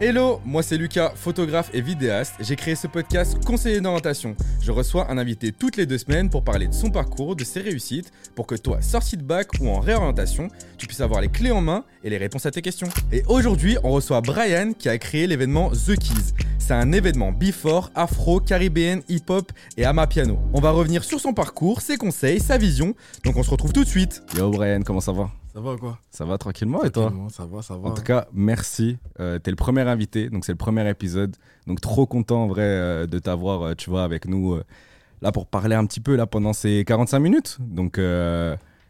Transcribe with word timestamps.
Hello, 0.00 0.40
moi 0.44 0.64
c'est 0.64 0.76
Lucas, 0.76 1.12
photographe 1.14 1.70
et 1.72 1.80
vidéaste. 1.80 2.34
J'ai 2.40 2.56
créé 2.56 2.74
ce 2.74 2.88
podcast 2.88 3.38
Conseiller 3.44 3.80
d'orientation. 3.80 4.34
Je 4.60 4.72
reçois 4.72 5.08
un 5.08 5.18
invité 5.18 5.52
toutes 5.52 5.76
les 5.76 5.86
deux 5.86 5.98
semaines 5.98 6.30
pour 6.30 6.42
parler 6.42 6.66
de 6.66 6.74
son 6.74 6.90
parcours, 6.90 7.36
de 7.36 7.44
ses 7.44 7.60
réussites, 7.60 8.10
pour 8.34 8.48
que 8.48 8.56
toi, 8.56 8.82
sorti 8.82 9.16
de 9.16 9.22
bac 9.22 9.50
ou 9.60 9.68
en 9.68 9.78
réorientation, 9.78 10.48
tu 10.78 10.88
puisses 10.88 11.00
avoir 11.00 11.20
les 11.20 11.28
clés 11.28 11.52
en 11.52 11.60
main 11.60 11.84
et 12.02 12.10
les 12.10 12.16
réponses 12.16 12.44
à 12.44 12.50
tes 12.50 12.60
questions. 12.60 12.88
Et 13.12 13.22
aujourd'hui, 13.28 13.76
on 13.84 13.92
reçoit 13.92 14.20
Brian 14.20 14.72
qui 14.76 14.88
a 14.88 14.98
créé 14.98 15.28
l'événement 15.28 15.70
The 15.70 15.96
Keys. 15.96 16.34
C'est 16.58 16.74
un 16.74 16.90
événement 16.90 17.30
before, 17.30 17.92
afro, 17.94 18.40
caribéenne, 18.40 19.02
hip-hop 19.08 19.52
et 19.76 19.84
piano. 20.10 20.40
On 20.54 20.60
va 20.60 20.72
revenir 20.72 21.04
sur 21.04 21.20
son 21.20 21.34
parcours, 21.34 21.82
ses 21.82 21.98
conseils, 21.98 22.40
sa 22.40 22.58
vision. 22.58 22.94
Donc 23.24 23.36
on 23.36 23.44
se 23.44 23.50
retrouve 23.50 23.72
tout 23.72 23.84
de 23.84 23.88
suite. 23.88 24.22
Yo 24.36 24.50
Brian, 24.50 24.82
comment 24.82 25.00
ça 25.00 25.12
va? 25.12 25.30
Ça 25.54 25.60
va 25.60 25.76
quoi? 25.76 25.98
Ça 26.10 26.24
va 26.24 26.36
tranquillement 26.36 26.82
et 26.82 26.90
toi? 26.90 27.12
Ça 27.30 27.46
va, 27.46 27.62
ça 27.62 27.76
va. 27.76 27.90
En 27.90 27.94
tout 27.94 28.02
cas, 28.02 28.26
merci. 28.32 28.98
Euh, 29.20 29.38
T'es 29.38 29.52
le 29.52 29.56
premier 29.56 29.82
invité, 29.82 30.28
donc 30.28 30.44
c'est 30.44 30.50
le 30.50 30.58
premier 30.58 30.88
épisode. 30.90 31.36
Donc 31.68 31.80
trop 31.80 32.06
content 32.06 32.42
en 32.42 32.46
vrai 32.48 32.64
euh, 32.64 33.06
de 33.06 33.20
t'avoir, 33.20 33.62
euh, 33.62 33.74
tu 33.76 33.88
vois, 33.88 34.02
avec 34.02 34.26
nous 34.26 34.54
euh, 34.54 34.64
là 35.22 35.30
pour 35.30 35.46
parler 35.46 35.76
un 35.76 35.86
petit 35.86 36.00
peu 36.00 36.16
là 36.16 36.26
pendant 36.26 36.52
ces 36.52 36.84
45 36.84 37.20
minutes. 37.20 37.58
Donc 37.60 38.00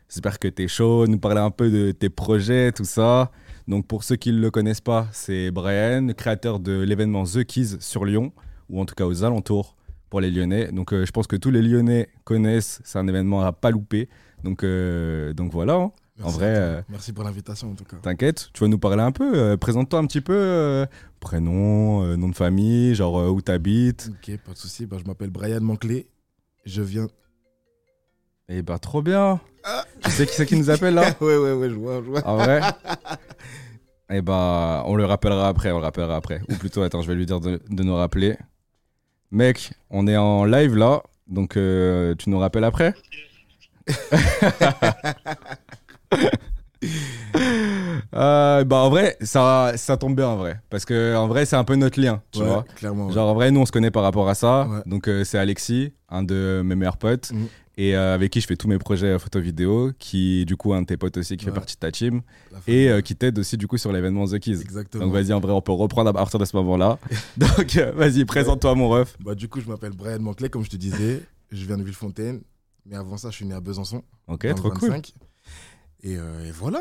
j'espère 0.09 0.39
que 0.39 0.49
t'es 0.49 0.67
chaud, 0.67 1.07
nous 1.07 1.19
parler 1.19 1.43
un 1.43 1.51
peu 1.51 1.71
de 1.71 1.93
tes 1.93 2.09
projets, 2.09 2.73
tout 2.73 2.85
ça. 2.85 3.31
Donc 3.69 3.87
pour 3.87 4.03
ceux 4.03 4.17
qui 4.17 4.33
ne 4.33 4.41
le 4.41 4.51
connaissent 4.51 4.81
pas, 4.81 5.07
c'est 5.13 5.51
Brian, 5.51 6.09
créateur 6.17 6.61
de 6.61 6.81
l'événement 6.81 7.25
The 7.25 7.45
Keys 7.45 7.77
sur 7.81 8.07
Lyon, 8.07 8.33
ou 8.71 8.81
en 8.81 8.87
tout 8.87 8.95
cas 8.95 9.05
aux 9.05 9.23
alentours 9.23 9.77
pour 10.09 10.23
les 10.23 10.31
Lyonnais. 10.31 10.73
Donc 10.73 10.95
je 10.95 11.11
pense 11.11 11.27
que 11.27 11.37
tous 11.37 11.51
les 11.51 11.61
Lyonnais 11.61 12.09
connaissent, 12.25 12.81
c'est 12.85 12.99
un 12.99 13.07
événement 13.07 13.43
à 13.43 13.53
pas 13.53 13.71
louper. 13.71 14.09
Donc, 14.45 14.65
donc 14.65 15.53
voilà. 15.53 15.75
Hein. 15.75 15.93
Merci 16.17 16.33
en 16.33 16.39
vrai. 16.39 16.55
Euh, 16.57 16.83
Merci 16.89 17.13
pour 17.13 17.25
l'invitation 17.25 17.73
en 17.73 17.75
tout 17.75 17.85
cas. 17.85 17.97
T'inquiète, 17.97 18.51
tu 18.53 18.61
vas 18.61 18.69
nous 18.69 18.79
parler 18.79 19.03
un 19.03 19.11
peu. 19.11 19.37
Euh, 19.37 19.57
présente-toi 19.57 19.99
un 19.99 20.07
petit 20.07 20.21
peu. 20.21 20.33
Euh, 20.33 20.87
prénom, 21.19 22.17
nom 22.17 22.29
de 22.29 22.35
famille, 22.35 22.95
genre 22.95 23.33
où 23.33 23.41
t'habites. 23.41 24.11
Ok, 24.11 24.37
pas 24.39 24.53
de 24.53 24.57
souci. 24.59 24.87
Bah, 24.87 24.97
je 25.01 25.05
m'appelle 25.09 25.31
Brian 25.31 25.61
Manclé. 25.61 26.07
Je 26.65 26.83
viens. 26.83 27.09
Eh 28.49 28.63
bah, 28.63 28.79
trop 28.79 29.03
bien. 29.03 29.41
Ah. 29.65 29.85
Tu 30.05 30.11
sais 30.11 30.27
qui 30.27 30.35
c'est 30.35 30.47
qui 30.47 30.57
nous 30.57 30.71
appelle 30.71 30.95
là 30.95 31.15
Ouais, 31.21 31.37
ouais, 31.37 31.53
ouais, 31.53 31.71
je 31.71 31.75
vois. 31.75 31.97
Je 31.97 32.11
vois. 32.11 32.23
Ah 32.25 32.37
ouais 32.37 32.61
Eh 34.11 34.21
bah, 34.21 34.85
on 34.87 34.95
le 34.95 35.07
rappellera 35.07 35.49
après. 35.49 35.73
On 35.73 35.79
le 35.79 35.85
rappellera 35.85 36.15
après. 36.15 36.43
Ou 36.49 36.55
plutôt, 36.55 36.83
attends, 36.83 37.03
je 37.03 37.09
vais 37.09 37.15
lui 37.15 37.27
dire 37.27 37.41
de, 37.41 37.61
de 37.69 37.83
nous 37.83 37.97
rappeler. 37.97 38.37
Mec, 39.33 39.73
on 39.91 40.07
est 40.07 40.17
en 40.17 40.45
live 40.45 40.77
là. 40.77 41.03
Donc, 41.27 41.55
tu 41.55 42.31
nous 42.31 42.39
rappelles 42.39 42.65
après 42.65 42.95
euh, 48.15 48.65
bah 48.65 48.77
en 48.77 48.91
vrai, 48.91 49.17
ça, 49.21 49.73
ça 49.77 49.97
tombe 49.97 50.17
bien 50.17 50.29
en 50.29 50.37
vrai. 50.37 50.61
Parce 50.71 50.85
que 50.85 51.17
en 51.17 51.27
vrai, 51.27 51.47
c'est 51.47 51.57
un 51.57 51.65
peu 51.65 51.75
notre 51.77 52.01
lien, 52.01 52.23
tu 52.33 52.43
vois. 52.43 52.65
Clairement. 52.77 53.11
Genre 53.11 53.29
en 53.29 53.35
vrai, 53.35 53.51
nous 53.51 53.61
on 53.61 53.67
se 53.67 53.73
connaît 53.73 53.91
par 53.91 54.03
rapport 54.03 54.29
à 54.29 54.35
ça. 54.35 54.69
Donc 54.87 55.09
euh, 55.09 55.25
c'est 55.25 55.39
Alexis, 55.39 55.93
un 56.09 56.23
de 56.23 56.63
mes 56.65 56.75
meilleurs 56.75 56.97
potes. 56.97 57.33
Mhm. 57.33 57.49
Et 57.77 57.97
euh, 57.97 58.15
avec 58.15 58.31
qui 58.31 58.41
je 58.41 58.47
fais 58.47 58.55
tous 58.55 58.69
mes 58.69 58.79
projets 58.79 59.19
photo-vidéo, 59.19 59.91
qui 59.99 60.45
du 60.47 60.57
coup 60.57 60.73
un 60.75 60.83
de 60.83 60.87
tes 60.87 60.97
potes 60.97 61.17
aussi 61.17 61.37
qui 61.37 61.45
fait 61.45 61.51
partie 61.51 61.75
de 61.75 61.81
ta 61.81 61.91
team, 61.91 62.23
et 62.69 62.89
qui 63.05 63.17
t'aide 63.17 63.37
aussi 63.37 63.57
du 63.57 63.67
coup 63.67 63.79
sur 63.79 63.91
l'événement 63.91 64.27
The 64.27 64.39
Keys. 64.39 64.61
Exactement. 64.61 65.05
Donc 65.05 65.13
vas-y, 65.13 65.33
en 65.33 65.41
vrai, 65.41 65.53
on 65.53 65.61
peut 65.61 65.73
reprendre 65.73 66.09
à 66.09 66.13
partir 66.13 66.39
de 66.39 66.45
ce 66.45 66.57
moment-là. 66.57 66.99
Donc 67.37 67.75
vas-y, 67.97 68.25
présente-toi 68.25 68.77
mon 68.77 68.89
ref. 68.91 69.17
Bah 69.19 69.35
du 69.35 69.49
coup, 69.49 69.61
je 69.61 69.69
m'appelle 69.69 69.93
Brian 69.93 70.21
Manclay, 70.21 70.49
comme 70.49 70.65
je 70.65 70.71
te 70.71 70.77
disais. 70.77 71.23
Je 71.51 71.67
viens 71.67 71.77
de 71.77 71.83
Villefontaine. 71.83 72.43
Mais 72.87 72.97
avant 72.97 73.17
ça, 73.17 73.31
je 73.31 73.37
suis 73.37 73.47
né 73.47 73.55
à 73.55 73.61
Besançon. 73.61 74.03
Ok, 74.29 74.47
trop 74.55 74.71
cool. 74.71 75.01
Euh, 76.07 76.47
et, 76.47 76.51
voilà, 76.51 76.81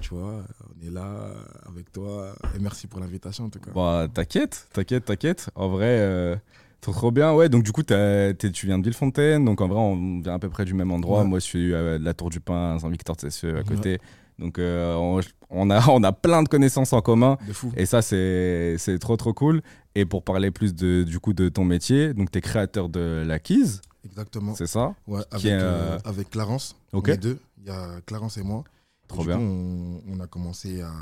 tu 0.00 0.14
vois, 0.14 0.44
on 0.68 0.86
est 0.86 0.90
là 0.90 1.30
avec 1.68 1.92
toi. 1.92 2.34
Et 2.54 2.58
merci 2.58 2.86
pour 2.86 3.00
l'invitation 3.00 3.44
en 3.44 3.48
tout 3.48 3.60
cas. 3.60 3.70
Bah, 3.74 4.08
t'inquiète, 4.12 4.68
t'inquiète, 4.72 5.04
t'inquiète. 5.04 5.50
En 5.54 5.68
vrai, 5.68 5.98
euh, 6.00 6.36
trop, 6.80 7.10
bien. 7.10 7.32
Ouais, 7.32 7.48
donc 7.48 7.62
du 7.62 7.72
coup, 7.72 7.82
tu 7.82 7.94
viens 7.94 8.78
de 8.78 8.82
Villefontaine. 8.82 9.44
Donc 9.44 9.60
en 9.60 9.68
vrai, 9.68 9.78
on 9.78 10.20
vient 10.20 10.34
à 10.34 10.38
peu 10.38 10.48
près 10.48 10.64
du 10.64 10.74
même 10.74 10.90
endroit. 10.90 11.24
Moi, 11.24 11.38
je 11.38 11.44
suis 11.44 11.74
à 11.74 11.98
la 11.98 12.14
Tour 12.14 12.30
du 12.30 12.40
Pin, 12.40 12.78
Saint-Victor, 12.78 13.16
c'est 13.18 13.56
à 13.56 13.62
côté. 13.62 13.98
Donc 14.38 14.58
euh, 14.58 15.20
on, 15.50 15.70
a, 15.70 15.88
on 15.88 16.02
a 16.02 16.12
plein 16.12 16.42
de 16.42 16.48
connaissances 16.48 16.92
en 16.92 17.00
commun. 17.00 17.38
De 17.46 17.52
fou. 17.52 17.72
Et 17.76 17.86
ça, 17.86 18.02
c'est 18.02 18.76
trop, 19.00 19.16
trop 19.16 19.32
cool. 19.32 19.62
Et 19.94 20.04
pour 20.04 20.24
parler 20.24 20.50
plus 20.50 20.74
de, 20.74 21.04
du 21.04 21.20
coup 21.20 21.32
de 21.32 21.48
ton 21.48 21.64
métier, 21.64 22.14
donc 22.14 22.32
tu 22.32 22.38
es 22.38 22.40
créateur 22.40 22.88
de 22.88 23.22
la 23.24 23.38
Keys. 23.38 23.80
Exactement. 24.04 24.54
C'est 24.54 24.66
ça 24.66 24.94
Ouais, 25.06 25.22
avec, 25.30 25.46
euh, 25.46 25.98
avec 26.04 26.30
Clarence. 26.30 26.76
Ok. 26.92 27.08
Les 27.08 27.16
deux. 27.16 27.38
Il 27.62 27.68
y 27.68 27.70
a 27.70 28.00
Clarence 28.04 28.36
et 28.36 28.42
moi. 28.42 28.64
Trop 29.08 29.24
bien. 29.24 29.38
on, 29.38 30.20
a 30.20 30.26
commencé 30.26 30.80
à 30.80 30.92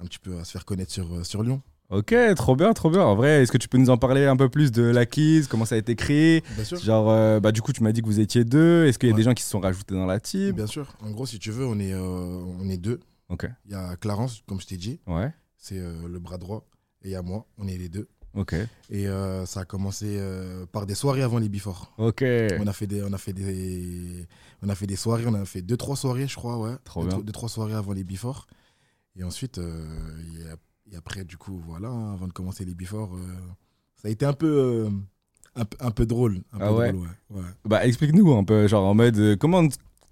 un 0.00 0.04
petit 0.04 0.18
peu 0.18 0.38
à 0.38 0.44
se 0.44 0.52
faire 0.52 0.64
connaître 0.64 0.92
sur, 0.92 1.14
euh, 1.14 1.24
sur 1.24 1.42
Lyon. 1.42 1.62
Ok, 1.90 2.14
trop 2.36 2.54
bien, 2.54 2.72
trop 2.72 2.88
bien. 2.88 3.02
En 3.02 3.16
vrai, 3.16 3.42
est-ce 3.42 3.50
que 3.50 3.58
tu 3.58 3.68
peux 3.68 3.78
nous 3.78 3.90
en 3.90 3.98
parler 3.98 4.24
un 4.24 4.36
peu 4.36 4.48
plus 4.48 4.70
de 4.70 4.82
la 4.82 5.06
comment 5.06 5.64
ça 5.64 5.74
a 5.74 5.78
été 5.78 5.96
créé? 5.96 6.44
Bien 6.54 6.64
sûr. 6.64 6.78
Genre, 6.78 7.10
euh, 7.10 7.40
bah, 7.40 7.50
du 7.50 7.62
coup, 7.62 7.72
tu 7.72 7.82
m'as 7.82 7.90
dit 7.90 8.00
que 8.00 8.06
vous 8.06 8.20
étiez 8.20 8.44
deux. 8.44 8.86
Est-ce 8.86 8.98
qu'il 8.98 9.08
y 9.08 9.12
a 9.12 9.16
des 9.16 9.24
gens 9.24 9.34
qui 9.34 9.42
se 9.42 9.50
sont 9.50 9.58
rajoutés 9.58 9.94
dans 9.94 10.06
la 10.06 10.20
team? 10.20 10.52
Bien 10.52 10.68
sûr. 10.68 10.94
En 11.02 11.10
gros, 11.10 11.26
si 11.26 11.40
tu 11.40 11.50
veux, 11.50 11.66
on 11.66 11.80
est, 11.80 11.94
on 11.94 12.68
est 12.68 12.76
deux. 12.76 13.00
Ok. 13.28 13.46
Il 13.66 13.72
y 13.72 13.74
a 13.74 13.96
Clarence, 13.96 14.42
comme 14.46 14.60
je 14.60 14.66
t'ai 14.66 14.76
dit. 14.76 15.00
Ouais. 15.08 15.32
C'est 15.56 15.80
le 15.80 16.18
bras 16.20 16.38
droit. 16.38 16.64
Et 17.02 17.08
il 17.08 17.10
y 17.12 17.16
a 17.16 17.22
moi, 17.22 17.46
on 17.58 17.66
est 17.66 17.76
les 17.76 17.88
deux. 17.88 18.08
Ok. 18.34 18.54
Et 18.90 19.08
euh, 19.08 19.44
ça 19.46 19.60
a 19.60 19.64
commencé 19.64 20.16
euh, 20.18 20.64
par 20.66 20.86
des 20.86 20.94
soirées 20.94 21.22
avant 21.22 21.38
les 21.38 21.48
before. 21.48 21.92
Ok. 21.98 22.24
On 22.58 22.66
a 22.66 22.72
fait 22.72 22.86
des, 22.86 23.02
on 23.02 23.12
a 23.12 23.18
fait 23.18 23.32
des, 23.32 24.26
on 24.62 24.68
a 24.68 24.74
fait 24.74 24.86
des 24.86 24.96
soirées. 24.96 25.24
On 25.26 25.34
a 25.34 25.44
fait 25.44 25.62
deux 25.62 25.76
trois 25.76 25.96
soirées, 25.96 26.28
je 26.28 26.36
crois, 26.36 26.58
ouais. 26.58 26.76
Trop 26.84 27.02
deux, 27.02 27.08
bien. 27.08 27.18
Deux 27.18 27.32
trois 27.32 27.48
soirées 27.48 27.74
avant 27.74 27.92
les 27.92 28.04
before. 28.04 28.46
Et 29.16 29.24
ensuite, 29.24 29.58
euh, 29.58 29.84
et, 30.92 30.96
après, 30.96 31.24
du 31.24 31.36
coup, 31.36 31.60
voilà, 31.66 31.88
hein, 31.88 32.14
avant 32.14 32.28
de 32.28 32.32
commencer 32.32 32.64
les 32.64 32.74
before, 32.74 33.16
ça 33.96 34.08
a 34.08 34.10
été 34.10 34.24
un 34.24 34.32
peu, 34.32 34.88
un, 35.56 35.90
peu 35.90 36.06
drôle. 36.06 36.42
Un 36.52 36.58
ah 36.60 36.68
peu 36.68 36.74
ouais. 36.74 36.92
Drôle, 36.92 37.08
ouais. 37.30 37.42
Bah 37.64 37.86
explique-nous 37.86 38.32
un 38.32 38.44
peu, 38.44 38.66
genre 38.66 38.86
en 38.86 38.94
mode, 38.94 39.36
comment 39.38 39.66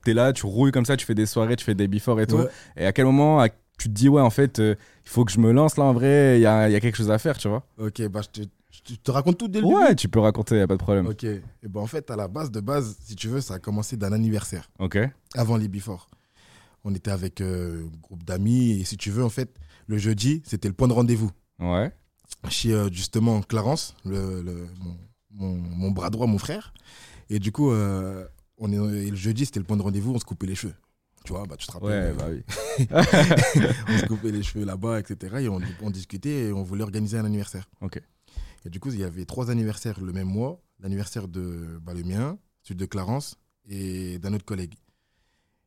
t'es 0.04 0.14
là, 0.14 0.32
tu 0.32 0.46
rouilles 0.46 0.72
comme 0.72 0.84
ça, 0.84 0.96
tu 0.96 1.04
fais 1.04 1.14
des 1.14 1.26
soirées, 1.26 1.56
tu 1.56 1.64
fais 1.64 1.74
des 1.74 1.88
before 1.88 2.20
et 2.20 2.26
tout. 2.26 2.44
Et 2.76 2.86
à 2.86 2.92
quel 2.92 3.06
moment, 3.06 3.44
tu 3.78 3.88
te 3.88 3.94
dis, 3.94 4.08
ouais, 4.08 4.20
en 4.20 4.30
fait, 4.30 4.58
euh, 4.58 4.74
il 5.04 5.08
faut 5.08 5.24
que 5.24 5.32
je 5.32 5.38
me 5.38 5.52
lance 5.52 5.76
là, 5.76 5.84
en 5.84 5.92
vrai, 5.92 6.38
il 6.38 6.42
y 6.42 6.46
a, 6.46 6.68
y 6.68 6.74
a, 6.74 6.80
quelque 6.80 6.96
chose 6.96 7.10
à 7.10 7.18
faire, 7.18 7.38
tu 7.38 7.48
vois. 7.48 7.64
Ok, 7.78 8.02
bah 8.08 8.20
je 8.22 8.42
te, 8.42 8.94
te 8.94 9.10
raconte 9.10 9.38
tout 9.38 9.48
dès 9.48 9.60
le 9.60 9.66
début. 9.66 9.76
Ouais, 9.76 9.94
tu 9.94 10.08
peux 10.08 10.18
raconter, 10.18 10.58
y 10.58 10.60
a 10.60 10.66
pas 10.66 10.74
de 10.74 10.82
problème. 10.82 11.06
Ok, 11.06 11.24
et 11.24 11.42
bah 11.62 11.80
en 11.80 11.86
fait, 11.86 12.10
à 12.10 12.16
la 12.16 12.28
base 12.28 12.50
de 12.50 12.60
base, 12.60 12.96
si 13.04 13.14
tu 13.14 13.28
veux, 13.28 13.40
ça 13.40 13.54
a 13.54 13.58
commencé 13.60 13.96
d'un 13.96 14.12
anniversaire. 14.12 14.68
Ok. 14.78 14.98
Avant 15.34 15.56
les 15.56 15.68
Before. 15.68 16.10
On 16.84 16.94
était 16.94 17.10
avec 17.10 17.40
euh, 17.40 17.86
un 17.86 18.00
groupe 18.00 18.24
d'amis, 18.24 18.80
et 18.80 18.84
si 18.84 18.96
tu 18.96 19.10
veux, 19.10 19.24
en 19.24 19.30
fait, 19.30 19.54
le 19.86 19.96
jeudi, 19.96 20.42
c'était 20.44 20.68
le 20.68 20.74
point 20.74 20.88
de 20.88 20.92
rendez-vous. 20.92 21.30
Ouais. 21.60 21.92
Chez 22.48 22.72
euh, 22.72 22.88
justement 22.92 23.42
Clarence, 23.42 23.94
le, 24.04 24.42
mon, 25.30 25.54
mon, 25.54 25.90
bras 25.90 26.10
droit, 26.10 26.26
mon 26.26 26.38
frère. 26.38 26.72
Et 27.30 27.38
du 27.38 27.52
coup, 27.52 27.70
on 27.70 28.72
est, 28.72 29.10
le 29.10 29.16
jeudi, 29.16 29.44
c'était 29.44 29.60
le 29.60 29.66
point 29.66 29.76
de 29.76 29.82
rendez-vous, 29.82 30.14
on 30.14 30.18
se 30.18 30.24
coupait 30.24 30.46
les 30.46 30.54
cheveux. 30.54 30.74
Tu 31.28 31.34
vois, 31.34 31.44
bah, 31.44 31.56
tu 31.58 31.66
te 31.66 31.72
rappelles. 31.72 31.90
Ouais, 31.90 32.12
bah 32.14 32.24
oui. 32.30 32.86
on 32.90 33.98
se 33.98 34.06
coupait 34.06 34.32
les 34.32 34.42
cheveux 34.42 34.64
là-bas, 34.64 34.98
etc. 34.98 35.40
Et 35.40 35.48
on, 35.50 35.90
discutait 35.90 36.46
et 36.46 36.52
on 36.54 36.62
voulait 36.62 36.84
organiser 36.84 37.18
un 37.18 37.26
anniversaire. 37.26 37.68
Ok. 37.82 38.00
Et 38.64 38.70
du 38.70 38.80
coup, 38.80 38.88
il 38.88 38.98
y 38.98 39.04
avait 39.04 39.26
trois 39.26 39.50
anniversaires 39.50 40.00
le 40.00 40.10
même 40.14 40.26
mois. 40.26 40.62
L'anniversaire 40.80 41.28
de 41.28 41.78
bah, 41.82 41.92
le 41.92 42.02
mien, 42.02 42.38
celui 42.62 42.76
de 42.76 42.86
Clarence 42.86 43.36
et 43.68 44.18
d'un 44.20 44.32
autre 44.32 44.46
collègue. 44.46 44.72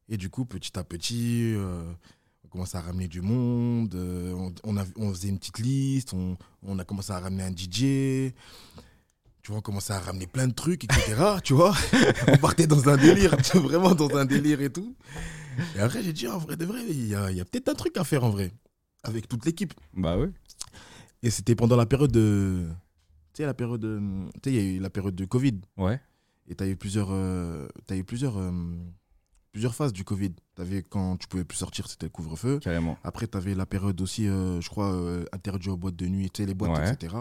Et 0.09 0.17
du 0.17 0.31
coup, 0.31 0.45
petit 0.45 0.79
à 0.79 0.83
petit, 0.83 1.53
euh, 1.53 1.83
on 2.43 2.47
commençait 2.47 2.79
à 2.79 2.81
ramener 2.81 3.07
du 3.07 3.21
monde. 3.21 3.93
Euh, 3.93 4.33
on, 4.33 4.75
on, 4.95 5.13
faisait 5.13 5.29
une 5.29 5.37
petite 5.37 5.59
liste. 5.59 6.13
On, 6.13 6.39
on, 6.63 6.79
a 6.79 6.85
commencé 6.85 7.11
à 7.11 7.19
ramener 7.19 7.43
un 7.43 7.51
DJ 7.51 8.33
tu 9.43 9.51
vois, 9.51 9.57
on 9.57 9.61
commençait 9.61 9.93
à 9.93 9.99
ramener 9.99 10.27
plein 10.27 10.47
de 10.47 10.53
trucs, 10.53 10.83
etc. 10.83 11.15
tu 11.43 11.53
vois, 11.53 11.73
on 12.27 12.37
partait 12.37 12.67
dans 12.67 12.89
un 12.89 12.97
délire, 12.97 13.35
vraiment 13.55 13.95
dans 13.95 14.15
un 14.15 14.25
délire 14.25 14.61
et 14.61 14.71
tout. 14.71 14.95
Et 15.75 15.79
après, 15.79 16.03
j'ai 16.03 16.13
dit, 16.13 16.27
en 16.27 16.37
vrai 16.37 16.55
de 16.55 16.65
vrai, 16.65 16.83
il 16.87 17.07
y 17.07 17.15
a, 17.15 17.25
a 17.25 17.45
peut-être 17.45 17.69
un 17.69 17.73
truc 17.73 17.97
à 17.97 18.03
faire 18.03 18.23
en 18.23 18.29
vrai, 18.29 18.51
avec 19.03 19.27
toute 19.27 19.45
l'équipe. 19.45 19.73
Bah 19.93 20.17
oui. 20.17 20.27
Et 21.23 21.29
c'était 21.29 21.55
pendant 21.55 21.75
la 21.75 21.85
période 21.85 22.11
de. 22.11 22.67
Tu 23.33 23.41
sais, 23.41 23.45
la 23.45 23.53
période 23.53 23.81
de. 23.81 23.99
Tu 24.41 24.49
sais, 24.49 24.55
il 24.55 24.55
y 24.55 24.59
a 24.59 24.77
eu 24.77 24.79
la 24.79 24.89
période 24.89 25.15
de 25.15 25.25
Covid. 25.25 25.61
Ouais. 25.77 25.99
Et 26.47 26.55
tu 26.55 26.63
as 26.63 26.67
eu 26.67 26.75
plusieurs. 26.75 27.09
Euh, 27.11 27.67
as 27.89 27.95
eu 27.95 28.03
plusieurs. 28.03 28.37
Euh, 28.37 28.51
plusieurs 29.51 29.75
phases 29.75 29.93
du 29.93 30.03
Covid. 30.03 30.33
Tu 30.55 30.61
avais 30.61 30.81
quand 30.81 31.17
tu 31.17 31.27
pouvais 31.27 31.43
plus 31.43 31.57
sortir, 31.57 31.87
c'était 31.87 32.05
le 32.05 32.11
couvre-feu. 32.11 32.59
Carrément. 32.59 32.97
Après, 33.03 33.27
tu 33.27 33.37
avais 33.37 33.53
la 33.53 33.65
période 33.65 33.99
aussi, 34.01 34.27
euh, 34.27 34.61
je 34.61 34.69
crois, 34.69 34.95
interdit 35.33 35.69
aux 35.69 35.77
boîtes 35.77 35.97
de 35.97 36.07
nuit, 36.07 36.29
tu 36.29 36.41
sais, 36.41 36.47
les 36.47 36.53
boîtes, 36.53 36.79
etc. 36.79 37.17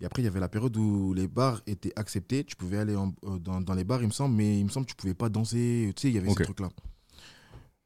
Et 0.00 0.06
après, 0.06 0.22
il 0.22 0.24
y 0.24 0.28
avait 0.28 0.40
la 0.40 0.48
période 0.48 0.76
où 0.76 1.14
les 1.14 1.28
bars 1.28 1.62
étaient 1.66 1.92
acceptés. 1.96 2.44
Tu 2.44 2.56
pouvais 2.56 2.78
aller 2.78 2.94
euh, 2.94 3.38
dans, 3.38 3.74
les 3.74 3.84
bars, 3.84 4.02
il 4.02 4.08
me 4.08 4.12
semble, 4.12 4.34
mais 4.34 4.58
il 4.58 4.64
me 4.64 4.68
semble 4.68 4.86
que 4.86 4.90
tu 4.90 4.96
pouvais 4.96 5.14
pas 5.14 5.28
danser. 5.28 5.92
Tu 5.96 6.02
sais, 6.02 6.08
il 6.08 6.14
y 6.14 6.18
avait 6.18 6.28
ce 6.28 6.42
truc 6.42 6.60
là 6.60 6.68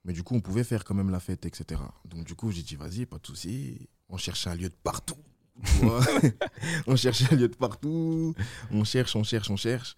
Mais 0.08 0.14
du 0.14 0.22
coup, 0.22 0.34
on 0.34 0.40
pouvait 0.40 0.64
faire 0.64 0.84
quand 0.84 0.94
même 0.94 1.10
la 1.10 1.20
fête, 1.20 1.44
etc. 1.44 1.82
Donc, 2.06 2.24
du 2.24 2.34
coup, 2.34 2.50
j'ai 2.50 2.62
dit, 2.62 2.76
vas-y, 2.76 3.04
pas 3.04 3.18
de 3.18 3.26
souci. 3.26 3.90
On 4.08 4.16
cherchait 4.16 4.48
un 4.48 4.54
lieu 4.54 4.70
de 4.70 4.74
partout. 4.82 5.18
on 6.86 6.96
cherchait 6.96 7.30
un 7.30 7.36
lieu 7.36 7.46
de 7.46 7.54
partout. 7.54 8.34
On 8.70 8.84
cherche, 8.84 9.14
on 9.16 9.22
cherche, 9.22 9.50
on 9.50 9.56
cherche. 9.56 9.96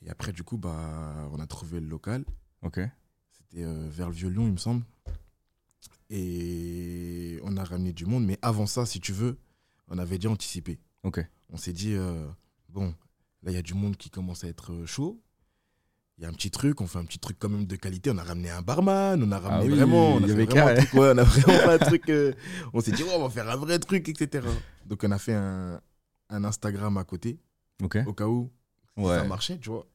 Et 0.00 0.08
après, 0.08 0.32
du 0.32 0.42
coup, 0.42 0.56
bah, 0.56 1.28
on 1.32 1.38
a 1.38 1.46
trouvé 1.46 1.80
le 1.80 1.86
local. 1.86 2.24
Ok. 2.62 2.80
C'était 3.30 3.62
euh, 3.62 3.90
vers 3.90 4.08
le 4.08 4.14
Vieux-Lyon, 4.14 4.46
il 4.46 4.52
me 4.52 4.56
semble. 4.56 4.86
Et 6.08 7.38
on 7.42 7.58
a 7.58 7.64
ramené 7.64 7.92
du 7.92 8.06
monde. 8.06 8.24
Mais 8.24 8.38
avant 8.40 8.64
ça, 8.64 8.86
si 8.86 9.00
tu 9.00 9.12
veux, 9.12 9.36
on 9.88 9.98
avait 9.98 10.16
déjà 10.16 10.30
anticipé. 10.30 10.78
Ok. 11.02 11.20
On 11.50 11.58
s'est 11.58 11.74
dit, 11.74 11.92
euh, 11.92 12.26
bon, 12.70 12.94
là, 13.42 13.50
il 13.50 13.54
y 13.54 13.58
a 13.58 13.62
du 13.62 13.74
monde 13.74 13.98
qui 13.98 14.08
commence 14.08 14.44
à 14.44 14.48
être 14.48 14.72
euh, 14.72 14.86
chaud. 14.86 15.22
Il 16.20 16.24
y 16.24 16.26
a 16.26 16.28
un 16.28 16.32
petit 16.34 16.50
truc, 16.50 16.82
on 16.82 16.86
fait 16.86 16.98
un 16.98 17.04
petit 17.06 17.18
truc 17.18 17.38
quand 17.38 17.48
même 17.48 17.64
de 17.64 17.76
qualité. 17.76 18.10
On 18.10 18.18
a 18.18 18.22
ramené 18.22 18.50
un 18.50 18.60
barman, 18.60 19.22
on 19.22 19.32
a 19.32 19.38
ramené 19.38 19.62
Ah 19.62 19.64
oui, 19.66 19.74
vraiment. 19.74 20.14
On 20.16 20.22
a 20.22 20.26
fait 20.26 20.44
vraiment 20.44 20.66
un 20.66 20.74
truc, 20.74 20.92
ouais, 20.92 21.12
on 21.14 21.18
a 21.18 21.22
vraiment 21.24 21.58
fait 21.58 21.68
un 21.72 21.78
truc. 21.78 22.08
euh, 22.10 22.32
on 22.74 22.80
s'est 22.82 22.92
dit, 22.92 23.02
on 23.04 23.22
va 23.22 23.30
faire 23.30 23.48
un 23.48 23.56
vrai 23.56 23.78
truc, 23.78 24.06
etc. 24.06 24.46
Donc, 24.84 25.00
on 25.02 25.10
a 25.12 25.18
fait 25.18 25.32
un, 25.32 25.80
un 26.28 26.44
Instagram 26.44 26.98
à 26.98 27.04
côté, 27.04 27.40
Ok. 27.82 27.98
au 28.06 28.12
cas 28.12 28.26
où 28.26 28.50
Ouais. 28.98 29.16
ça 29.16 29.24
marchait, 29.24 29.58
tu 29.58 29.70
vois. 29.70 29.86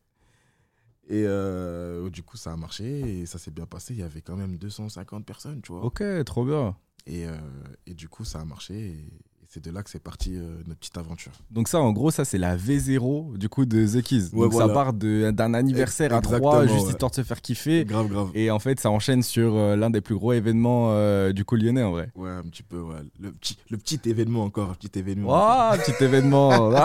Et 1.08 1.24
euh, 1.28 2.10
du 2.10 2.24
coup, 2.24 2.38
ça 2.38 2.52
a 2.54 2.58
marché 2.58 3.22
et 3.22 3.26
ça 3.28 3.38
s'est 3.38 3.52
bien 3.52 3.68
passé. 3.68 3.94
Il 3.94 4.00
y 4.00 4.04
avait 4.04 4.22
quand 4.22 4.36
même 4.36 4.58
250 4.58 5.24
personnes, 5.26 5.62
tu 5.62 5.72
vois. 5.74 5.84
Ok, 5.86 6.02
trop 6.26 6.44
bien. 6.44 6.76
Et, 7.06 7.28
euh, 7.28 7.38
et 7.86 7.94
du 7.94 8.10
coup, 8.10 8.26
ça 8.26 8.42
a 8.42 8.46
marché. 8.46 8.74
Et 8.74 9.08
c'est 9.56 9.64
de 9.64 9.72
là 9.72 9.84
que 9.84 9.90
c'est 9.90 10.04
parti 10.04 10.36
euh, 10.36 10.58
notre 10.68 10.80
petite 10.82 10.98
aventure. 10.98 11.32
Donc 11.50 11.70
ça, 11.70 11.80
en 11.80 11.94
gros, 11.94 12.12
ça 12.12 12.26
c'est 12.26 12.38
la 12.38 12.58
V0 12.58 13.38
du 13.38 13.48
coup 13.48 13.66
de 13.66 13.88
The 13.88 14.02
Keys. 14.04 14.30
Ouais, 14.34 14.50
Donc 14.50 14.54
ça 14.54 14.68
part 14.68 14.92
d'un 14.92 15.54
anniversaire 15.54 16.14
à 16.14 16.20
trois, 16.20 16.68
juste 16.68 16.84
ouais. 16.84 16.90
histoire 16.90 17.10
de 17.10 17.16
se 17.16 17.24
faire 17.24 17.42
kiffer. 17.42 17.86
Grave, 17.86 18.10
grave. 18.10 18.32
Et 18.34 18.52
en 18.52 18.60
fait, 18.60 18.82
ça 18.82 18.90
enchaîne 18.90 19.24
sur 19.24 19.56
euh, 19.56 19.78
l'un 19.78 19.90
des 19.90 20.02
plus 20.02 20.16
gros 20.16 20.34
événements 20.34 20.90
euh, 20.90 21.32
du 21.32 21.46
coup 21.46 21.56
lyonnais 21.56 21.84
en 21.84 21.92
vrai. 21.92 22.10
Ouais, 22.16 22.32
un 22.32 22.44
petit 22.44 22.64
peu, 22.64 22.82
ouais. 22.82 22.98
Le 23.18 23.32
petit, 23.32 23.58
le 23.70 23.78
petit 23.78 24.02
événement 24.04 24.44
encore, 24.44 24.72
un 24.72 24.74
petit 24.74 25.00
événement. 25.00 25.30
Waouh, 25.30 25.78
petit 25.78 26.04
événement. 26.04 26.74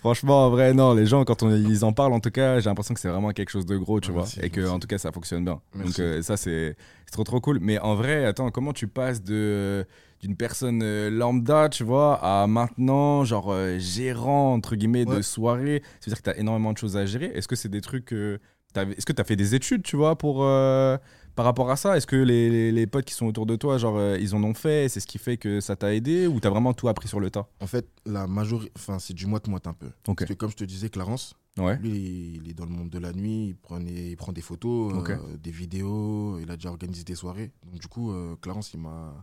Franchement, 0.00 0.46
en 0.46 0.50
vrai, 0.50 0.74
non, 0.74 0.92
les 0.92 1.06
gens, 1.06 1.24
quand 1.24 1.42
on, 1.42 1.50
ils 1.56 1.86
en 1.86 1.94
parlent, 1.94 2.12
en 2.12 2.20
tout 2.20 2.30
cas, 2.30 2.60
j'ai 2.60 2.68
l'impression 2.68 2.92
que 2.92 3.00
c'est 3.00 3.08
vraiment 3.08 3.30
quelque 3.30 3.50
chose 3.50 3.64
de 3.64 3.78
gros, 3.78 4.00
tu 4.00 4.12
vois. 4.12 4.22
merci, 4.22 4.40
et 4.42 4.50
que, 4.50 4.68
en 4.68 4.78
tout 4.78 4.88
cas, 4.88 4.98
ça 4.98 5.10
fonctionne 5.10 5.42
bien. 5.42 5.58
Merci. 5.74 6.02
Donc, 6.02 6.22
ça, 6.22 6.36
c'est 6.36 6.76
c'est 7.06 7.12
trop, 7.12 7.24
trop 7.24 7.40
cool. 7.40 7.60
Mais 7.60 7.78
en 7.78 7.94
vrai, 7.94 8.24
attends, 8.26 8.50
comment 8.50 8.72
tu 8.72 8.88
passes 8.88 9.22
de 9.22 9.86
d'une 10.20 10.36
personne 10.36 10.80
euh, 10.82 11.10
lambda, 11.10 11.68
tu 11.68 11.84
vois, 11.84 12.14
à 12.22 12.46
maintenant, 12.46 13.24
genre, 13.24 13.50
euh, 13.52 13.78
gérant, 13.78 14.54
entre 14.54 14.76
guillemets, 14.76 15.04
de 15.04 15.22
soirée 15.22 15.82
C'est-à-dire 16.00 16.18
que 16.22 16.30
tu 16.30 16.30
as 16.30 16.38
énormément 16.38 16.72
de 16.72 16.78
choses 16.78 16.96
à 16.96 17.06
gérer. 17.06 17.26
Est-ce 17.34 17.48
que 17.48 17.56
c'est 17.56 17.68
des 17.68 17.80
trucs. 17.80 18.12
euh, 18.12 18.38
Est-ce 18.74 19.06
que 19.06 19.12
tu 19.12 19.20
as 19.20 19.24
fait 19.24 19.36
des 19.36 19.54
études, 19.54 19.82
tu 19.82 19.96
vois, 19.96 20.16
pour. 20.16 20.42
euh, 20.42 20.96
par 21.34 21.44
rapport 21.44 21.70
à 21.70 21.76
ça, 21.76 21.98
est-ce 21.98 22.06
que 22.06 22.16
les, 22.16 22.48
les- 22.48 22.72
les 22.72 22.86
potes 22.86 23.04
qui 23.04 23.12
sont 23.12 23.26
autour 23.26 23.44
de 23.44 23.56
toi, 23.56 23.76
genre, 23.76 24.00
ils 24.16 24.34
en 24.34 24.42
ont 24.42 24.54
fait, 24.54 24.88
c'est 24.88 25.00
ce 25.00 25.06
qui 25.06 25.18
fait 25.18 25.36
que 25.36 25.60
ça 25.60 25.76
t'a 25.76 25.94
aidé 25.94 26.26
ou 26.26 26.40
t'as 26.40 26.48
vraiment 26.48 26.72
tout 26.72 26.88
appris 26.88 27.08
sur 27.08 27.20
le 27.20 27.28
tas? 27.28 27.46
En 27.60 27.66
fait, 27.66 27.86
la 28.06 28.26
majorité, 28.26 28.72
enfin, 28.74 28.98
c'est 28.98 29.12
du 29.12 29.26
moite-moite 29.26 29.66
un 29.66 29.74
peu. 29.74 29.88
Parce 30.02 30.24
que 30.24 30.32
comme 30.32 30.50
je 30.50 30.56
te 30.56 30.64
disais, 30.64 30.88
Clarence, 30.88 31.34
Ouais. 31.58 31.76
lui, 31.82 32.40
il 32.42 32.50
est 32.50 32.54
dans 32.54 32.64
le 32.64 32.70
monde 32.70 32.88
de 32.88 32.98
la 32.98 33.12
nuit, 33.12 33.48
il, 33.48 33.54
prenait, 33.56 34.10
il 34.12 34.16
prend 34.16 34.32
des 34.32 34.40
photos, 34.40 34.94
des 35.42 35.50
vidéos, 35.50 36.38
il 36.40 36.50
a 36.50 36.56
déjà 36.56 36.70
organisé 36.70 37.04
des 37.04 37.14
soirées. 37.14 37.50
Donc 37.66 37.80
du 37.80 37.86
coup, 37.88 38.10
Clarence, 38.40 38.72
il 38.72 38.80
m'a, 38.80 39.22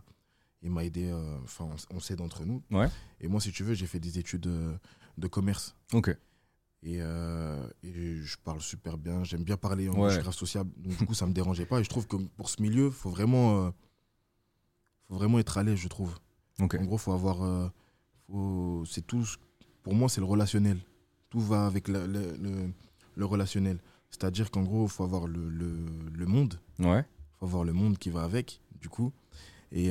il 0.64 0.70
m'a 0.72 0.84
aidé, 0.84 1.06
euh, 1.10 1.38
enfin, 1.44 1.68
on, 1.90 1.96
on 1.96 2.00
s'aide 2.00 2.20
entre 2.20 2.44
nous. 2.44 2.60
Ouais. 2.72 2.88
Et 3.20 3.28
moi, 3.28 3.40
si 3.40 3.52
tu 3.52 3.62
veux, 3.62 3.74
j'ai 3.74 3.86
fait 3.86 4.00
des 4.00 4.18
études 4.18 4.48
de 5.18 5.26
commerce. 5.28 5.76
Ok. 5.92 6.08
Et, 6.82 6.98
euh, 7.00 7.66
et 7.82 8.16
je 8.16 8.36
parle 8.44 8.60
super 8.60 8.98
bien, 8.98 9.22
j'aime 9.24 9.44
bien 9.44 9.56
parler, 9.56 9.88
en 9.88 9.94
Ouais. 9.98 10.08
je 10.08 10.14
suis 10.14 10.22
grave 10.22 10.34
sociable. 10.34 10.70
Donc 10.76 10.96
du 10.98 11.06
coup, 11.06 11.14
ça 11.14 11.26
me 11.26 11.32
dérangeait 11.32 11.64
pas. 11.66 11.80
Et 11.80 11.84
je 11.84 11.88
trouve 11.88 12.06
que 12.06 12.16
pour 12.16 12.50
ce 12.50 12.60
milieu, 12.60 12.90
faut 12.90 13.08
vraiment, 13.10 13.66
euh, 13.66 13.70
faut 15.08 15.14
vraiment 15.14 15.38
être 15.38 15.56
à 15.58 15.62
l'aise, 15.62 15.78
je 15.78 15.88
trouve. 15.88 16.18
En 16.60 16.66
gros, 16.66 16.98
faut 16.98 17.12
avoir, 17.12 17.42
euh, 17.42 18.84
c'est 18.86 19.06
tout. 19.06 19.24
Pour 19.82 19.94
moi, 19.94 20.08
c'est 20.08 20.20
le 20.20 20.26
relationnel. 20.26 20.78
Tout 21.30 21.40
va 21.40 21.66
avec 21.66 21.88
le, 21.88 22.06
le, 22.06 22.36
le- 22.36 22.70
le 23.16 23.24
relationnel. 23.24 23.78
C'est-à-dire 24.10 24.50
qu'en 24.50 24.62
gros, 24.62 24.84
il 24.84 24.90
faut 24.90 25.04
avoir 25.04 25.26
le, 25.26 25.48
le, 25.48 25.86
le 26.12 26.26
monde. 26.26 26.58
Ouais. 26.78 27.04
faut 27.38 27.46
avoir 27.46 27.64
le 27.64 27.72
monde 27.72 27.98
qui 27.98 28.10
va 28.10 28.22
avec, 28.24 28.60
du 28.80 28.88
coup. 28.88 29.12
Et 29.74 29.90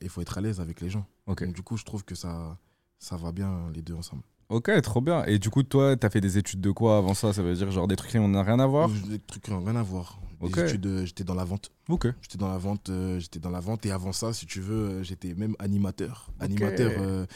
il 0.00 0.08
faut 0.08 0.20
être 0.20 0.38
à 0.38 0.40
l'aise 0.40 0.60
avec 0.60 0.80
les 0.80 0.90
gens. 0.90 1.06
Ok. 1.26 1.42
Donc, 1.42 1.54
du 1.54 1.62
coup, 1.62 1.76
je 1.76 1.84
trouve 1.84 2.04
que 2.04 2.14
ça, 2.14 2.56
ça 3.00 3.16
va 3.16 3.32
bien 3.32 3.70
les 3.74 3.82
deux 3.82 3.94
ensemble. 3.94 4.22
Ok, 4.50 4.70
trop 4.82 5.00
bien. 5.00 5.24
Et 5.24 5.38
du 5.38 5.50
coup, 5.50 5.62
toi, 5.62 5.96
t'as 5.96 6.08
fait 6.08 6.20
des 6.20 6.38
études 6.38 6.60
de 6.60 6.70
quoi 6.70 6.98
avant 6.98 7.14
ça? 7.14 7.32
Ça 7.32 7.42
veut 7.42 7.54
dire 7.54 7.70
genre 7.70 7.88
des 7.88 7.96
trucs 7.96 8.10
qui 8.10 8.18
n'ont 8.18 8.42
rien 8.42 8.60
à 8.60 8.66
voir? 8.66 8.88
Des 8.88 9.18
trucs 9.18 9.42
qui 9.42 9.50
n'ont 9.50 9.64
rien 9.64 9.76
à 9.76 9.82
voir. 9.82 10.20
Études, 10.40 10.86
euh, 10.86 11.04
j'étais 11.04 11.24
dans 11.24 11.34
la 11.34 11.42
vente. 11.44 11.72
Ok. 11.88 12.06
J'étais 12.22 12.38
dans 12.38 12.48
la 12.48 12.58
vente, 12.58 12.90
euh, 12.90 13.18
j'étais 13.18 13.40
dans 13.40 13.50
la 13.50 13.58
vente 13.58 13.84
et 13.86 13.90
avant 13.90 14.12
ça, 14.12 14.32
si 14.32 14.46
tu 14.46 14.60
veux, 14.60 14.88
euh, 14.88 15.02
j'étais 15.02 15.34
même 15.34 15.56
animateur, 15.58 16.30
animateur 16.38 16.92
euh, 16.98 17.26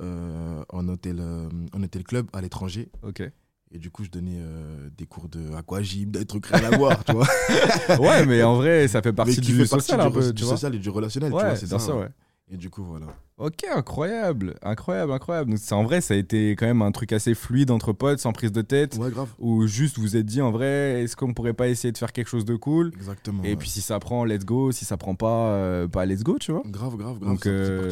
euh, 0.00 0.62
en 0.68 0.86
hôtel, 0.88 1.20
euh, 1.20 1.48
en 1.72 1.82
hôtel 1.82 2.04
club 2.04 2.28
à 2.34 2.42
l'étranger. 2.42 2.90
Ok. 3.02 3.22
Et 3.72 3.78
du 3.78 3.90
coup, 3.90 4.02
je 4.04 4.10
donnais 4.10 4.38
euh, 4.40 4.88
des 4.98 5.06
cours 5.06 5.28
de 5.28 5.54
aquagym, 5.54 6.10
des 6.10 6.24
trucs 6.26 6.46
rien 6.46 6.72
à 6.72 6.76
voir, 6.76 7.04
tu 7.04 7.12
vois. 7.12 7.26
Ouais, 8.00 8.26
mais 8.26 8.42
en 8.42 8.56
vrai, 8.56 8.88
ça 8.88 9.00
fait 9.00 9.12
partie 9.12 9.40
du 9.40 9.54
fait 9.54 9.66
social 9.66 10.00
du, 10.00 10.06
un 10.06 10.10
peu, 10.10 10.20
re- 10.20 10.26
tu 10.28 10.32
du 10.34 10.42
vois. 10.44 10.52
social 10.54 10.74
et 10.74 10.78
du 10.78 10.90
relationnel, 10.90 11.30
tu 11.30 11.36
Ouais, 11.36 11.44
vois, 11.44 11.56
c'est 11.56 11.66
ça. 11.66 11.78
sûr, 11.78 11.96
ouais. 11.98 12.08
Et 12.52 12.56
du 12.56 12.68
coup, 12.68 12.82
voilà. 12.82 13.06
Ok, 13.38 13.64
incroyable, 13.72 14.56
incroyable, 14.62 15.12
incroyable. 15.12 15.50
Donc, 15.52 15.60
en 15.70 15.84
vrai, 15.84 16.00
ça 16.00 16.14
a 16.14 16.16
été 16.16 16.50
quand 16.56 16.66
même 16.66 16.82
un 16.82 16.90
truc 16.90 17.12
assez 17.12 17.34
fluide 17.34 17.70
entre 17.70 17.92
potes, 17.92 18.18
sans 18.18 18.32
prise 18.32 18.50
de 18.50 18.60
tête, 18.62 18.96
Ouais, 18.96 19.10
grave. 19.10 19.28
ou 19.38 19.68
juste 19.68 19.98
vous 20.00 20.16
êtes 20.16 20.26
dit 20.26 20.42
en 20.42 20.50
vrai, 20.50 21.02
est-ce 21.04 21.14
qu'on 21.14 21.32
pourrait 21.32 21.52
pas 21.54 21.68
essayer 21.68 21.92
de 21.92 21.98
faire 21.98 22.12
quelque 22.12 22.26
chose 22.28 22.44
de 22.44 22.56
cool? 22.56 22.90
Exactement. 22.96 23.44
Et 23.44 23.50
ouais. 23.50 23.56
puis 23.56 23.68
si 23.68 23.80
ça 23.82 24.00
prend, 24.00 24.24
let's 24.24 24.44
go. 24.44 24.72
Si 24.72 24.84
ça 24.84 24.96
prend 24.96 25.14
pas, 25.14 25.50
euh, 25.52 25.86
pas 25.86 26.06
let's 26.06 26.24
go, 26.24 26.38
tu 26.40 26.50
vois. 26.50 26.62
Grave, 26.66 26.96
grave, 26.96 27.20
grave. 27.20 27.30
Donc, 27.34 27.40
c'est- 27.44 27.50
euh, 27.50 27.90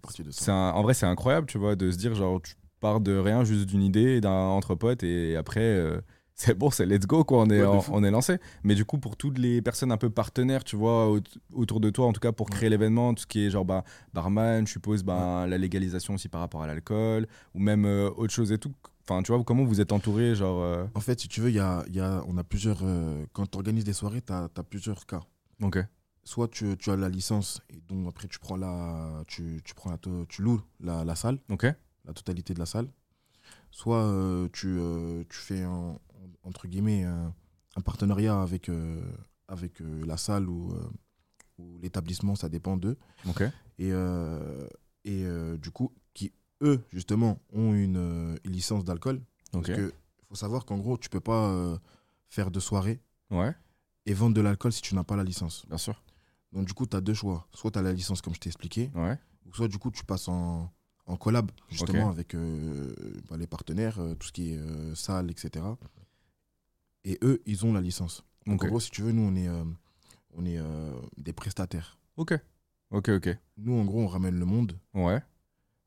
parti 0.00 0.22
de- 0.22 0.28
parti 0.28 0.42
ça. 0.42 0.54
un- 0.54 0.70
en 0.72 0.82
vrai, 0.82 0.94
c'est 0.94 1.04
incroyable, 1.06 1.46
tu 1.46 1.58
vois, 1.58 1.76
de 1.76 1.90
se 1.90 1.98
dire 1.98 2.14
genre 2.14 2.40
tu 2.40 2.54
pars 2.78 3.00
de 3.00 3.16
rien, 3.16 3.44
juste 3.44 3.66
d'une 3.66 3.82
idée, 3.82 4.20
d'un 4.20 4.30
entre 4.30 4.74
potes, 4.74 5.02
et 5.02 5.36
après 5.36 5.60
euh, 5.60 6.00
c'est 6.34 6.54
bon, 6.56 6.70
c'est 6.70 6.86
let's 6.86 7.06
go 7.06 7.24
quoi, 7.24 7.38
on 7.42 7.50
est 7.50 7.60
Ouais, 7.64 7.80
on 7.90 8.04
est 8.04 8.10
lancé. 8.12 8.38
Mais 8.62 8.74
du 8.76 8.84
coup, 8.84 8.98
pour 8.98 9.16
toutes 9.16 9.38
les 9.38 9.60
personnes 9.60 9.90
un 9.90 9.96
peu 9.96 10.08
partenaires, 10.10 10.62
tu 10.64 10.76
vois, 10.76 11.10
au- 11.10 11.18
autour 11.52 11.80
de 11.80 11.90
toi, 11.90 12.06
en 12.06 12.12
tout 12.12 12.20
cas 12.20 12.30
pour 12.32 12.48
créer 12.48 12.68
l'événement, 12.70 13.12
tout 13.14 13.22
ce 13.22 13.26
qui 13.26 13.44
est 13.44 13.50
genre 13.50 13.64
bah, 13.64 13.82
barman, 14.14 14.66
je 14.66 14.72
suppose, 14.72 15.02
bah, 15.02 15.46
la 15.48 15.58
légalisation 15.58 16.14
aussi 16.14 16.28
par 16.28 16.40
rapport 16.40 16.62
à 16.62 16.66
l'alcool, 16.68 17.26
ou 17.54 17.58
même 17.58 17.84
euh, 17.84 18.08
autre 18.16 18.32
chose 18.32 18.52
et 18.52 18.58
tout. 18.58 18.72
Enfin, 19.02 19.22
tu 19.22 19.32
vois, 19.32 19.42
comment 19.42 19.64
vous 19.64 19.80
êtes 19.80 19.90
entouré, 19.92 20.34
genre. 20.34 20.60
euh, 20.62 20.84
En 20.94 21.00
fait, 21.00 21.18
si 21.18 21.28
tu 21.28 21.40
veux, 21.40 21.50
y 21.50 21.58
a, 21.58 21.82
y 21.90 21.98
a, 21.98 22.22
on 22.28 22.36
a 22.36 22.44
plusieurs. 22.44 22.82
quand 23.32 23.46
tu 23.50 23.56
organises 23.58 23.84
des 23.84 23.94
soirées, 23.94 24.20
tu 24.22 24.32
as, 24.32 24.48
plusieurs 24.68 25.06
cas. 25.06 25.20
Ok. 25.62 25.78
Soit 26.24 26.48
tu, 26.48 26.76
tu 26.76 26.90
as 26.90 26.96
la 26.96 27.08
licence 27.08 27.62
et 27.70 27.80
donc 27.88 28.06
après 28.06 28.28
tu 28.28 28.38
prends 28.38 28.56
la, 28.56 29.22
tu, 29.26 29.62
tu 29.64 29.72
prends 29.74 29.90
la, 29.90 29.96
tu 30.28 30.42
loues 30.42 30.60
la, 30.78 31.02
la 31.04 31.14
salle, 31.16 31.38
Ok. 31.48 31.66
La 32.08 32.14
totalité 32.14 32.54
de 32.54 32.58
la 32.58 32.66
salle. 32.66 32.88
Soit 33.70 34.02
euh, 34.02 34.48
tu, 34.52 34.66
euh, 34.78 35.22
tu 35.28 35.38
fais 35.38 35.62
un- 35.62 35.98
entre 36.42 36.66
guillemets 36.66 37.04
un, 37.04 37.32
un 37.76 37.80
partenariat 37.80 38.40
avec, 38.42 38.68
euh, 38.68 39.00
avec 39.46 39.80
la 39.80 40.16
salle 40.16 40.48
ou, 40.48 40.74
ou 41.58 41.78
l'établissement, 41.78 42.34
ça 42.34 42.48
dépend 42.48 42.76
d'eux. 42.76 42.96
Ok. 43.28 43.42
Et, 43.78 43.90
et 45.04 45.24
du 45.58 45.70
coup, 45.70 45.92
qui 46.14 46.32
eux 46.62 46.80
justement 46.92 47.38
ont 47.52 47.72
une, 47.74 48.36
une 48.44 48.52
licence 48.52 48.84
d'alcool. 48.84 49.20
Ok. 49.54 49.66
Parce 49.66 49.78
que 49.78 49.92
faut 50.28 50.34
savoir 50.34 50.64
qu'en 50.64 50.78
gros, 50.78 50.98
tu 50.98 51.08
peux 51.08 51.20
pas 51.20 51.78
faire 52.28 52.50
de 52.50 52.60
soirée 52.60 53.00
Ouais, 53.30 53.54
et 54.06 54.14
vendre 54.14 54.34
de 54.34 54.40
l'alcool 54.40 54.72
si 54.72 54.80
tu 54.82 54.94
n'as 54.94 55.04
pas 55.04 55.14
la 55.16 55.24
licence. 55.24 55.64
bien 55.68 55.76
sûr. 55.78 56.02
Donc 56.52 56.66
du 56.66 56.72
coup, 56.72 56.86
tu 56.86 56.96
as 56.96 57.00
deux 57.02 57.12
choix. 57.14 57.46
Soit 57.52 57.70
tu 57.70 57.78
as 57.78 57.82
la 57.82 57.92
licence 57.92 58.22
comme 58.22 58.34
je 58.34 58.40
t'ai 58.40 58.48
expliqué, 58.48 58.90
Ouais. 58.94 59.18
ou 59.46 59.54
soit 59.54 59.68
du 59.68 59.78
coup 59.78 59.90
tu 59.90 60.02
passes 60.04 60.28
en, 60.28 60.70
en 61.08 61.16
collab 61.16 61.50
justement 61.70 62.10
avec 62.10 62.34
euh, 62.34 62.92
bah, 63.28 63.36
les 63.36 63.46
partenaires, 63.46 63.98
euh, 63.98 64.14
tout 64.14 64.28
ce 64.28 64.32
qui 64.32 64.52
est 64.52 64.58
euh, 64.58 64.94
salle, 64.94 65.30
etc. 65.30 65.64
Et 67.04 67.18
eux, 67.22 67.42
ils 67.46 67.64
ont 67.64 67.72
la 67.72 67.80
licence. 67.80 68.24
Donc 68.46 68.62
en 68.62 68.68
gros, 68.68 68.80
si 68.80 68.90
tu 68.90 69.02
veux, 69.02 69.12
nous, 69.12 69.22
on 69.22 69.34
est, 69.34 69.48
euh, 69.48 69.64
on 70.34 70.44
est 70.44 70.60
des 71.16 71.32
prestataires. 71.32 71.98
Ok. 72.16 72.34
Ok, 72.90 73.08
ok. 73.10 73.36
Nous, 73.58 73.74
en 73.74 73.84
gros, 73.84 74.00
on 74.00 74.06
ramène 74.06 74.38
le 74.38 74.44
monde. 74.44 74.78
Ouais. 74.94 75.22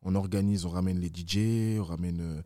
On 0.04 0.16
organise, 0.16 0.66
on 0.66 0.70
ramène 0.70 1.00
les 1.00 1.10
DJ, 1.10 1.80
on 1.80 1.84
ramène 1.84 2.44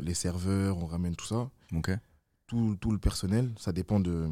les 0.00 0.14
serveurs, 0.14 0.78
on 0.78 0.86
ramène 0.86 1.14
tout 1.16 1.26
ça. 1.26 1.50
Ok. 1.74 1.90
Tout, 2.46 2.76
tout 2.80 2.90
le 2.90 2.98
personnel, 2.98 3.52
ça 3.58 3.72
dépend 3.72 4.00
de... 4.00 4.28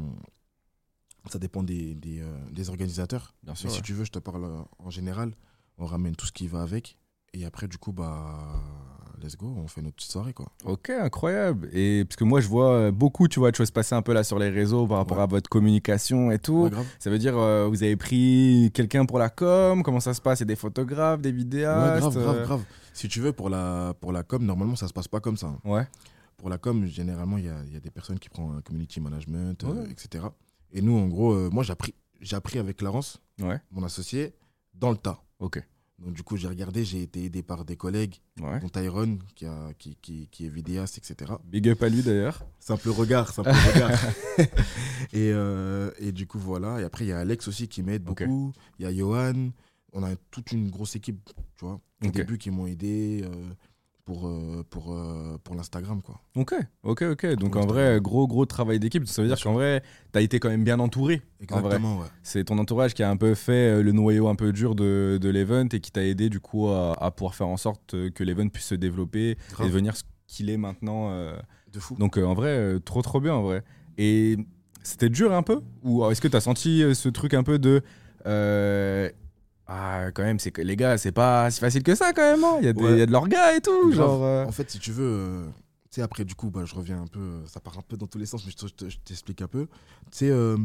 Ça 1.29 1.37
dépend 1.37 1.63
des, 1.63 1.95
des, 1.95 2.21
euh, 2.21 2.49
des 2.49 2.69
organisateurs. 2.69 3.35
Bien 3.43 3.53
sûr. 3.53 3.69
Mais 3.69 3.75
si 3.75 3.81
tu 3.81 3.93
veux, 3.93 4.05
je 4.05 4.11
te 4.11 4.19
parle 4.19 4.65
en 4.79 4.89
général. 4.89 5.33
On 5.79 5.85
ramène 5.85 6.15
tout 6.15 6.25
ce 6.25 6.31
qui 6.31 6.47
va 6.47 6.61
avec. 6.61 6.97
Et 7.33 7.45
après, 7.45 7.67
du 7.67 7.77
coup, 7.77 7.91
bah, 7.93 8.37
let's 9.21 9.35
go, 9.37 9.53
on 9.57 9.67
fait 9.67 9.81
notre 9.81 9.95
petite 9.95 10.11
soirée, 10.11 10.33
quoi. 10.33 10.51
Ok, 10.65 10.89
incroyable. 10.89 11.69
Et 11.73 12.05
parce 12.05 12.15
que 12.15 12.23
moi, 12.23 12.41
je 12.41 12.47
vois 12.47 12.71
euh, 12.71 12.91
beaucoup, 12.91 13.27
tu 13.27 13.39
vois, 13.39 13.51
de 13.51 13.55
choses 13.55 13.71
passer 13.71 13.93
un 13.95 14.01
peu 14.01 14.13
là 14.13 14.23
sur 14.23 14.39
les 14.39 14.49
réseaux 14.49 14.87
par 14.87 14.97
rapport 14.97 15.17
Ouais. 15.17 15.23
à 15.23 15.27
votre 15.27 15.49
communication 15.49 16.31
et 16.31 16.39
tout. 16.39 16.63
Ouais. 16.63 16.71
Ça 16.97 17.09
veut 17.09 17.19
dire, 17.19 17.37
euh, 17.37 17.67
vous 17.67 17.83
avez 17.83 17.95
pris 17.95 18.71
quelqu'un 18.73 19.05
pour 19.05 19.19
la 19.19 19.29
com 19.29 19.83
Comment 19.83 19.99
ça 19.99 20.13
se 20.13 20.21
passe? 20.21 20.39
C'est 20.39 20.45
des 20.45 20.55
photographes, 20.55 21.21
des 21.21 21.31
vidéastes 21.31 21.99
grave, 22.01 22.13
grave, 22.23 22.37
euh, 22.37 22.43
grave. 22.45 22.63
Si 22.93 23.07
tu 23.07 23.21
veux, 23.21 23.31
pour 23.31 23.49
la, 23.49 23.93
pour 24.01 24.11
la 24.11 24.23
com, 24.23 24.43
normalement, 24.43 24.75
ça 24.75 24.87
se 24.87 24.93
passe 24.93 25.07
pas 25.07 25.19
comme 25.19 25.37
ça. 25.37 25.47
hein. 25.47 25.59
Ouais. 25.65 25.87
Pour 26.37 26.49
la 26.49 26.57
com, 26.57 26.85
généralement, 26.87 27.37
il 27.37 27.45
y 27.45 27.49
a, 27.49 27.63
y 27.65 27.75
a 27.75 27.79
des 27.79 27.91
personnes 27.91 28.17
qui 28.17 28.29
prennent 28.29 28.55
un 28.57 28.61
community 28.61 28.99
management, 29.01 29.63
euh, 29.65 29.85
etc. 29.91 30.25
Et 30.71 30.81
nous, 30.81 30.97
en 30.97 31.07
gros, 31.07 31.35
moi, 31.51 31.63
j'ai 31.63 31.73
appris, 31.73 31.93
j'ai 32.21 32.35
appris 32.35 32.59
avec 32.59 32.77
Clarence, 32.77 33.21
mon 33.71 33.83
associé, 33.83 34.33
dans 34.73 34.89
le 34.91 34.97
tas. 34.97 35.21
Ok. 35.39 35.61
Donc, 35.99 36.13
du 36.13 36.23
coup, 36.23 36.37
j'ai 36.37 36.47
regardé, 36.47 36.85
j'ai 36.85 37.01
été 37.01 37.25
aidé 37.25 37.43
par 37.43 37.65
des 37.65 37.75
collègues, 37.75 38.21
Ouais. 38.39 38.59
dont 38.61 38.69
Tyrone, 38.69 39.19
qui, 39.35 39.45
a, 39.45 39.73
qui, 39.77 39.97
qui, 40.01 40.29
qui 40.31 40.45
est 40.45 40.49
vidéaste, 40.49 40.97
etc. 40.97 41.33
Big 41.43 41.67
up 41.67 41.83
à 41.83 41.89
lui 41.89 42.01
d'ailleurs. 42.01 42.45
Simple 42.59 42.89
regard, 42.89 43.33
simple 43.33 43.49
regard. 43.73 43.91
et, 45.11 45.31
euh, 45.33 45.91
et 45.99 46.13
du 46.13 46.25
coup, 46.25 46.39
voilà. 46.39 46.79
Et 46.79 46.85
après, 46.85 47.03
il 47.05 47.09
y 47.09 47.11
a 47.11 47.19
Alex 47.19 47.47
aussi 47.49 47.67
qui 47.67 47.83
m'aide 47.83 48.03
beaucoup. 48.03 48.53
Il 48.79 48.83
y 48.83 48.85
a 48.85 48.93
Johan. 48.95 49.49
On 49.91 50.03
a 50.03 50.15
toute 50.31 50.51
une 50.53 50.69
grosse 50.69 50.95
équipe, 50.95 51.29
tu 51.57 51.65
vois, 51.65 51.81
au 52.05 52.07
début 52.11 52.37
qui 52.37 52.51
m'ont 52.51 52.67
aidé 52.67 53.21
euh, 53.25 53.49
pour, 54.09 54.27
euh, 54.27 54.65
pour, 54.71 54.91
euh, 54.91 55.37
pour 55.43 55.53
l'Instagram, 55.53 56.01
quoi. 56.01 56.19
Ok, 56.35 56.55
ok, 56.81 57.03
ok. 57.11 57.35
Donc 57.35 57.55
en 57.55 57.67
vrai, 57.67 57.99
gros, 58.01 58.27
gros 58.27 58.47
travail 58.47 58.79
d'équipe. 58.79 59.07
Ça 59.07 59.21
veut 59.21 59.27
dire 59.27 59.39
qu'en 59.39 59.53
vrai, 59.53 59.83
t'as 60.11 60.21
été 60.21 60.39
quand 60.39 60.49
même 60.49 60.63
bien 60.63 60.79
entouré. 60.79 61.21
En 61.51 61.59
vrai. 61.59 61.75
Exactement, 61.75 61.99
ouais. 61.99 62.07
C'est 62.23 62.43
ton 62.45 62.57
entourage 62.57 62.95
qui 62.95 63.03
a 63.03 63.09
un 63.11 63.17
peu 63.17 63.35
fait 63.35 63.51
euh, 63.77 63.83
le 63.83 63.91
noyau 63.91 64.27
un 64.27 64.33
peu 64.33 64.51
dur 64.51 64.73
de, 64.73 65.19
de 65.21 65.29
l'event 65.29 65.67
et 65.71 65.79
qui 65.79 65.91
t'a 65.91 66.03
aidé 66.03 66.29
du 66.29 66.39
coup 66.39 66.69
à, 66.69 66.93
à 66.93 67.11
pouvoir 67.11 67.35
faire 67.35 67.47
en 67.47 67.57
sorte 67.57 67.95
que 68.15 68.23
l'event 68.23 68.49
puisse 68.49 68.65
se 68.65 68.75
développer 68.75 69.31
et 69.31 69.63
devenir 69.63 69.95
ce 69.95 70.01
qu'il 70.25 70.49
est 70.49 70.57
maintenant. 70.57 71.11
euh. 71.11 71.37
De 71.71 71.79
fou. 71.79 71.95
Donc 71.99 72.17
euh, 72.17 72.25
en 72.25 72.33
vrai, 72.33 72.49
euh, 72.49 72.79
trop 72.79 73.03
trop 73.03 73.21
bien 73.21 73.35
en 73.35 73.43
vrai. 73.43 73.63
Et 73.99 74.37
c'était 74.81 75.09
dur 75.09 75.31
un 75.33 75.43
peu? 75.43 75.61
Ou 75.83 76.03
est-ce 76.09 76.19
que 76.21 76.27
t'as 76.27 76.41
senti 76.41 76.81
euh, 76.81 76.95
ce 76.95 77.09
truc 77.09 77.35
un 77.35 77.43
peu 77.43 77.59
de... 77.59 77.83
ah, 79.69 80.11
quand 80.13 80.23
même, 80.23 80.39
c'est 80.39 80.51
que 80.51 80.61
les 80.61 80.75
gars, 80.75 80.97
c'est 80.97 81.11
pas 81.11 81.49
si 81.51 81.59
facile 81.59 81.83
que 81.83 81.95
ça 81.95 82.11
quand 82.13 82.21
même. 82.23 82.43
hein. 82.43 82.57
Il 82.61 82.67
y, 82.67 82.71
Ouais. 82.71 82.97
y 82.97 83.01
a 83.01 83.05
de 83.05 83.11
l'orga 83.11 83.55
et 83.55 83.61
tout. 83.61 83.91
Genre, 83.91 84.23
euh, 84.23 84.45
En 84.45 84.51
fait, 84.51 84.69
si 84.71 84.79
tu 84.79 84.91
veux, 84.91 85.03
euh, 85.05 85.45
tu 85.91 85.95
sais, 85.95 86.01
après, 86.01 86.25
du 86.25 86.35
coup, 86.35 86.49
bah, 86.49 86.65
je 86.65 86.73
reviens 86.75 87.01
un 87.01 87.07
peu, 87.07 87.19
euh, 87.19 87.45
ça 87.47 87.59
part 87.59 87.77
un 87.77 87.81
peu 87.81 87.95
dans 87.97 88.07
tous 88.07 88.17
les 88.17 88.25
sens, 88.25 88.45
mais 88.45 88.51
je 88.51 88.57
te- 88.57 88.67
je 88.67 88.73
te- 88.73 88.89
je 88.89 88.97
t'explique 88.99 89.41
un 89.41 89.47
peu. 89.47 89.67
Tu 90.11 90.17
sais, 90.19 90.29
euh, 90.29 90.57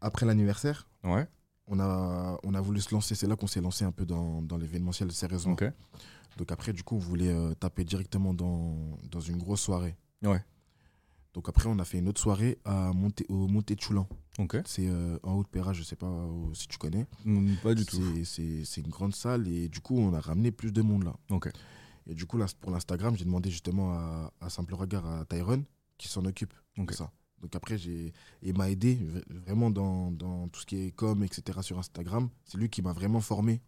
après 0.00 0.26
l'anniversaire, 0.26 0.86
Ouais, 1.04 1.26
on 1.66 1.80
a, 1.80 2.38
on 2.44 2.54
a 2.54 2.60
voulu 2.60 2.80
se 2.80 2.94
lancer, 2.94 3.14
c'est 3.14 3.26
là 3.26 3.36
qu'on 3.36 3.46
s'est 3.46 3.60
lancé 3.62 3.84
un 3.84 3.92
peu 3.92 4.04
dans, 4.04 4.42
dans 4.42 4.56
l'événementiel, 4.58 5.10
sérieusement. 5.12 5.52
ok. 5.54 5.64
Donc 6.36 6.50
après, 6.52 6.72
du 6.72 6.82
coup, 6.82 6.96
on 6.96 6.98
voulait 6.98 7.30
euh, 7.32 7.54
taper 7.54 7.84
directement 7.84 8.34
dans, 8.34 8.76
dans 9.10 9.20
une 9.20 9.38
grosse 9.38 9.60
soirée. 9.60 9.94
Ouais. 10.22 10.42
Donc 11.34 11.48
après, 11.48 11.68
on 11.68 11.78
a 11.80 11.84
fait 11.84 11.98
une 11.98 12.08
autre 12.08 12.20
soirée 12.20 12.58
à 12.64 12.92
Monté, 12.92 13.26
au 13.28 13.48
Monté 13.48 13.76
Choulan. 13.78 14.08
C'est 14.66 14.88
euh, 14.88 15.18
en 15.22 15.32
haut 15.34 15.42
de 15.42 15.48
Péra, 15.48 15.72
je 15.72 15.82
sais 15.82 15.96
pas 15.96 16.06
euh, 16.06 16.54
si 16.54 16.66
tu 16.68 16.78
connais. 16.78 17.06
Mm, 17.24 17.54
Pas 17.62 17.74
du 17.74 17.84
tout. 17.84 18.00
C'est- 18.24 18.80
une 18.80 18.88
grande 18.88 19.14
salle 19.14 19.46
et 19.48 19.68
du 19.68 19.80
coup, 19.80 19.98
on 19.98 20.12
a 20.14 20.20
ramené 20.20 20.50
plus 20.52 20.72
de 20.72 20.80
monde 20.82 21.04
là. 21.04 21.14
Ok. 21.30 21.50
Et 22.06 22.14
du 22.14 22.24
coup, 22.26 22.36
là, 22.36 22.46
pour 22.60 22.70
l'Instagram, 22.70 23.16
j'ai 23.16 23.24
demandé 23.24 23.50
justement 23.50 23.92
à, 23.94 24.32
à 24.40 24.48
Simple 24.50 24.74
Regard, 24.74 25.06
à 25.06 25.24
Tyrone, 25.24 25.64
qui 25.98 26.08
s'en 26.08 26.24
occupe 26.24 26.52
Ok. 26.78 26.88
de 26.90 26.94
ça. 26.94 27.10
Donc 27.40 27.54
après, 27.56 27.76
il 27.78 28.56
m'a 28.56 28.70
aidé 28.70 28.98
vraiment 29.28 29.70
dans, 29.70 30.10
dans 30.12 30.48
tout 30.48 30.60
ce 30.60 30.66
qui 30.66 30.76
est 30.76 30.90
com, 30.92 31.22
etc. 31.24 31.58
sur 31.62 31.78
Instagram. 31.78 32.28
C'est 32.44 32.58
lui 32.58 32.68
qui 32.70 32.80
m'a 32.80 32.92
vraiment 32.92 33.20
formé, 33.20 33.60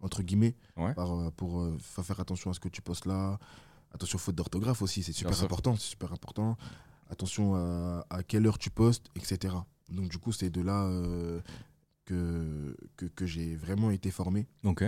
entre 0.00 0.22
guillemets, 0.22 0.54
Ouais. 0.76 0.94
par, 0.94 1.12
euh, 1.12 1.30
pour 1.30 1.60
euh, 1.60 1.76
fa- 1.80 2.02
faire 2.02 2.20
attention 2.20 2.50
à 2.50 2.54
ce 2.54 2.60
que 2.60 2.68
tu 2.68 2.82
postes 2.82 3.06
là. 3.06 3.38
Attention 3.94 4.18
faute 4.18 4.34
d'orthographe 4.34 4.82
aussi, 4.82 5.02
c'est 5.02 5.12
super 5.12 5.42
important. 5.42 5.74
C'est 5.76 5.90
super 5.90 6.12
important. 6.12 6.56
Attention 7.10 7.54
à, 7.54 8.06
à 8.10 8.22
quelle 8.22 8.46
heure 8.46 8.58
tu 8.58 8.70
postes, 8.70 9.06
etc. 9.16 9.54
Donc 9.90 10.08
du 10.08 10.18
coup, 10.18 10.32
c'est 10.32 10.48
de 10.50 10.62
là 10.62 10.84
euh, 10.84 11.40
que, 12.06 12.76
que, 12.96 13.06
que 13.06 13.26
j'ai 13.26 13.54
vraiment 13.56 13.90
été 13.90 14.10
formé. 14.10 14.46
Ok. 14.64 14.82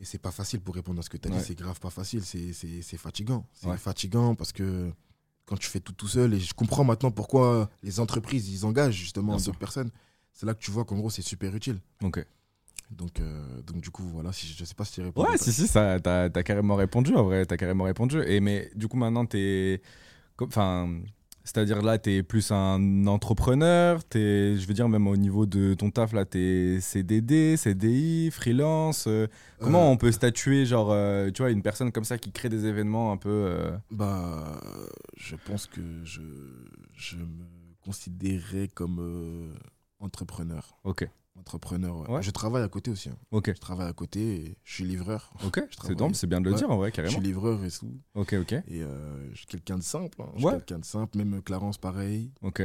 Et 0.00 0.04
c'est 0.04 0.18
pas 0.18 0.32
facile 0.32 0.60
pour 0.60 0.74
répondre 0.74 0.98
à 0.98 1.02
ce 1.02 1.08
que 1.08 1.16
tu 1.16 1.28
as 1.28 1.30
Ouais. 1.32 1.38
dit, 1.38 1.44
c'est 1.44 1.54
grave 1.54 1.78
pas 1.80 1.90
facile, 1.90 2.24
c'est- 2.24 2.52
fatigant. 2.98 3.46
C'est 3.54 3.68
Ouais. 3.68 3.76
fatigant 3.78 4.34
parce 4.34 4.52
que 4.52 4.92
quand 5.46 5.56
tu 5.56 5.68
fais 5.68 5.80
tout 5.80 5.92
tout 5.92 6.08
seul, 6.08 6.34
et 6.34 6.40
je 6.40 6.52
comprends 6.54 6.84
maintenant 6.84 7.10
pourquoi 7.10 7.70
les 7.82 8.00
entreprises, 8.00 8.48
ils 8.48 8.66
engagent 8.66 8.94
justement 8.96 9.34
Bien 9.36 9.42
sûr. 9.44 9.56
personnes, 9.56 9.90
c'est 10.32 10.46
là 10.46 10.54
que 10.54 10.60
tu 10.62 10.70
vois 10.70 10.84
qu'en 10.84 10.96
gros, 10.96 11.10
c'est 11.10 11.22
super 11.22 11.54
utile. 11.54 11.80
Ok. 12.02 12.24
Donc, 12.90 13.18
euh, 13.20 13.62
donc 13.62 13.80
du 13.80 13.90
coup, 13.90 14.04
voilà, 14.04 14.32
si, 14.32 14.46
je 14.46 14.64
sais 14.64 14.74
pas 14.74 14.84
si 14.84 14.92
tu 14.92 15.02
réponds. 15.02 15.22
Ouais, 15.24 15.36
si, 15.36 15.52
si, 15.52 15.66
ça, 15.66 15.98
t'as, 16.00 16.28
t'as 16.30 16.42
carrément 16.42 16.76
répondu, 16.76 17.14
en 17.14 17.24
vrai, 17.24 17.44
t'as 17.46 17.56
carrément 17.56 17.84
répondu. 17.84 18.22
Et 18.26 18.40
mais 18.40 18.70
du 18.74 18.88
coup, 18.88 18.96
maintenant, 18.96 19.26
t'es. 19.26 19.80
Enfin. 20.40 21.00
C'est-à-dire 21.46 21.82
là, 21.82 21.98
t'es 21.98 22.22
plus 22.22 22.50
un 22.52 23.06
entrepreneur, 23.06 24.02
t'es, 24.02 24.56
je 24.56 24.66
veux 24.66 24.72
dire, 24.72 24.88
même 24.88 25.06
au 25.06 25.14
niveau 25.18 25.44
de 25.44 25.74
ton 25.74 25.90
taf, 25.90 26.14
là, 26.14 26.24
t'es 26.24 26.78
CDD, 26.80 27.58
CDI, 27.58 28.30
freelance. 28.30 29.04
euh, 29.08 29.26
comment 29.60 29.88
Euh, 29.88 29.92
on 29.92 29.98
peut 29.98 30.10
statuer, 30.10 30.64
genre, 30.64 30.96
tu 31.34 31.42
vois, 31.42 31.50
une 31.50 31.60
personne 31.60 31.92
comme 31.92 32.04
ça 32.04 32.16
qui 32.16 32.32
crée 32.32 32.48
des 32.48 32.64
événements 32.64 33.12
un 33.12 33.18
peu. 33.18 33.72
Bah, 33.90 34.58
je 35.18 35.36
pense 35.36 35.66
que 35.66 35.82
je, 36.04 36.22
je 36.94 37.16
me 37.18 37.44
considérais 37.84 38.68
comme 38.68 39.52
entrepreneur. 40.00 40.78
Ok, 40.84 41.06
Entrepreneur, 41.36 42.00
ouais. 42.00 42.08
Ouais. 42.16 42.22
Je 42.22 42.30
travaille 42.30 42.62
à 42.62 42.68
côté 42.68 42.90
aussi. 42.90 43.08
hein. 43.08 43.16
ok, 43.32 43.52
Je 43.54 43.60
travaille 43.60 43.88
à 43.88 43.92
côté 43.92 44.20
et 44.36 44.58
je 44.62 44.74
suis 44.74 44.84
livreur. 44.84 45.32
ok. 45.44 45.62
Je 45.70 45.76
C'est 45.86 45.94
donc, 45.94 46.14
c'est 46.16 46.26
bien 46.28 46.40
de 46.40 46.46
le 46.46 46.52
Ouais. 46.52 46.58
dire, 46.58 46.70
en 46.70 46.76
vrai, 46.76 46.90
Je 46.90 46.94
carrément. 46.94 47.12
suis 47.12 47.22
livreur 47.22 47.64
et 47.64 47.70
tout. 47.70 47.92
Ok, 48.14 48.34
ok, 48.40 48.52
Et 48.52 48.82
euh, 48.82 49.30
je 49.32 49.38
suis 49.38 49.46
quelqu'un 49.46 49.76
de 49.78 49.82
simple. 49.82 50.22
hein. 50.22 50.28
Je 50.36 50.40
suis 50.40 50.48
quelqu'un 50.50 50.78
de 50.78 50.84
simple. 50.84 51.18
Même 51.18 51.42
Clarence, 51.42 51.76
pareil. 51.78 52.30
ok. 52.42 52.62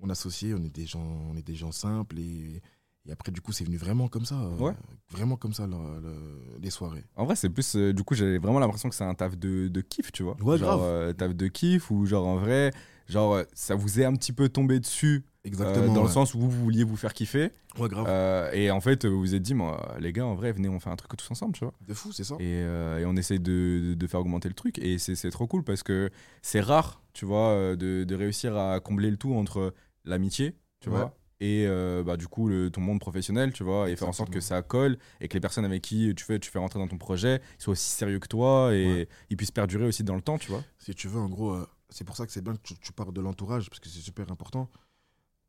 On 0.00 0.08
associé, 0.10 0.54
on 0.54 0.62
est 0.64 0.74
des 0.74 0.86
gens, 0.86 1.02
on 1.30 1.36
est 1.36 1.46
des 1.46 1.54
gens 1.54 1.72
simples. 1.72 2.18
Et, 2.18 2.62
et 3.06 3.12
après, 3.12 3.32
du 3.32 3.40
coup, 3.40 3.52
c'est 3.52 3.64
venu 3.64 3.76
vraiment 3.78 4.08
comme 4.08 4.24
ça. 4.26 4.40
euh. 4.40 4.72
Vraiment 5.10 5.36
comme 5.36 5.52
ça, 5.54 5.66
le- 5.66 6.00
le- 6.00 6.58
les 6.60 6.70
soirées. 6.70 7.04
En 7.16 7.24
vrai, 7.24 7.36
c'est 7.36 7.48
plus. 7.50 7.74
euh, 7.76 7.92
du 7.94 8.02
coup, 8.04 8.14
j'ai 8.14 8.38
vraiment 8.38 8.58
l'impression 8.60 8.88
que 8.90 8.94
c'est 8.94 9.04
un 9.04 9.14
taf 9.14 9.36
de, 9.38 9.68
de 9.68 9.80
kiff, 9.80 10.12
tu 10.12 10.22
vois. 10.22 10.36
Ouais, 10.42 10.58
genre, 10.58 10.78
grave. 10.78 10.80
euh, 10.82 11.12
taf 11.14 11.34
de 11.34 11.48
kiff, 11.48 11.90
ou 11.90 12.04
genre, 12.06 12.26
en 12.26 12.36
vrai, 12.36 12.70
genre, 13.08 13.40
ça 13.54 13.74
vous 13.74 13.98
est 14.00 14.04
un 14.04 14.14
petit 14.14 14.32
peu 14.32 14.48
tombé 14.50 14.78
dessus, 14.80 15.24
euh, 15.44 15.48
Exactement. 15.48 15.92
dans 15.94 16.02
le 16.02 16.08
sens 16.10 16.34
où 16.34 16.38
vous 16.38 16.50
vouliez 16.50 16.84
vous 16.84 16.96
faire 16.96 17.14
kiffer. 17.14 17.50
Ouais, 17.78 17.88
grave. 17.88 18.06
euh, 18.08 18.50
et 18.52 18.70
en 18.70 18.80
fait, 18.80 19.06
vous 19.06 19.18
vous 19.20 19.34
êtes 19.34 19.42
dit, 19.42 19.54
moi, 19.54 19.96
les 19.98 20.12
gars, 20.12 20.26
en 20.26 20.34
vrai, 20.34 20.52
venez, 20.52 20.68
on 20.68 20.78
fait 20.80 20.90
un 20.90 20.96
truc 20.96 21.16
tous 21.16 21.30
ensemble, 21.30 21.54
tu 21.54 21.64
vois. 21.64 21.72
de 21.86 21.94
fou, 21.94 22.12
c'est 22.12 22.24
ça. 22.24 22.34
Et, 22.34 22.62
euh, 22.62 22.98
et 22.98 23.06
on 23.06 23.16
essaye 23.16 23.40
de, 23.40 23.94
de 23.94 24.06
faire 24.06 24.20
augmenter 24.20 24.48
le 24.48 24.54
truc. 24.54 24.78
Et 24.78 24.98
c'est 24.98 25.30
trop 25.30 25.46
cool 25.46 25.64
parce 25.64 25.82
que 25.82 26.10
c'est 26.42 26.60
rare, 26.60 27.02
tu 27.14 27.24
vois, 27.24 27.48
euh, 27.50 27.76
de, 27.76 28.04
de 28.04 28.14
réussir 28.14 28.56
à 28.56 28.80
combler 28.80 29.10
le 29.10 29.16
tout 29.16 29.32
entre 29.34 29.72
l'amitié, 30.04 30.56
tu 30.80 30.88
Ouais. 30.90 30.96
vois, 30.96 31.16
et 31.42 31.64
euh, 31.66 32.02
bah, 32.02 32.18
du 32.18 32.26
coup 32.28 32.48
le, 32.48 32.70
ton 32.70 32.82
monde 32.82 33.00
professionnel, 33.00 33.52
tu 33.54 33.64
vois, 33.64 33.88
et 33.88 33.96
faire 33.96 34.08
en 34.08 34.12
sorte 34.12 34.28
que 34.30 34.40
ça 34.40 34.60
colle 34.60 34.98
et 35.22 35.28
que 35.28 35.32
les 35.34 35.40
personnes 35.40 35.64
avec 35.64 35.80
qui 35.80 36.14
tu 36.14 36.22
fais, 36.24 36.38
tu 36.38 36.50
fais 36.50 36.58
rentrer 36.58 36.78
dans 36.78 36.88
ton 36.88 36.98
projet 36.98 37.40
soient 37.58 37.72
aussi 37.72 37.88
sérieux 37.88 38.18
que 38.18 38.28
toi 38.28 38.74
et 38.74 38.86
Ouais. 38.86 39.08
ils 39.30 39.36
puissent 39.38 39.50
perdurer 39.50 39.86
aussi 39.86 40.04
dans 40.04 40.16
le 40.16 40.20
temps, 40.20 40.36
tu 40.36 40.50
vois. 40.50 40.62
Si 40.78 40.94
tu 40.94 41.08
veux, 41.08 41.18
en 41.18 41.30
gros, 41.30 41.52
euh, 41.52 41.66
c'est 41.88 42.04
pour 42.04 42.14
ça 42.16 42.26
que 42.26 42.32
c'est 42.32 42.42
bien 42.44 42.54
que 42.54 42.60
tu, 42.62 42.74
tu 42.78 42.92
parles 42.92 43.14
de 43.14 43.20
l'entourage, 43.22 43.70
parce 43.70 43.80
que 43.80 43.88
c'est 43.88 44.00
super 44.00 44.30
important. 44.30 44.68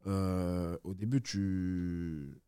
Euh, 0.07 0.77
au 0.83 0.93
début, 0.93 1.21
tu. 1.21 2.41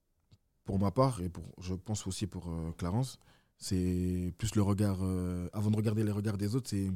Pour 0.65 0.79
ma 0.79 0.91
part, 0.91 1.19
et 1.21 1.27
pour, 1.29 1.43
je 1.59 1.73
pense 1.73 2.07
aussi 2.07 2.25
pour 2.25 2.49
euh, 2.49 2.71
Clarence, 2.77 3.19
c'est 3.57 4.33
plus 4.37 4.55
le 4.55 4.61
regard. 4.61 4.99
euh, 5.01 5.49
avant 5.51 5.69
de 5.69 5.75
regarder 5.75 6.03
les 6.03 6.11
regards 6.11 6.37
des 6.37 6.55
autres, 6.55 6.69
c'est 6.69 6.89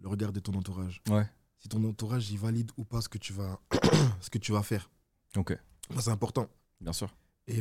le 0.00 0.08
regard 0.08 0.32
de 0.32 0.40
ton 0.40 0.54
entourage. 0.54 1.02
Ouais. 1.10 1.26
Si 1.58 1.68
ton 1.68 1.82
entourage 1.84 2.30
il 2.30 2.38
valide 2.38 2.70
ou 2.76 2.84
pas 2.84 3.00
ce 3.02 3.08
que 3.08 3.18
tu 3.18 3.32
vas, 3.32 3.60
ce 4.20 4.30
que 4.30 4.38
tu 4.38 4.52
vas 4.52 4.62
faire. 4.62 4.90
Ok, 5.36 5.54
C'est 5.98 6.08
important. 6.10 6.48
bien 6.80 6.92
sûr. 6.94 7.14
Et 7.46 7.60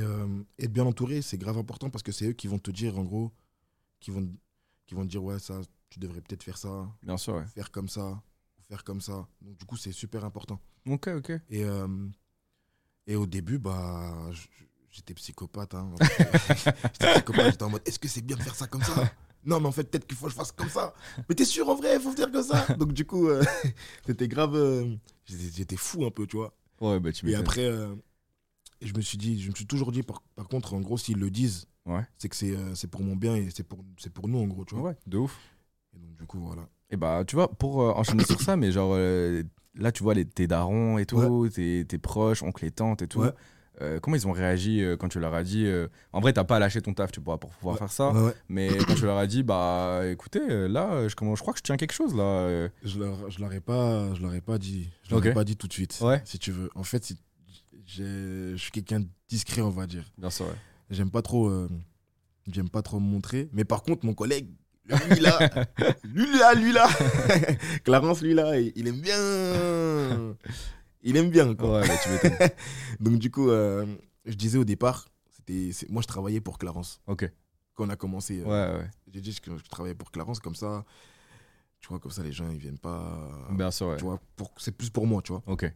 être 0.59 0.71
bien 0.71 0.85
entouré, 0.85 1.21
c'est 1.21 1.37
grave 1.37 1.57
important 1.57 1.89
parce 1.89 2.03
que 2.03 2.11
c'est 2.11 2.27
eux 2.29 2.33
qui 2.33 2.47
vont 2.47 2.59
te 2.59 2.71
dire, 2.71 2.97
en 2.99 3.03
gros, 3.03 3.31
qui 3.99 4.11
vont, 4.11 4.29
qui 4.85 4.95
vont 4.95 5.03
te 5.03 5.09
dire, 5.09 5.23
ouais, 5.23 5.39
ça, 5.39 5.61
tu 5.89 5.99
devrais 5.99 6.21
peut-être 6.21 6.43
faire 6.43 6.57
ça, 6.57 6.87
Bien 7.03 7.17
sûr, 7.17 7.35
ouais. 7.35 7.45
faire 7.47 7.71
comme 7.71 7.87
ça, 7.89 8.21
faire 8.69 8.83
comme 8.83 9.01
ça. 9.01 9.27
Donc, 9.41 9.57
du 9.57 9.65
coup, 9.65 9.77
c'est 9.77 9.91
super 9.91 10.25
important. 10.25 10.59
Ok, 10.87 11.07
ok. 11.07 11.31
Et, 11.49 11.63
euh, 11.63 11.87
et 13.05 13.15
au 13.15 13.25
début, 13.25 13.59
bah, 13.59 14.29
j'étais 14.89 15.13
psychopathe. 15.13 15.73
hein. 15.75 15.91
j'étais 16.93 17.13
psychopathe, 17.13 17.51
j'étais 17.51 17.63
en 17.63 17.69
mode, 17.69 17.81
est-ce 17.85 17.99
que 17.99 18.07
c'est 18.07 18.21
bien 18.21 18.35
de 18.37 18.41
faire 18.43 18.55
ça 18.55 18.67
comme 18.67 18.83
ça? 18.83 19.11
Non, 19.45 19.59
mais 19.61 19.67
en 19.67 19.71
fait, 19.71 19.85
peut-être 19.89 20.05
qu'il 20.07 20.17
faut 20.17 20.25
que 20.25 20.31
je 20.31 20.35
fasse 20.35 20.51
comme 20.51 20.69
ça. 20.69 20.93
Mais 21.29 21.35
t'es 21.35 21.45
sûr, 21.45 21.69
en 21.69 21.75
vrai, 21.75 21.95
il 21.95 22.01
faut 22.01 22.11
faire 22.11 22.31
comme 22.31 22.43
ça? 22.43 22.65
Donc, 22.75 22.91
du 22.91 23.05
coup, 23.05 23.27
euh, 23.29 23.43
c'était 24.05 24.27
grave. 24.27 24.55
euh, 24.55 24.95
j'étais 25.25 25.77
fou 25.77 26.05
un 26.05 26.11
peu, 26.11 26.27
tu 26.27 26.37
vois. 26.37 26.53
Ouais, 26.81 26.99
bah 26.99 27.11
tu 27.11 27.29
Et 27.29 27.35
après, 27.35 27.71
je 28.81 28.93
me 28.93 29.01
suis 29.01 29.17
dit, 29.17 29.41
je 29.41 29.49
me 29.49 29.55
suis 29.55 29.65
toujours 29.65 29.91
dit, 29.91 30.03
par, 30.03 30.21
par 30.35 30.47
contre, 30.47 30.73
en 30.73 30.81
gros, 30.81 30.97
s'ils 30.97 31.17
le 31.17 31.29
disent, 31.31 31.67
Ouais. 31.85 32.05
c'est 32.17 32.27
que 32.27 32.35
c'est 32.75 32.87
pour 32.87 33.01
mon 33.01 33.15
bien 33.15 33.35
et 33.37 33.49
c'est 33.49 33.63
pour, 33.63 33.83
pour 34.13 34.27
nous, 34.27 34.39
en 34.39 34.47
gros, 34.47 34.65
tu 34.65 34.75
vois. 34.75 34.89
Ouais, 34.89 34.97
de 35.07 35.17
ouf. 35.17 35.39
Et 35.95 35.99
donc, 35.99 36.15
du 36.17 36.25
coup, 36.25 36.39
voilà. 36.39 36.67
Et 36.89 36.95
bah, 36.97 37.23
tu 37.27 37.35
vois, 37.35 37.49
pour 37.49 37.81
euh, 37.81 37.91
enchaîner 37.91 38.23
sur 38.23 38.39
ça, 38.41 38.55
mais 38.55 38.71
genre, 38.71 38.93
euh, 38.95 39.43
là, 39.75 39.91
tu 39.91 40.03
vois, 40.03 40.13
les, 40.13 40.25
tes 40.25 40.47
darons 40.47 40.97
et 40.97 41.05
tout, 41.05 41.49
tes, 41.53 41.85
tes 41.85 41.97
proches, 41.97 42.43
oncles 42.43 42.65
et 42.65 42.71
tantes 42.71 43.01
et 43.01 43.07
tout, 43.07 43.19
Ouais. 43.21 43.31
euh, 43.81 43.99
comment 43.99 44.15
ils 44.15 44.25
ont 44.27 44.31
réagi 44.31 44.81
quand 44.99 45.09
tu 45.09 45.19
leur 45.19 45.33
as 45.33 45.43
dit. 45.43 45.67
En 46.13 46.21
vrai, 46.21 46.31
t'as 46.33 46.45
pas 46.45 46.59
lâché 46.59 46.81
ton 46.81 46.93
taf, 46.93 47.11
tu 47.11 47.19
pourras 47.19 47.37
pour 47.37 47.49
pouvoir 47.51 47.73
Ouais. 47.75 47.79
faire 47.79 47.91
ça, 47.91 48.13
mais 48.47 48.69
quand 48.87 48.95
tu 48.95 49.03
leur 49.03 49.17
as 49.17 49.27
dit, 49.27 49.43
bah, 49.43 50.01
écoutez, 50.09 50.39
là, 50.69 51.03
je, 51.03 51.09
je 51.09 51.15
crois 51.41 51.53
que 51.53 51.59
je 51.59 51.63
tiens 51.63 51.75
quelque 51.77 51.93
chose, 51.93 52.15
là. 52.15 52.69
Je 52.83 52.99
leur, 52.99 53.29
je 53.29 53.39
leur 53.41 53.51
ai 53.53 53.59
pas, 53.59 54.13
je 54.15 54.21
leur 54.21 54.33
ai 54.33 54.41
pas 54.41 54.57
dit. 54.57 54.89
Je 55.03 55.11
leur 55.13 55.25
ai 55.25 55.33
pas 55.33 55.43
dit 55.43 55.57
tout 55.57 55.67
de 55.67 55.73
suite. 55.73 56.01
Si 56.23 56.39
tu 56.39 56.51
veux. 56.51 56.69
En 56.75 56.83
fait, 56.83 57.03
si- 57.03 57.17
je 57.85 58.55
suis 58.57 58.71
quelqu'un 58.71 58.99
de 59.01 59.07
discret, 59.29 59.61
on 59.61 59.69
va 59.69 59.87
dire. 59.87 60.03
Bien 60.17 60.29
sûr, 60.29 60.45
ouais. 60.45 60.51
J'aime 60.89 61.09
pas 61.11 61.21
trop, 61.21 61.51
j'aime 62.49 62.69
pas 62.69 62.81
trop 62.81 62.99
me 62.99 63.05
montrer. 63.05 63.49
Mais 63.51 63.65
par 63.65 63.83
contre, 63.83 64.05
mon 64.05 64.13
collègue, 64.13 64.47
lui 65.09 65.19
là, 65.19 65.67
lui 66.03 66.37
là, 66.37 66.53
lui 66.53 66.71
là, 66.77 66.87
Clarence, 67.83 68.21
lui 68.21 68.33
là, 68.33 68.57
il, 68.59 68.87
aime 68.87 69.01
bien. 69.01 70.35
Il 71.03 71.17
aime 71.17 71.29
bien, 71.29 71.55
quoi. 71.55 71.81
Ouais, 71.81 71.87
tu. 72.03 72.53
Donc, 73.03 73.19
du 73.19 73.29
coup, 73.29 73.49
euh, 73.49 73.85
je 74.25 74.35
disais 74.35 74.57
au 74.57 74.63
départ, 74.63 75.07
c'était. 75.29 75.71
Moi, 75.89 76.01
je 76.01 76.07
travaillais 76.07 76.41
pour 76.41 76.57
Clarence. 76.57 77.01
Ok. 77.07 77.29
Quand 77.73 77.85
on 77.85 77.89
a 77.89 77.95
commencé, 77.95 78.41
euh, 78.41 78.45
Ouais, 78.45 78.79
ouais. 78.79 78.89
j'ai 79.13 79.21
dit 79.21 79.37
que 79.39 79.57
je 79.57 79.69
travaillais 79.69 79.95
pour 79.95 80.11
Clarence, 80.11 80.39
comme 80.39 80.55
ça, 80.55 80.85
tu 81.79 81.89
vois, 81.89 81.99
comme 81.99 82.11
ça, 82.11 82.23
les 82.23 82.31
gens, 82.31 82.49
ils 82.49 82.57
viennent 82.57 82.79
pas. 82.79 83.45
Bien 83.51 83.71
sûr, 83.71 83.87
ouais. 83.87 83.97
Tu 83.97 84.03
vois, 84.03 84.19
pour... 84.35 84.51
c'est 84.57 84.71
plus 84.71 84.89
pour 84.89 85.05
moi, 85.05 85.21
tu 85.21 85.33
vois. 85.33 85.43
Ok. 85.47 85.71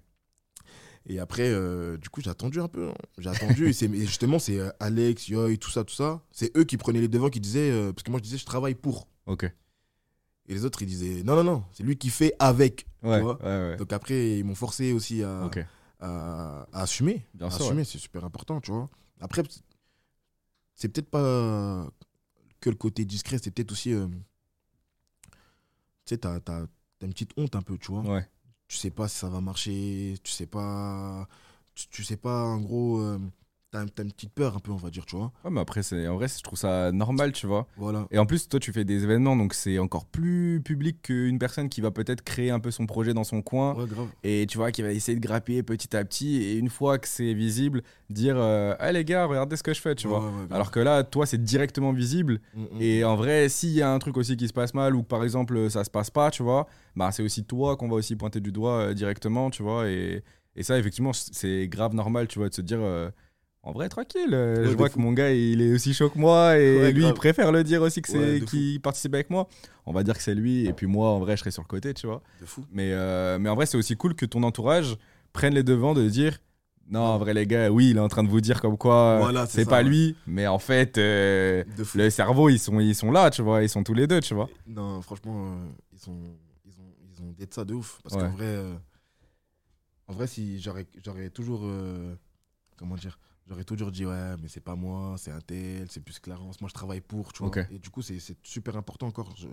Et 1.08 1.20
après, 1.20 1.50
euh, 1.50 1.98
du 1.98 2.10
coup, 2.10 2.22
j'ai 2.22 2.30
attendu 2.30 2.60
un 2.62 2.68
peu. 2.68 2.90
hein. 2.90 2.94
J'ai 3.18 3.30
attendu. 3.30 3.70
et, 3.70 3.84
et 3.84 4.06
justement, 4.06 4.38
c'est 4.40 4.60
euh, 4.60 4.70
Alex, 4.80 5.28
Yoy, 5.30 5.58
tout 5.58 5.72
ça, 5.72 5.84
tout 5.84 5.96
ça. 5.96 6.22
C'est 6.32 6.56
eux 6.56 6.64
qui 6.64 6.78
prenaient 6.78 7.02
les 7.02 7.08
devants, 7.08 7.30
qui 7.30 7.40
disaient. 7.40 7.72
euh, 7.72 7.92
parce 7.92 8.04
que 8.04 8.12
moi, 8.12 8.20
je 8.20 8.24
disais, 8.24 8.38
je 8.38 8.46
travaille 8.46 8.76
pour. 8.76 9.08
Ok. 9.26 9.44
Et 10.48 10.54
les 10.54 10.66
autres, 10.66 10.82
ils 10.82 10.88
disaient, 10.88 11.24
non, 11.24 11.36
non, 11.36 11.44
non, 11.44 11.64
c'est 11.72 11.84
lui 11.84 11.98
qui 11.98 12.10
fait 12.10 12.34
avec. 12.40 12.86
Ouais, 13.04 13.22
vois 13.22 13.42
ouais, 13.42 13.70
ouais. 13.72 13.78
Donc 13.78 13.94
après, 13.94 14.40
ils 14.40 14.44
m'ont 14.44 14.56
forcé 14.56 14.92
aussi 14.94 15.24
à, 15.24 15.50
à, 16.00 16.68
à 16.74 16.82
assumer. 16.82 17.26
Bien 17.34 17.48
à 17.48 17.52
sûr. 17.52 17.66
assumer, 17.66 17.84
c'est 17.84 17.98
super 18.00 18.24
important, 18.26 18.60
tu 18.62 18.72
vois. 18.72 18.90
Après, 19.20 19.44
c'est 20.76 20.90
peut-être 20.90 21.10
pas 21.10 21.88
que 22.60 22.70
le 22.70 22.76
côté 22.76 23.06
discret, 23.06 23.38
c'est 23.42 23.52
peut-être 23.52 23.72
aussi. 23.72 23.92
tu 23.92 24.08
sais, 26.06 26.18
t'as 26.18 26.40
une 27.02 27.14
petite 27.14 27.32
honte 27.38 27.56
un 27.56 27.62
peu, 27.62 27.78
tu 27.78 27.92
vois. 27.92 28.02
Ouais. 28.02 28.28
Tu 28.72 28.78
sais 28.78 28.90
pas 28.90 29.10
si 29.10 29.18
ça 29.18 29.28
va 29.30 29.42
marcher, 29.42 30.16
tu 30.24 30.32
sais 30.32 30.46
pas. 30.48 31.28
Tu, 31.92 32.04
sais 32.06 32.16
pas, 32.18 32.44
en 32.46 32.60
gros. 32.62 33.00
euh, 33.00 33.20
t'as 33.72 33.86
t'as 33.86 34.04
une 34.04 34.12
petite 34.12 34.34
peur 34.34 34.56
un 34.56 34.60
peu, 34.60 34.72
on 34.72 34.76
va 34.76 34.90
dire, 34.90 35.06
tu 35.06 35.16
vois. 35.16 35.32
Ouais, 35.46 35.50
mais 35.52 35.62
après, 35.62 35.82
c'est- 35.82 36.08
en 36.08 36.16
vrai, 36.16 36.28
je 36.28 36.42
trouve 36.44 36.60
ça 36.60 36.92
normal, 36.92 37.32
tu 37.32 37.48
vois. 37.48 37.68
Voilà. 37.78 38.06
Et 38.12 38.18
en 38.20 38.26
plus, 38.26 38.48
toi, 38.50 38.60
tu 38.60 38.72
fais 38.74 38.84
des 38.84 39.04
événements, 39.04 39.36
donc 39.36 39.54
c'est 39.54 39.80
encore 39.80 40.06
plus 40.06 40.62
public 40.64 41.02
qu'une 41.02 41.40
personne 41.40 41.70
qui 41.70 41.80
va 41.82 41.90
peut-être 41.92 42.22
créer 42.22 42.52
un 42.52 42.60
peu 42.60 42.70
son 42.70 42.86
projet 42.86 43.14
dans 43.14 43.24
son 43.24 43.42
coin. 43.42 43.74
Ouais, 43.76 43.86
grave. 43.88 44.08
Et 44.24 44.46
tu 44.48 44.58
vois, 44.58 44.72
qui 44.72 44.82
va 44.82 44.92
essayer 44.92 45.16
de 45.18 45.22
grappiller 45.26 45.64
petit 45.64 45.96
à 45.96 46.04
petit. 46.04 46.44
Et 46.44 46.58
une 46.58 46.70
fois 46.70 47.00
que 47.00 47.08
c'est 47.08 47.34
visible, 47.34 47.82
dire 48.10 48.36
euh, 48.38 48.76
Ah 48.80 48.92
les 48.92 49.06
gars, 49.06 49.26
regardez 49.26 49.56
ce 49.56 49.64
que 49.64 49.74
je 49.74 49.80
fais, 49.82 49.96
tu 49.96 50.08
Ouais, 50.08 50.14
vois. 50.20 50.26
ouais. 50.28 50.48
Alors 50.52 50.70
que 50.72 50.80
là, 50.82 51.04
toi, 51.04 51.26
c'est 51.26 51.42
directement 51.44 51.94
visible. 51.94 52.42
Et 52.80 53.04
en 53.06 53.16
vrai, 53.16 53.48
s'il 53.50 53.72
y 53.72 53.82
a 53.82 53.90
un 53.92 54.00
truc 54.00 54.18
aussi 54.18 54.36
qui 54.38 54.48
se 54.48 54.54
passe 54.54 54.74
mal 54.74 54.96
ou 54.96 55.04
que 55.04 55.08
par 55.08 55.24
exemple 55.24 55.70
ça 55.70 55.84
se 55.84 55.90
passe 55.90 56.10
pas, 56.10 56.30
tu 56.32 56.44
vois, 56.44 56.68
bah 56.96 57.12
c'est 57.12 57.24
aussi 57.24 57.44
toi 57.46 57.78
qu'on 57.78 57.88
va 57.88 57.96
aussi 57.96 58.16
pointer 58.16 58.40
du 58.42 58.52
doigt 58.52 58.80
euh, 58.90 58.94
directement, 58.94 59.50
tu 59.50 59.64
vois. 59.64 59.88
Et, 59.90 60.24
et 60.56 60.64
ça, 60.64 60.78
effectivement, 60.78 61.14
c'est 61.14 61.68
grave 61.70 61.94
normal, 61.96 62.28
tu 62.28 62.40
vois, 62.40 62.50
de 62.50 62.54
se 62.54 62.62
dire. 62.62 62.80
euh, 62.82 63.10
en 63.64 63.72
vrai, 63.74 63.90
tranquille. 63.90 64.34
euh, 64.34 64.56
Ouais, 64.62 64.66
je 64.66 64.72
de 64.72 64.76
vois 64.76 64.90
fou. 64.90 64.96
que 64.98 65.02
mon 65.02 65.12
gars, 65.14 65.32
il 65.32 65.62
est 65.62 65.72
aussi 65.74 65.94
chaud 65.94 66.10
que 66.10 66.18
moi 66.18 66.58
et 66.58 66.78
Ouais, 66.80 66.92
lui, 66.92 67.06
il 67.08 67.14
préfère 67.14 67.52
le 67.52 67.64
dire 67.64 67.82
aussi 67.82 68.02
que 68.02 68.10
c'est 68.10 68.40
de 68.40 68.46
qui 68.46 68.80
participe 68.80 69.14
avec 69.14 69.30
moi. 69.30 69.48
On 69.86 69.94
va 69.94 70.04
dire 70.04 70.16
que 70.16 70.24
c'est 70.24 70.36
lui 70.36 70.66
et 70.66 70.74
puis 70.74 70.88
moi, 70.88 71.10
en 71.12 71.20
vrai, 71.20 71.36
je 71.38 71.42
serai 71.42 71.52
sur 71.52 71.62
le 71.62 71.68
côté, 71.68 71.94
tu 71.94 72.08
vois. 72.08 72.22
De 72.40 72.46
fou. 72.46 72.66
Mais, 72.72 72.92
euh, 72.94 73.38
mais 73.40 73.50
en 73.50 73.56
vrai, 73.56 73.66
c'est 73.66 73.78
aussi 73.78 73.96
cool 73.96 74.16
que 74.16 74.26
ton 74.26 74.44
entourage 74.44 74.96
prenne 75.34 75.54
les 75.54 75.64
devants 75.64 75.94
de 75.94 76.08
dire 76.10 76.38
non, 76.90 77.02
en 77.02 77.18
vrai, 77.20 77.34
les 77.34 77.48
gars, 77.48 77.72
oui, 77.72 77.92
il 77.92 77.98
est 77.98 78.02
en 78.02 78.10
train 78.10 78.24
de 78.24 78.28
vous 78.30 78.42
dire 78.42 78.60
comme 78.60 78.78
quoi 78.78 79.20
Voilà, 79.20 79.46
c'est 79.46 79.64
pas 79.70 79.82
lui, 79.82 80.16
mais 80.28 80.46
en 80.48 80.60
fait, 80.60 80.98
euh, 80.98 81.64
De 81.78 81.86
le 81.96 82.10
cerveau, 82.10 82.50
ils 82.50 82.60
sont, 82.60 82.82
ils 82.82 82.96
sont 82.96 83.12
là, 83.12 83.30
tu 83.30 83.42
vois, 83.42 83.64
ils 83.64 83.70
sont 83.70 83.82
tous 83.84 83.94
les 83.94 84.08
deux, 84.08 84.20
tu 84.20 84.34
vois. 84.34 84.50
Non, 84.68 85.02
franchement, 85.02 85.46
euh, 85.46 85.70
ils, 85.94 86.00
sont, 86.00 86.18
ils, 86.66 86.74
ont, 86.82 86.94
ils 87.16 87.22
ont 87.24 87.32
d'être 87.38 87.54
ça 87.54 87.64
de 87.64 87.76
ouf. 87.76 88.02
Parce 88.04 88.18
qu'en 88.18 88.32
vrai, 88.32 88.58
en 90.08 90.14
vrai, 90.14 90.28
si 90.28 90.60
j'aurais 90.60 90.86
j'aurais 91.06 91.30
toujours. 91.30 91.62
comment 92.76 92.96
dire 92.96 93.18
J'aurais 93.48 93.64
toujours 93.66 93.92
dit, 93.92 94.06
ouais, 94.06 94.38
mais 94.38 94.48
c'est 94.48 94.62
pas 94.62 94.76
moi, 94.76 95.16
c'est 95.18 95.32
un 95.32 95.42
tel, 95.42 95.90
c'est 95.92 96.00
plus 96.00 96.20
Clarence. 96.20 96.62
Moi, 96.62 96.70
je 96.70 96.74
travaille 96.74 97.02
pour, 97.02 97.34
tu 97.34 97.40
vois. 97.40 97.48
Et 97.72 97.80
du 97.80 97.90
coup, 97.90 98.02
c'est 98.02 98.20
super 98.44 98.78
important 98.78 99.08
encore. 99.08 99.36
Je, 99.36 99.48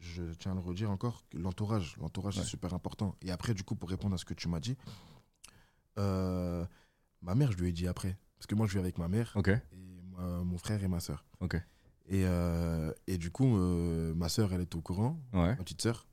je 0.00 0.22
tiens 0.34 0.52
à 0.52 0.54
le 0.54 0.60
redire 0.60 0.90
encore, 0.90 1.22
l'entourage. 1.34 1.96
L'entourage, 1.98 2.36
Ouais. 2.38 2.42
c'est 2.42 2.48
super 2.48 2.72
important. 2.74 3.14
Et 3.22 3.30
après, 3.30 3.54
du 3.54 3.62
coup, 3.62 3.74
pour 3.76 3.90
répondre 3.90 4.14
à 4.14 4.18
ce 4.18 4.24
que 4.24 4.34
tu 4.34 4.48
m'as 4.48 4.58
dit, 4.60 4.76
euh, 5.98 6.64
ma 7.22 7.34
mère, 7.34 7.52
je 7.52 7.58
lui 7.58 7.68
ai 7.68 7.72
dit 7.72 7.86
après. 7.88 8.16
Parce 8.38 8.46
que 8.46 8.54
moi, 8.54 8.66
je 8.66 8.72
vis 8.72 8.78
avec 8.78 8.98
ma 8.98 9.08
mère, 9.08 9.32
et 9.72 9.76
ma- 10.16 10.42
mon 10.44 10.58
frère 10.58 10.82
et 10.82 10.88
ma 10.88 11.00
soeur. 11.00 11.24
Et, 12.10 12.24
euh, 12.24 12.92
et 13.06 13.18
du 13.18 13.30
coup, 13.30 13.56
euh, 13.58 14.14
ma 14.14 14.28
soeur, 14.28 14.52
elle 14.52 14.62
était 14.62 14.76
au 14.76 14.80
courant, 14.80 15.20
Ouais, 15.32 15.48
ma 15.50 15.56
petite 15.56 15.82
sœur. 15.82 16.06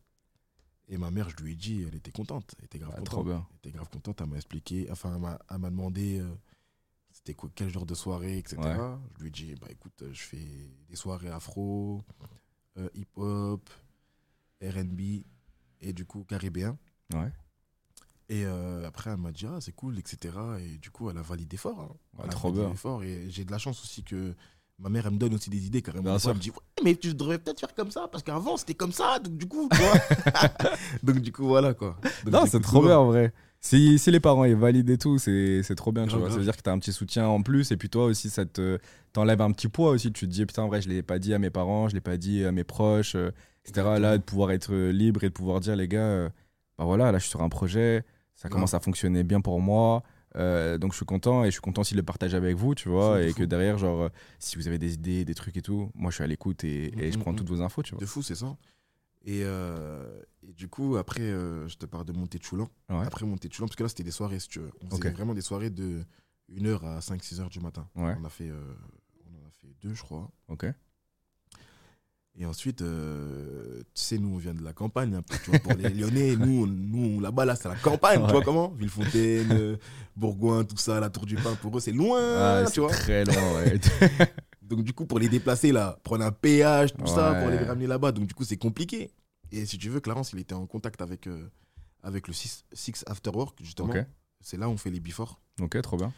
Et 0.87 0.97
ma 0.97 1.09
mère, 1.09 1.29
je 1.29 1.37
lui 1.37 1.53
ai 1.53 1.55
dit, 1.55 1.83
elle 1.87 1.95
était 1.95 2.11
contente. 2.11 2.53
Elle 2.59 2.65
était 2.65 2.77
grave 2.79 2.91
Ah, 2.93 2.97
contente. 2.97 3.11
trop 3.13 3.23
bien. 3.23 3.47
Elle 3.51 3.57
était 3.57 3.71
grave 3.71 3.89
contente. 3.89 4.19
Elle 4.21 4.27
m'a 4.27 4.35
expliqué, 4.35 4.87
enfin, 4.91 5.13
elle 5.15 5.21
m'a- 5.21 5.39
elle 5.49 5.57
m'a 5.59 5.69
demandé 5.69 6.21
c'était 7.25 7.33
quoi, 7.35 7.49
quel 7.55 7.69
genre 7.69 7.87
de 7.87 7.95
soirée, 7.95 8.37
etc. 8.37 8.57
Ouais. 8.61 8.75
Je 9.17 9.21
lui 9.23 9.27
ai 9.29 9.31
dit, 9.31 9.55
bah 9.59 9.67
écoute, 9.71 9.99
euh, 10.03 10.13
je 10.13 10.21
fais 10.21 10.45
des 10.87 10.95
soirées 10.95 11.29
afro, 11.31 12.03
euh, 12.77 12.87
hip-hop, 12.93 13.67
RB 14.61 14.99
et 15.81 15.93
du 15.93 16.05
coup 16.05 16.23
caribéen. 16.23 16.77
Ouais. 17.13 17.31
Et 18.29 18.45
euh, 18.45 18.87
après, 18.87 19.09
elle 19.09 19.17
m'a 19.17 19.31
dit, 19.31 19.47
ah, 19.47 19.57
c'est 19.59 19.71
cool, 19.71 19.97
etc. 19.97 20.37
Et 20.59 20.77
du 20.77 20.91
coup, 20.91 21.09
elle 21.09 21.17
a 21.17 21.21
validé 21.23 21.57
fort. 21.57 21.79
hein. 21.79 21.95
Ah, 22.17 22.21
Elle 22.23 22.29
a 22.29 22.33
trop 22.33 22.49
validé 22.51 22.67
bien. 22.67 22.75
fort. 22.75 23.03
Et 23.03 23.27
j'ai 23.31 23.43
de 23.43 23.51
la 23.51 23.57
chance 23.57 23.81
aussi 23.83 24.03
que 24.03 24.35
ma 24.77 24.89
mère, 24.89 25.07
elle 25.07 25.13
me 25.13 25.17
donne 25.19 25.33
aussi 25.33 25.49
des 25.49 25.65
idées 25.65 25.81
carrément. 25.81 26.03
Bien. 26.15 26.29
Elle 26.29 26.35
me 26.35 26.39
dit, 26.39 26.51
ouais, 26.51 26.57
mais 26.85 26.95
tu 26.95 27.13
devrais 27.13 27.37
peut-être 27.39 27.59
faire 27.59 27.73
comme 27.75 27.91
ça, 27.91 28.07
parce 28.09 28.23
qu'avant, 28.23 28.55
c'était 28.55 28.75
comme 28.75 28.91
ça. 28.93 29.19
Donc, 29.19 29.35
du 29.37 29.47
coup, 29.47 29.67
tu 29.71 29.81
donc, 31.03 31.19
du 31.19 31.31
coup, 31.31 31.45
voilà, 31.45 31.73
quoi. 31.73 31.97
Donc, 32.23 32.33
Non, 32.33 32.45
c'est 32.45 32.61
trop 32.61 32.81
bien 32.81 32.97
en 32.97 33.07
vrai. 33.07 33.33
Si, 33.59 33.97
si 33.97 34.11
les 34.11 34.19
parents 34.19 34.45
ils 34.45 34.55
valident 34.55 34.91
et 34.91 34.97
tout, 34.99 35.17
c'est 35.17 35.63
c'est 35.63 35.73
trop 35.73 35.91
bien, 35.91 36.03
tu 36.03 36.09
Grave, 36.09 36.21
vois. 36.21 36.29
Ça 36.29 36.37
veut 36.37 36.43
dire 36.43 36.55
que 36.55 36.61
t'as 36.61 36.71
un 36.71 36.77
petit 36.77 36.93
soutien 36.93 37.27
en 37.27 37.41
plus 37.41 37.71
et 37.71 37.77
puis 37.77 37.89
toi 37.89 38.05
aussi, 38.05 38.29
ça 38.29 38.45
te 38.45 38.77
t'enlève 39.11 39.41
un 39.41 39.51
petit 39.51 39.69
poids 39.69 39.89
aussi. 39.89 40.11
Tu 40.11 40.27
te 40.27 40.31
dis, 40.31 40.45
putain, 40.45 40.61
en 40.61 40.67
vrai, 40.67 40.81
je 40.83 40.89
l'ai 40.89 41.01
pas 41.01 41.17
dit 41.17 41.33
à 41.33 41.39
mes 41.39 41.49
parents, 41.49 41.89
je 41.89 41.95
l'ai 41.95 42.01
pas 42.01 42.15
dit 42.15 42.45
à 42.45 42.51
mes 42.51 42.63
proches, 42.63 43.15
euh, 43.15 43.31
etc. 43.65 43.97
Là, 43.99 44.19
de 44.19 44.23
pouvoir 44.23 44.51
être 44.51 44.71
libre 44.75 45.23
et 45.23 45.29
de 45.29 45.33
pouvoir 45.33 45.61
dire, 45.61 45.75
les 45.75 45.87
gars, 45.87 45.97
euh, 45.99 46.29
bah 46.77 46.85
voilà, 46.85 47.11
là, 47.11 47.17
je 47.17 47.23
suis 47.23 47.31
sur 47.31 47.41
un 47.41 47.49
projet, 47.49 48.03
ça 48.35 48.49
commence 48.49 48.75
à 48.75 48.79
fonctionner 48.79 49.23
bien 49.23 49.41
pour 49.41 49.59
moi. 49.59 50.03
Euh, 50.35 50.77
donc 50.77 50.91
je 50.91 50.97
suis 50.97 51.05
content 51.05 51.43
et 51.43 51.47
je 51.47 51.51
suis 51.51 51.61
content 51.61 51.81
de 51.81 51.95
le 51.95 52.03
partager 52.03 52.35
avec 52.37 52.55
vous, 52.55 52.75
tu 52.75 52.89
vois, 52.89 53.21
et 53.21 53.29
fou. 53.31 53.39
que 53.39 53.43
derrière, 53.43 53.77
genre, 53.77 54.01
euh, 54.03 54.09
si 54.39 54.57
vous 54.57 54.67
avez 54.67 54.77
des 54.77 54.93
idées, 54.95 55.25
des 55.25 55.35
trucs 55.35 55.55
et 55.57 55.61
tout, 55.61 55.91
moi 55.95 56.11
je 56.11 56.15
suis 56.15 56.23
à 56.23 56.27
l'écoute 56.27 56.63
et, 56.63 56.87
et 57.03 57.11
je 57.11 57.17
Mhm, 57.17 57.21
prends 57.23 57.31
mhm. 57.31 57.37
toutes 57.37 57.49
vos 57.49 57.61
infos, 57.61 57.81
tu 57.83 57.91
vois. 57.93 58.01
De 58.01 58.05
fou, 58.05 58.21
c'est 58.21 58.35
ça. 58.35 58.55
Et, 59.27 59.41
euh, 59.43 60.21
et 60.43 60.53
du 60.53 60.67
coup, 60.67 60.97
après, 60.97 61.21
euh, 61.21 61.67
je 61.67 61.77
te 61.77 61.85
parle 61.85 62.05
de 62.05 62.13
Montéchoulan. 62.13 62.69
Ouais. 62.89 63.05
Après 63.05 63.25
Montéchoulan, 63.25 63.67
parce 63.67 63.75
que 63.75 63.83
là, 63.83 63.89
c'était 63.89 64.03
des 64.03 64.11
soirées, 64.11 64.39
si 64.39 64.47
tu 64.49 64.59
veux. 64.59 64.71
On 64.81 64.89
faisait 64.95 65.09
Ok. 65.09 65.15
vraiment 65.15 65.33
des 65.33 65.41
soirées 65.41 65.71
de 65.71 66.03
1h 66.51 66.83
à 66.85 66.99
5-6 67.01 67.39
heures 67.39 67.49
du 67.49 67.59
matin. 67.59 67.87
Ouais. 67.95 68.15
On, 68.19 68.23
a 68.23 68.29
fait, 68.29 68.51
on 68.51 69.43
en 69.43 69.47
a 69.47 69.51
fait 69.51 69.73
deux, 69.81 69.95
je 69.95 70.03
crois. 70.03 70.29
Ok. 70.47 70.65
Et 72.37 72.45
ensuite, 72.45 72.81
euh, 72.81 73.79
tu 73.93 74.01
sais, 74.01 74.17
nous, 74.17 74.33
on 74.35 74.37
vient 74.37 74.53
de 74.53 74.61
la 74.63 74.73
campagne, 74.73 75.21
peu, 75.21 75.37
tu 75.43 75.51
vois, 75.51 75.59
pour 75.59 75.73
les 75.73 75.89
Lyonnais, 75.93 76.35
nous, 76.35 76.67
nous 76.67 77.21
là-bas, 77.21 77.45
là, 77.45 77.55
c'est 77.55 77.69
la 77.69 77.75
campagne, 77.75 78.25
tu 78.25 78.31
vois 78.31 78.41
comment? 78.41 78.69
Villefontaine, 78.69 79.51
euh, 79.53 79.77
Bourgoin, 80.17 80.65
tout 80.65 80.75
ça, 80.77 80.99
la 80.99 81.09
Tour 81.09 81.25
du 81.25 81.35
Pin, 81.35 81.55
pour 81.55 81.77
eux, 81.77 81.79
c'est 81.79 81.93
loin, 81.93 82.19
Ah, 82.21 82.65
tu 82.69 82.81
vois. 82.81 82.89
très 82.89 83.23
loin, 83.23 83.53
ouais. 83.55 83.79
Donc, 84.61 84.83
du 84.83 84.91
coup, 84.93 85.05
pour 85.05 85.19
les 85.19 85.29
déplacer, 85.29 85.71
là, 85.71 85.97
prendre 86.03 86.25
un 86.25 86.31
péage, 86.31 86.93
tout 86.93 87.05
ça, 87.07 87.35
pour 87.35 87.49
les 87.51 87.57
ramener 87.59 87.87
là-bas, 87.87 88.11
donc, 88.11 88.25
du 88.27 88.33
coup, 88.33 88.43
c'est 88.43 88.57
compliqué. 88.57 89.11
Et 89.51 89.65
si 89.65 89.77
tu 89.77 89.89
veux, 89.89 89.99
Clarence, 90.01 90.33
il 90.33 90.39
était 90.39 90.55
en 90.55 90.65
contact 90.65 91.01
avec, 91.01 91.27
euh, 91.27 91.49
avec 92.03 92.27
le 92.27 92.33
Six, 92.33 92.65
Six 92.73 93.03
After 93.07 93.29
Work, 93.29 93.59
justement. 93.61 93.93
C'est 94.41 94.57
là 94.57 94.67
où 94.67 94.71
on 94.71 94.77
fait 94.77 94.89
les 94.89 94.99
before. 94.99 95.39
ok, 95.61 95.81
trop 95.81 95.97
bien. 95.97 96.11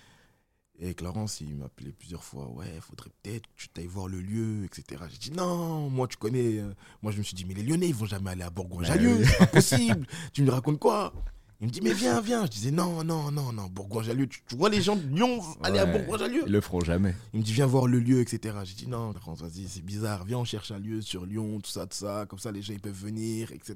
Et 0.79 0.93
Clarence, 0.93 1.41
il 1.41 1.55
m'a 1.55 1.65
appelé 1.65 1.91
plusieurs 1.91 2.23
fois. 2.23 2.47
Ouais, 2.51 2.67
faudrait 2.81 3.09
peut-être 3.23 3.47
que 3.47 3.51
tu 3.55 3.69
t'ailles 3.69 3.87
voir 3.87 4.07
le 4.07 4.19
lieu, 4.21 4.63
etc. 4.65 5.01
J'ai 5.09 5.17
dit 5.17 5.31
non, 5.31 5.89
moi, 5.89 6.07
tu 6.07 6.17
connais. 6.17 6.59
euh, 6.59 6.71
Moi, 7.01 7.11
je 7.11 7.17
me 7.17 7.23
suis 7.23 7.33
dit, 7.35 7.45
mais 7.45 7.55
les 7.55 7.63
Lyonnais, 7.63 7.87
ils 7.87 7.95
vont 7.95 8.05
jamais 8.05 8.29
aller 8.31 8.43
à 8.43 8.51
Bourgoin-Jallieu. 8.51 9.17
Oui. 9.17 9.25
C'est 9.25 9.37
pas 9.39 9.47
possible. 9.47 10.05
tu 10.33 10.43
me 10.43 10.51
racontes 10.51 10.77
quoi? 10.79 11.13
Il 11.59 11.65
me 11.65 11.71
dit, 11.71 11.81
mais 11.81 11.93
viens, 11.93 12.21
viens. 12.21 12.45
Je 12.45 12.51
disais, 12.51 12.69
non, 12.69 13.03
non, 13.03 13.31
non, 13.31 13.51
non, 13.51 13.65
Bourgoin-Jallieu. 13.65 14.27
Tu, 14.27 14.43
tu 14.47 14.55
vois 14.55 14.69
les 14.69 14.79
gens 14.83 14.95
de 14.95 15.01
Lyon 15.07 15.41
aller 15.63 15.79
à. 15.79 15.87
Bourgoin-Jallieu 15.87 16.43
Ils 16.45 16.51
le 16.51 16.61
feront 16.61 16.81
jamais. 16.81 17.15
Il 17.33 17.39
me 17.39 17.43
dit, 17.43 17.53
viens 17.53 17.65
voir 17.65 17.87
le 17.87 17.97
lieu, 17.99 18.21
etc. 18.21 18.55
J'ai 18.63 18.75
dit, 18.75 18.87
non, 18.87 19.13
Clarence, 19.13 19.41
vas-y, 19.41 19.67
c'est 19.67 19.83
bizarre. 19.83 20.25
Viens, 20.25 20.37
on 20.37 20.45
cherche 20.45 20.69
un 20.71 20.77
lieu 20.77 21.01
sur 21.01 21.25
Lyon, 21.25 21.59
tout 21.59 21.71
ça, 21.71 21.87
tout 21.87 21.97
ça. 21.97 22.27
Comme 22.29 22.37
ça, 22.37 22.51
les 22.51 22.61
gens, 22.61 22.73
ils 22.73 22.79
peuvent 22.79 22.93
venir, 22.93 23.51
etc. 23.51 23.75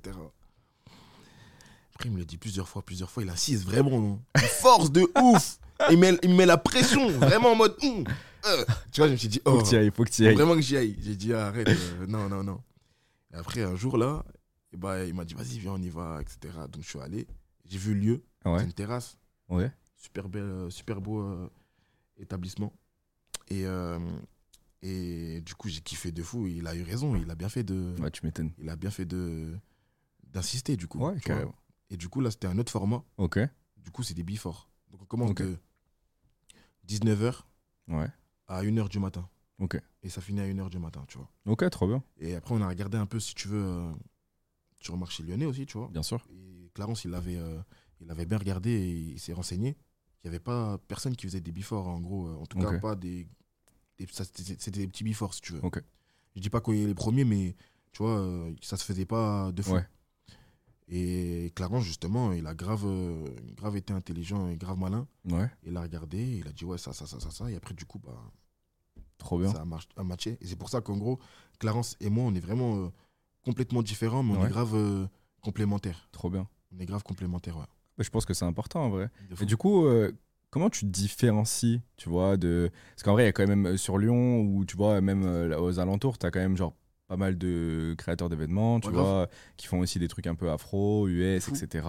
Après, 2.02 2.10
il 2.10 2.14
me 2.14 2.18
l'a 2.18 2.26
dit 2.26 2.38
plusieurs 2.38 2.68
fois, 2.68 2.82
plusieurs 2.82 3.12
fois. 3.12 3.22
Il 3.22 3.30
insiste 3.30 3.64
vraiment. 3.64 4.20
force 4.60 4.92
de 4.92 5.08
ouf. 5.22 5.60
Il 5.92 6.00
met, 6.00 6.18
il 6.24 6.34
met 6.34 6.48
la 6.48 6.58
pression, 6.58 7.12
vraiment 7.12 7.52
en 7.52 7.56
mode. 7.56 7.76
hum, 7.84 8.04
euh. 8.48 8.66
Tu 8.92 9.02
vois, 9.02 9.08
je 9.08 9.12
me 9.12 9.18
suis 9.18 9.28
dit, 9.28 9.40
Faut 9.46 9.52
oh, 9.52 9.62
que 9.62 9.70
tu 9.70 9.76
ailles, 9.76 9.92
faut 9.94 10.04
que 10.04 10.10
tu 10.10 10.26
ailles. 10.26 10.34
vraiment 10.34 10.56
que 10.56 10.62
j'y 10.62 10.78
aille. 10.78 10.98
J'ai 11.00 11.16
dit, 11.16 11.32
arrête, 11.32 11.68
euh, 11.68 12.08
non, 12.08 12.28
non, 12.28 12.44
non. 12.44 12.60
Et 13.32 13.36
après, 13.38 13.62
un 13.62 13.76
jour 13.76 13.98
là, 13.98 14.26
et 14.74 14.78
bah, 14.78 15.06
il 15.06 15.14
m'a 15.14 15.26
dit, 15.26 15.36
vas-y, 15.36 15.60
viens, 15.60 15.74
on 15.74 15.82
y 15.82 15.90
va, 15.90 16.20
etc. 16.22 16.52
Donc, 16.72 16.82
je 16.82 16.90
suis 16.90 17.00
allé. 17.00 17.28
J'ai 17.70 17.78
vu 17.78 17.94
le 17.94 18.00
lieu. 18.00 18.24
C'est 18.44 18.64
une 18.64 18.74
terrasse. 18.74 19.20
ouais. 19.50 19.72
Super, 19.96 20.28
belle, 20.28 20.42
euh, 20.42 20.70
super 20.72 21.02
beau 21.02 21.22
euh, 21.22 21.48
établissement. 22.18 22.74
Et, 23.52 23.66
et 24.82 25.42
du 25.42 25.54
coup, 25.54 25.70
j'ai 25.70 25.82
kiffé 25.82 26.12
de 26.12 26.24
fou. 26.24 26.48
Il 26.48 26.66
a 26.66 26.74
eu 26.74 26.82
raison. 26.82 27.16
Il 27.16 27.30
a 27.30 27.36
bien 27.36 27.50
fait 27.50 27.64
de. 27.64 27.94
Ouais, 28.00 28.10
tu 28.10 28.26
m'étonnes. 28.26 28.54
Il 28.58 28.70
a 28.70 28.76
bien 28.76 28.90
fait 28.90 29.06
de 29.06 29.54
d'insister 30.32 30.78
du 30.78 30.88
coup. 30.88 31.00
Ouais, 31.00 31.20
carrément. 31.20 31.54
Et 31.91 31.97
du 31.97 32.10
coup, 32.10 32.21
là, 32.21 32.32
c'était 32.32 32.47
un 32.47 32.58
autre 32.58 32.71
format. 32.71 33.04
Ok, 33.17 33.38
Du 33.77 33.91
coup, 33.91 34.01
c'est 34.01 34.13
des 34.15 34.23
before. 34.23 34.69
Donc, 34.89 35.01
on 35.04 35.06
commence 35.06 35.36
de 35.36 35.58
19h 36.88 37.43
ouais. 37.89 38.08
à 38.47 38.63
1h 38.63 38.89
du 38.89 38.99
matin. 38.99 39.30
Ok. 39.60 39.80
Et 40.01 40.10
ça 40.10 40.21
finit 40.21 40.41
à 40.41 40.47
1h 40.47 40.69
du 40.69 40.80
matin, 40.80 41.06
tu 41.08 41.17
vois. 41.19 41.30
Ok, 41.45 41.69
trop 41.69 41.88
bien, 41.88 42.04
Et 42.17 42.34
après, 42.36 42.56
on 42.56 42.62
a 42.62 42.67
regardé 42.67 42.97
un 42.97 43.06
peu, 43.06 43.19
si 43.19 43.36
tu 43.36 43.47
veux, 43.47 43.63
euh, 43.63 43.91
sur 44.80 44.93
le 44.93 44.99
marché 44.99 45.21
lyonnais 45.21 45.45
aussi, 45.45 45.65
tu 45.67 45.77
vois. 45.77 45.89
bien 45.89 46.01
sûr. 46.01 46.25
Et 46.32 46.71
Clarence, 46.73 47.06
il 47.06 47.13
avait, 47.13 47.38
euh, 47.38 47.62
il 47.99 48.10
avait 48.10 48.25
bien 48.25 48.39
regardé 48.39 48.71
et 48.71 48.91
il 48.91 49.19
s'est 49.19 49.34
renseigné 49.34 49.77
il 50.23 50.27
n'y 50.30 50.36
avait 50.36 50.39
pas 50.39 50.77
personne 50.88 51.15
qui 51.15 51.25
faisait 51.25 51.41
des 51.41 51.51
before, 51.51 51.88
en 51.88 51.99
gros. 51.99 52.27
euh, 52.27 52.36
En 52.36 52.45
tout 52.45 52.60
cas, 52.60 52.77
pas 52.80 52.95
des. 52.95 53.27
C'était 53.97 54.71
des 54.80 54.88
petits 54.88 55.04
before, 55.04 55.34
si 55.34 55.41
tu 55.41 55.54
veux. 55.54 55.63
Ok. 55.63 55.82
Je 56.36 56.41
dis 56.41 56.49
pas 56.49 56.62
qu'on 56.62 56.73
est 56.73 56.86
les 56.86 56.93
premiers, 56.95 57.25
mais 57.25 57.56
tu 57.91 58.04
vois, 58.04 58.19
euh, 58.19 58.54
ça 58.62 58.77
se 58.77 58.86
faisait 58.86 59.06
pas 59.06 59.51
de 59.51 59.62
fou. 59.63 59.73
Ouais. 59.73 59.88
Et 60.88 61.52
Clarence, 61.56 61.84
justement, 61.86 62.34
il 62.34 62.46
a 62.48 62.54
grave, 62.54 62.84
euh, 62.86 63.26
grave 63.56 63.78
été 63.78 63.94
intelligent 63.94 64.48
et 64.50 64.58
grave 64.58 64.78
malin. 64.78 65.08
Ouais, 65.30 65.50
Il 65.63 65.78
a 65.78 65.82
regardé, 65.82 66.38
il 66.39 66.48
a 66.48 66.52
dit 66.52 66.65
ouais, 66.65 66.78
ça, 66.78 66.91
ça, 66.94 67.06
ça, 67.08 67.20
ça, 67.20 67.32
ça. 67.32 67.50
Et 67.50 67.56
après, 67.56 67.74
du 67.74 67.86
coup, 67.86 68.00
bah, 68.00 68.12
trop 69.17 69.39
bien. 69.39 69.52
ça 69.52 69.62
a, 69.62 69.65
march- 69.65 69.88
a 69.96 70.04
matché. 70.04 70.38
Et 70.41 70.46
c'est 70.48 70.56
pour 70.58 70.70
ça 70.70 70.82
qu'en 70.82 70.98
gros, 70.98 71.20
Clarence 71.60 71.96
et 72.00 72.10
moi, 72.10 72.26
on 72.26 72.34
est 72.36 72.39
vraiment 72.41 72.76
euh, 72.78 72.89
complètement 73.44 73.84
différents, 73.84 74.24
mais 74.24 74.36
on 74.36 74.41
Ouais. 74.41 74.48
est 74.48 74.52
grave 74.52 74.76
euh, 74.76 75.08
complémentaires. 75.41 76.10
Trop 76.12 76.30
bien. 76.30 76.48
On 76.76 76.80
est 76.80 76.86
grave 76.86 77.04
complémentaires, 77.04 77.58
ouais. 77.58 77.65
Je 78.00 78.10
pense 78.10 78.26
que 78.26 78.34
c'est 78.34 78.46
important 78.46 78.84
en 78.86 78.89
vrai. 78.89 79.10
De 79.30 79.36
fou. 79.36 79.44
Et 79.44 79.46
du 79.46 79.58
coup, 79.58 79.86
euh, 79.86 80.12
comment 80.50 80.70
tu 80.70 80.82
te 80.82 80.86
différencies, 80.91 81.82
tu 81.98 82.10
vois, 82.10 82.36
de... 82.38 82.72
Parce 82.96 83.04
qu'en 83.04 83.13
vrai, 83.13 83.24
il 83.24 83.26
y 83.28 83.30
a 83.30 83.34
quand 83.34 83.48
même 83.48 83.65
euh, 83.67 83.78
sur 83.78 83.98
Lyon, 83.98 84.41
ou 84.41 84.65
tu 84.65 84.76
vois, 84.76 85.00
même 85.02 85.24
euh, 85.24 85.48
là, 85.48 85.62
aux 85.62 85.80
alentours, 85.80 86.17
tu 86.17 86.26
as 86.26 86.32
quand 86.32 86.39
même 86.39 86.58
genre 86.58 86.74
pas 87.12 87.17
mal 87.17 87.38
de 87.38 87.93
créateurs 87.97 88.30
d'événements, 88.30 88.80
tu 88.80 88.88
Ouais, 88.88 88.93
vois, 88.93 89.28
qui 89.58 89.67
font 89.67 89.80
aussi 89.80 90.00
des 90.00 90.08
trucs 90.08 90.28
un 90.28 90.36
peu 90.36 90.50
afro, 90.50 91.10
US, 91.10 91.43
Fou. 91.43 91.54
etc. 91.54 91.86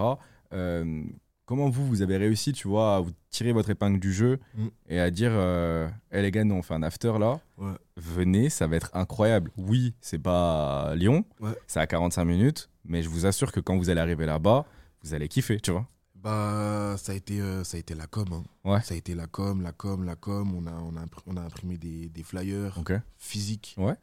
Euh, 0.52 1.04
comment 1.46 1.68
vous, 1.70 1.86
vous 1.86 2.02
avez 2.02 2.16
réussi, 2.16 2.52
tu 2.52 2.66
vois, 2.66 2.96
à 2.96 3.00
vous 3.00 3.12
tirer 3.30 3.52
votre 3.52 3.70
épingle 3.70 4.00
du 4.00 4.12
jeu 4.12 4.40
Mm. 4.56 4.66
et 4.88 4.98
à 4.98 5.12
dire, 5.12 5.30
euh, 5.32 5.88
hey, 6.10 6.22
les 6.22 6.32
gars, 6.32 6.42
nous 6.42 6.56
on 6.56 6.62
fait 6.62 6.74
un 6.74 6.82
after 6.82 7.12
là, 7.20 7.38
Ouais. 7.56 7.70
venez, 7.96 8.50
ça 8.50 8.66
va 8.66 8.74
être 8.74 8.90
incroyable. 8.94 9.52
Oui, 9.56 9.94
c'est 10.00 10.18
pas 10.18 10.92
Lyon, 10.96 11.24
Ouais. 11.40 11.52
c'est 11.68 11.78
à 11.78 11.86
45 11.86 12.24
minutes, 12.24 12.68
mais 12.84 13.00
je 13.04 13.08
vous 13.08 13.24
assure 13.24 13.52
que 13.52 13.60
quand 13.60 13.76
vous 13.78 13.90
allez 13.90 14.00
arriver 14.00 14.26
là-bas, 14.26 14.66
vous 15.04 15.14
allez 15.14 15.28
kiffer, 15.28 15.60
tu 15.60 15.70
vois. 15.70 15.86
Bah, 16.16 16.96
ça 16.98 17.12
a 17.12 17.14
été, 17.14 17.40
euh, 17.40 17.62
ça 17.62 17.76
a 17.76 17.80
été 17.80 17.94
la 17.94 18.08
com. 18.08 18.26
hein. 18.32 18.42
Ouais. 18.64 18.80
Ça 18.80 18.94
a 18.94 18.96
été 18.96 19.14
la 19.14 19.28
com, 19.28 19.62
la 19.62 19.70
com, 19.70 20.02
la 20.04 20.16
com. 20.16 20.52
On 20.52 20.66
a, 20.66 20.72
on 20.72 20.96
a, 20.96 21.00
impr- 21.04 21.22
on 21.28 21.36
a 21.36 21.40
imprimé 21.42 21.78
des, 21.78 22.08
des 22.08 22.22
flyers 22.24 22.76
Ok, 22.78 22.92
physiques. 23.18 23.76
Ouais. 23.78 23.94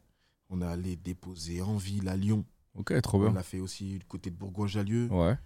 On 0.50 0.60
est 0.62 0.66
allé 0.66 0.96
déposer 0.96 1.62
en 1.62 1.76
ville 1.76 2.08
à 2.08 2.16
Lyon. 2.16 2.44
ok, 2.74 3.00
trop 3.02 3.18
On 3.18 3.24
bien. 3.26 3.32
l'a 3.32 3.42
fait 3.42 3.60
aussi 3.60 3.98
du 3.98 4.04
côté 4.06 4.30
de 4.30 4.36
Bourgoin-Jallieu. 4.36 5.08
Ouais, 5.10 5.36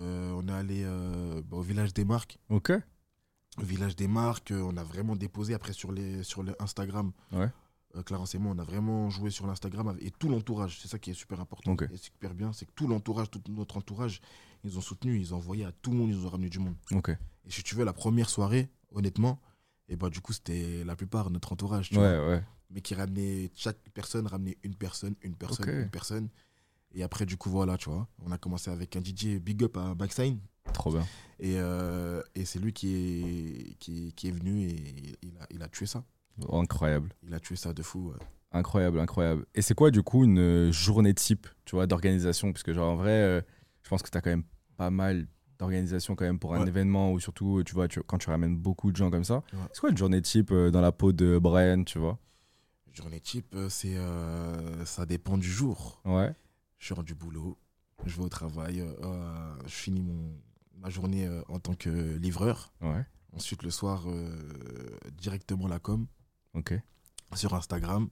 Euh, 0.00 0.32
on 0.36 0.46
est 0.48 0.52
allé 0.52 0.82
euh, 0.84 1.42
bah, 1.46 1.56
au 1.58 1.62
village 1.62 1.92
des 1.94 2.04
marques. 2.04 2.38
ok, 2.50 2.72
Au 3.58 3.62
village 3.64 3.96
des 3.96 4.08
marques, 4.08 4.50
euh, 4.50 4.60
on 4.62 4.76
a 4.76 4.82
vraiment 4.82 5.16
déposé 5.16 5.54
après 5.54 5.72
sur, 5.72 5.92
les, 5.92 6.22
sur 6.22 6.42
le 6.42 6.54
Instagram. 6.60 7.12
Ouais. 7.32 7.48
Clarence 8.04 8.34
et 8.34 8.38
moi, 8.38 8.52
on 8.54 8.58
a 8.58 8.64
vraiment 8.64 9.08
joué 9.08 9.30
sur 9.30 9.46
l'Instagram 9.46 9.96
et 10.00 10.10
tout 10.10 10.28
l'entourage. 10.28 10.78
C'est 10.82 10.88
ça 10.88 10.98
qui 10.98 11.10
est 11.12 11.14
super 11.14 11.40
important 11.40 11.72
Ok. 11.72 11.86
et 11.90 11.96
super 11.96 12.34
bien. 12.34 12.52
C'est 12.52 12.66
que 12.66 12.72
tout 12.74 12.86
l'entourage, 12.86 13.30
tout 13.30 13.40
notre 13.48 13.78
entourage, 13.78 14.20
ils 14.64 14.76
ont 14.76 14.82
soutenu, 14.82 15.18
ils 15.18 15.32
ont 15.32 15.38
envoyé 15.38 15.64
à 15.64 15.72
tout 15.72 15.92
le 15.92 15.96
monde, 15.96 16.10
ils 16.10 16.26
ont 16.26 16.28
ramené 16.28 16.50
du 16.50 16.58
monde. 16.58 16.74
ok. 16.92 17.08
Et 17.08 17.50
si 17.50 17.62
tu 17.62 17.74
veux, 17.74 17.84
la 17.86 17.94
première 17.94 18.28
soirée, 18.28 18.68
honnêtement, 18.90 19.40
et 19.88 19.96
bah, 19.96 20.10
du 20.10 20.20
coup, 20.20 20.34
c'était 20.34 20.84
la 20.84 20.94
plupart 20.94 21.28
de 21.28 21.34
notre 21.34 21.52
entourage. 21.52 21.88
Tu 21.88 21.96
Ouais, 21.98 22.18
vois, 22.18 22.28
ouais. 22.28 22.42
Mais 22.70 22.80
qui 22.80 22.94
ramenait, 22.94 23.50
chaque 23.54 23.78
personne 23.94 24.26
ramenait 24.26 24.56
une 24.62 24.74
personne, 24.74 25.14
une 25.22 25.34
personne, 25.36 25.68
une 25.68 25.88
personne. 25.90 26.28
Et 26.94 27.02
après, 27.02 27.26
du 27.26 27.36
coup, 27.36 27.50
voilà, 27.50 27.76
tu 27.76 27.90
vois, 27.90 28.08
on 28.24 28.30
a 28.32 28.38
commencé 28.38 28.70
avec 28.70 28.96
un 28.96 29.00
DJ 29.02 29.38
Big 29.40 29.62
Up 29.64 29.76
à 29.76 29.94
Backsign. 29.94 30.38
Trop 30.72 30.90
bien. 30.92 31.04
Et, 31.38 31.54
euh, 31.58 32.22
et 32.34 32.44
c'est 32.44 32.58
lui 32.58 32.72
qui 32.72 32.94
est, 32.94 33.74
qui, 33.78 34.12
qui 34.14 34.28
est 34.28 34.32
venu 34.32 34.62
et 34.68 35.18
il 35.22 35.36
a, 35.38 35.46
il 35.50 35.62
a 35.62 35.68
tué 35.68 35.86
ça. 35.86 36.04
Incroyable. 36.52 37.14
Il 37.22 37.32
a 37.34 37.40
tué 37.40 37.56
ça 37.56 37.72
de 37.72 37.82
fou. 37.82 38.10
ouais. 38.12 38.18
Incroyable, 38.52 38.98
incroyable. 39.00 39.44
Et 39.54 39.62
c'est 39.62 39.74
quoi, 39.74 39.90
du 39.90 40.02
coup, 40.02 40.24
une 40.24 40.38
euh, 40.38 40.72
journée 40.72 41.12
type, 41.14 41.46
tu 41.64 41.76
vois, 41.76 41.86
d'organisation? 41.86 42.52
Parce 42.52 42.62
que, 42.62 42.72
genre, 42.72 42.92
en 42.92 42.96
vrai, 42.96 43.10
euh, 43.10 43.40
je 43.82 43.88
pense 43.88 44.02
que 44.02 44.10
tu 44.10 44.16
as 44.16 44.20
quand 44.20 44.30
même 44.30 44.44
pas 44.76 44.90
mal 44.90 45.26
d'organisation 45.58 46.14
quand 46.14 46.24
même 46.24 46.38
pour 46.38 46.54
un 46.54 46.60
Ouais. 46.62 46.68
événement 46.68 47.12
ou 47.12 47.20
surtout, 47.20 47.62
tu 47.64 47.74
vois, 47.74 47.88
tu- 47.88 48.02
quand 48.02 48.18
tu 48.18 48.28
ramènes 48.30 48.56
beaucoup 48.56 48.92
de 48.92 48.96
gens 48.96 49.10
comme 49.10 49.24
ça. 49.24 49.36
Ouais. 49.52 49.58
C'est 49.72 49.80
quoi 49.80 49.90
une 49.90 49.96
journée 49.96 50.22
type 50.22 50.50
euh, 50.52 50.70
dans 50.70 50.80
la 50.80 50.92
peau 50.92 51.12
de 51.12 51.38
Brian, 51.38 51.84
tu 51.84 51.98
vois? 51.98 52.18
Journée 52.96 53.20
type, 53.20 53.54
euh, 53.54 53.68
c'est, 53.68 53.96
euh, 53.96 54.84
ça 54.86 55.04
dépend 55.04 55.36
du 55.36 55.50
jour. 55.50 56.00
Ouais, 56.06 56.34
Je 56.78 56.94
rentre 56.94 57.06
du 57.06 57.14
boulot, 57.14 57.58
je 58.06 58.16
vais 58.16 58.22
au 58.22 58.28
travail, 58.30 58.80
euh, 58.80 59.54
je 59.66 59.74
finis 59.74 60.00
mon, 60.00 60.32
ma 60.76 60.88
journée 60.88 61.26
euh, 61.26 61.42
en 61.48 61.58
tant 61.58 61.74
que 61.74 61.90
livreur. 62.16 62.72
ouais, 62.80 63.04
Ensuite, 63.34 63.62
le 63.64 63.70
soir, 63.70 64.06
directement 65.12 65.68
la 65.68 65.78
com 65.78 66.06
ok, 66.54 66.72
sur 67.34 67.54
Instagram. 67.54 68.08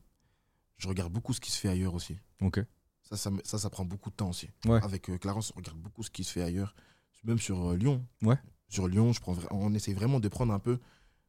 Je 0.77 0.87
regarde 0.89 1.13
beaucoup 1.13 1.33
ce 1.33 1.41
qui 1.41 1.51
se 1.51 1.59
fait 1.59 1.69
ailleurs 1.69 1.95
aussi. 1.95 2.19
ok. 2.43 2.61
Ça, 3.05 3.17
ça, 3.19 3.31
ça, 3.45 3.59
ça 3.59 3.71
prend 3.71 3.85
beaucoup 3.85 4.11
de 4.11 4.15
temps 4.17 4.31
aussi. 4.31 4.49
Ouais. 4.67 4.83
Avec 4.83 5.11
Clarence, 5.21 5.53
on 5.55 5.59
regarde 5.61 5.79
beaucoup 5.79 6.03
ce 6.03 6.11
qui 6.11 6.25
se 6.25 6.33
fait 6.33 6.43
ailleurs. 6.43 6.75
Même 7.23 7.39
sur 7.39 7.73
Lyon. 7.75 8.05
Ouais. 8.23 8.39
Sur 8.69 8.89
Lyon, 8.89 9.13
je 9.13 9.21
prends, 9.21 9.37
on 9.51 9.73
essaie 9.75 9.93
vraiment 9.93 10.21
de 10.21 10.29
prendre 10.29 10.53
un 10.55 10.59
peu 10.59 10.79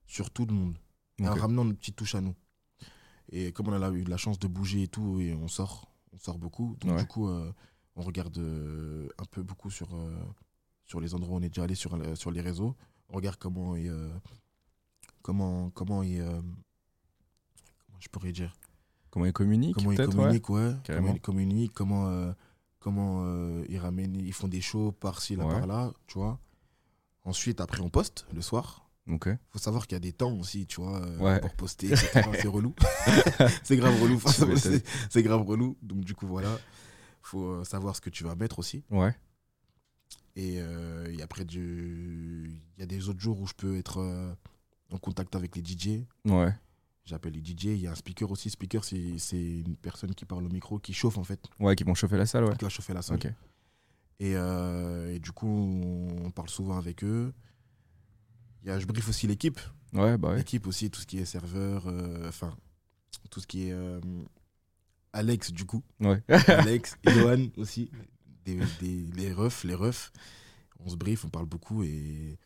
sur 0.07 0.29
tout 0.31 0.45
le 0.45 0.53
monde. 0.53 0.77
En 1.21 1.33
ramenant 1.33 1.63
notre 1.65 1.79
petite 1.79 1.95
touche 1.97 2.15
à 2.15 2.21
nous. 2.21 2.33
Et 3.37 3.51
comme 3.51 3.67
on 3.67 3.73
a 3.81 3.89
eu 3.89 4.03
la 4.05 4.15
chance 4.15 4.39
de 4.39 4.47
bouger 4.47 4.83
et 4.83 4.87
tout, 4.87 5.19
et 5.19 5.33
on 5.33 5.49
sort, 5.49 5.91
on 6.13 6.17
sort 6.19 6.37
beaucoup. 6.37 6.77
Donc 6.79 6.91
Ouais. 6.91 7.01
du 7.01 7.05
coup, 7.05 7.27
euh, 7.27 7.51
on 7.97 8.01
regarde 8.01 8.37
euh, 8.37 9.09
un 9.17 9.25
peu 9.25 9.43
beaucoup 9.43 9.69
sur, 9.69 9.93
euh, 9.93 10.15
sur 10.85 11.01
les 11.01 11.13
endroits 11.13 11.35
où 11.35 11.39
on 11.39 11.41
est 11.41 11.49
déjà 11.49 11.63
allé 11.63 11.75
sur, 11.75 11.97
sur 12.15 12.31
les 12.31 12.39
réseaux. 12.39 12.75
On 13.09 13.15
regarde 13.17 13.35
comment 13.35 13.75
il, 13.75 13.89
euh, 13.89 14.07
comment, 15.21 15.69
comment 15.71 16.01
il, 16.01 16.19
comment 16.23 17.99
je 17.99 18.07
pourrais 18.07 18.31
dire, 18.31 18.53
Comment 19.09 19.25
il 19.25 19.33
communique 19.33 19.75
comment 19.75 19.91
ils 19.91 19.99
ouais 19.99 20.05
communiquent, 20.07 20.49
ouais. 20.49 20.73
Comment 20.87 21.13
ils 21.13 21.21
communiquent, 21.21 21.73
comment, 21.73 22.33
comment 22.79 23.63
ils 23.67 23.77
ramènent, 23.79 24.15
ils 24.15 24.33
font 24.33 24.47
des 24.47 24.61
shows 24.61 24.93
par-ci, 24.93 25.35
là, 25.35 25.45
Ouais. 25.45 25.53
par-là, 25.59 25.91
tu 26.07 26.19
vois. 26.19 26.39
Ensuite, 27.25 27.59
après, 27.59 27.81
on 27.81 27.89
poste 27.89 28.25
le 28.33 28.41
soir. 28.41 28.84
Ok, 29.07 29.29
Faut 29.51 29.59
savoir 29.59 29.85
qu'il 29.85 29.95
y 29.95 29.97
a 29.97 29.99
des 29.99 30.13
temps 30.13 30.33
aussi, 30.33 30.65
tu 30.65 30.81
vois, 30.81 30.99
euh, 30.99 31.19
Ouais. 31.19 31.39
pour 31.39 31.53
poster, 31.53 31.95
c'est 31.95 32.47
relou. 32.47 32.73
c'est 33.63 33.77
grave 33.77 34.01
relou. 34.01 34.19
C'est 35.11 35.21
grave 35.23 35.41
relou. 35.43 35.77
Donc, 35.83 36.03
du 36.03 36.15
coup, 36.15 36.25
voilà. 36.25 36.57
Faut 37.21 37.43
euh, 37.51 37.63
savoir 37.63 37.95
ce 37.95 38.01
que 38.01 38.09
tu 38.09 38.23
vas 38.23 38.33
mettre 38.35 38.57
aussi. 38.59 38.83
ouais, 38.89 39.15
Et, 40.35 40.55
euh, 40.59 41.05
et 41.15 41.21
après, 41.21 41.45
du- 41.45 42.59
il 42.77 42.79
y 42.79 42.83
a 42.83 42.87
des 42.87 43.07
autres 43.09 43.19
jours 43.19 43.39
où 43.39 43.45
je 43.47 43.53
peux 43.53 43.77
être 43.77 43.99
euh, 43.99 44.33
en 44.91 44.97
contact 44.97 45.35
avec 45.35 45.55
les 45.55 45.61
DJ. 45.63 46.03
ouais, 46.25 46.53
J'appelle 47.05 47.33
les 47.33 47.41
DJ. 47.43 47.65
Il 47.65 47.77
y 47.81 47.87
a 47.87 47.91
un 47.91 47.95
speaker 47.95 48.31
aussi. 48.31 48.49
Speaker, 48.49 48.83
c'est 48.83 49.19
c'est 49.19 49.37
une 49.59 49.75
personne 49.75 50.15
qui 50.15 50.25
parle 50.25 50.43
au 50.45 50.49
micro, 50.49 50.79
qui 50.79 50.93
chauffe 50.93 51.19
en 51.19 51.23
fait, 51.23 51.39
ouais, 51.59 51.75
qui 51.75 51.83
vont 51.83 51.93
chauffer 51.93 52.17
la 52.17 52.25
salle, 52.25 52.45
ouais. 52.45 52.55
qui 52.57 52.63
va 52.65 52.69
chauffer 52.69 52.93
la 52.95 53.03
salle. 53.03 53.17
Ok, 53.17 53.25
Et, 54.19 54.35
euh, 54.35 55.13
et 55.13 55.19
du 55.19 55.31
coup, 55.31 55.47
on 56.25 56.31
parle 56.31 56.49
souvent 56.49 56.77
avec 56.77 57.03
eux. 57.03 57.31
Y 58.65 58.69
a, 58.71 58.79
je 58.79 58.85
brief 58.85 59.07
aussi 59.09 59.27
l'équipe. 59.27 59.59
ouais, 59.93 60.17
bah 60.17 60.29
ouais. 60.29 60.37
L'équipe 60.37 60.65
aussi, 60.67 60.89
tout 60.89 60.99
ce 60.99 61.05
qui 61.05 61.19
est 61.19 61.25
serveur, 61.25 61.85
euh, 61.87 62.27
enfin, 62.27 62.57
tout 63.29 63.39
ce 63.39 63.47
qui 63.47 63.67
est 63.67 63.71
euh, 63.71 63.99
Alex, 65.13 65.51
du 65.51 65.65
coup. 65.65 65.83
Ouais, 65.99 66.21
Alex, 66.47 66.97
Johan 67.03 67.47
aussi. 67.57 67.89
Des, 68.43 68.59
des- 68.79 69.05
les 69.15 69.33
refs, 69.33 69.63
les 69.63 69.73
refs. 69.75 70.11
On 70.79 70.89
se 70.89 70.95
brief, 70.95 71.25
on 71.25 71.29
parle 71.29 71.45
beaucoup 71.47 71.83
et, 71.83 72.37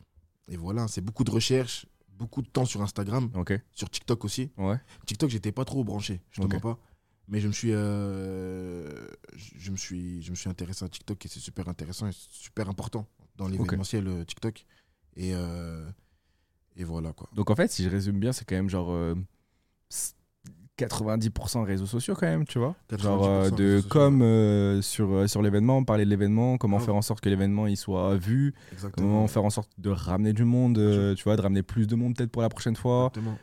et 0.48 0.56
voilà, 0.56 0.88
c'est 0.88 1.00
beaucoup 1.02 1.24
de 1.24 1.30
recherches, 1.30 1.84
beaucoup 2.16 2.40
de 2.42 2.48
temps 2.48 2.64
sur 2.64 2.80
Instagram, 2.80 3.30
sur 3.72 3.90
TikTok 3.90 4.24
aussi. 4.24 4.50
ouais, 4.56 4.78
TikTok, 5.06 5.28
j'étais 5.30 5.52
pas 5.52 5.64
trop 5.64 5.84
branché, 5.84 6.20
je 6.30 6.40
te 6.40 6.46
Ok. 6.46 6.52
mens 6.54 6.60
pas. 6.60 6.78
Mais 7.28 7.40
je 7.40 7.48
me 7.48 7.52
suis, 7.52 7.70
euh, 7.72 9.08
je 9.36 9.70
me 9.70 9.76
suis, 9.76 10.22
je 10.22 10.30
me 10.30 10.36
suis 10.36 10.48
intéressé 10.48 10.84
à 10.84 10.88
TikTok 10.88 11.24
et 11.24 11.28
c'est 11.28 11.38
super 11.40 11.68
intéressant 11.68 12.06
et 12.08 12.12
super 12.12 12.68
important 12.68 13.06
dans 13.36 13.46
l'événementiel 13.48 14.06
euh, 14.08 14.24
TikTok. 14.24 14.64
Et, 15.16 15.34
euh, 15.34 15.88
et 16.76 16.84
voilà 16.84 17.12
quoi. 17.12 17.28
Donc 17.34 17.50
en 17.50 17.54
fait, 17.54 17.70
si 17.70 17.84
je 17.84 17.88
résume 17.90 18.18
bien, 18.18 18.32
c'est 18.32 18.44
quand 18.44 18.54
même 18.56 18.70
genre 18.70 18.90
euh, 18.92 19.14
90% 20.78 21.62
réseaux 21.64 21.86
sociaux 21.86 22.14
quand 22.18 22.26
même, 22.26 22.46
tu 22.46 22.58
vois. 22.58 22.74
Genre 22.96 23.26
euh, 23.26 23.50
90% 23.50 23.54
de 23.56 23.62
réseaux 23.64 23.76
sociaux, 23.82 23.88
com 23.90 24.22
euh, 24.22 24.82
sur, 24.82 25.10
euh, 25.12 25.26
sur 25.26 25.42
l'événement, 25.42 25.84
parler 25.84 26.04
de 26.04 26.10
l'événement, 26.10 26.56
comment 26.56 26.76
Grave. 26.78 26.86
faire 26.86 26.94
en 26.94 27.02
sorte 27.02 27.20
que 27.20 27.28
l'événement 27.28 27.66
il 27.66 27.76
soit 27.76 28.16
vu, 28.16 28.54
Exactement. 28.72 29.06
comment 29.06 29.28
faire 29.28 29.44
en 29.44 29.50
sorte 29.50 29.70
de 29.78 29.90
ramener 29.90 30.32
du 30.32 30.44
monde, 30.44 30.78
euh, 30.78 31.14
tu 31.14 31.24
vois, 31.24 31.36
de 31.36 31.42
ramener 31.42 31.62
plus 31.62 31.86
de 31.86 31.96
monde 31.96 32.16
peut-être 32.16 32.30
pour 32.30 32.42
la 32.42 32.48
prochaine 32.48 32.76
fois. 32.76 33.12
Exactement. 33.14 33.36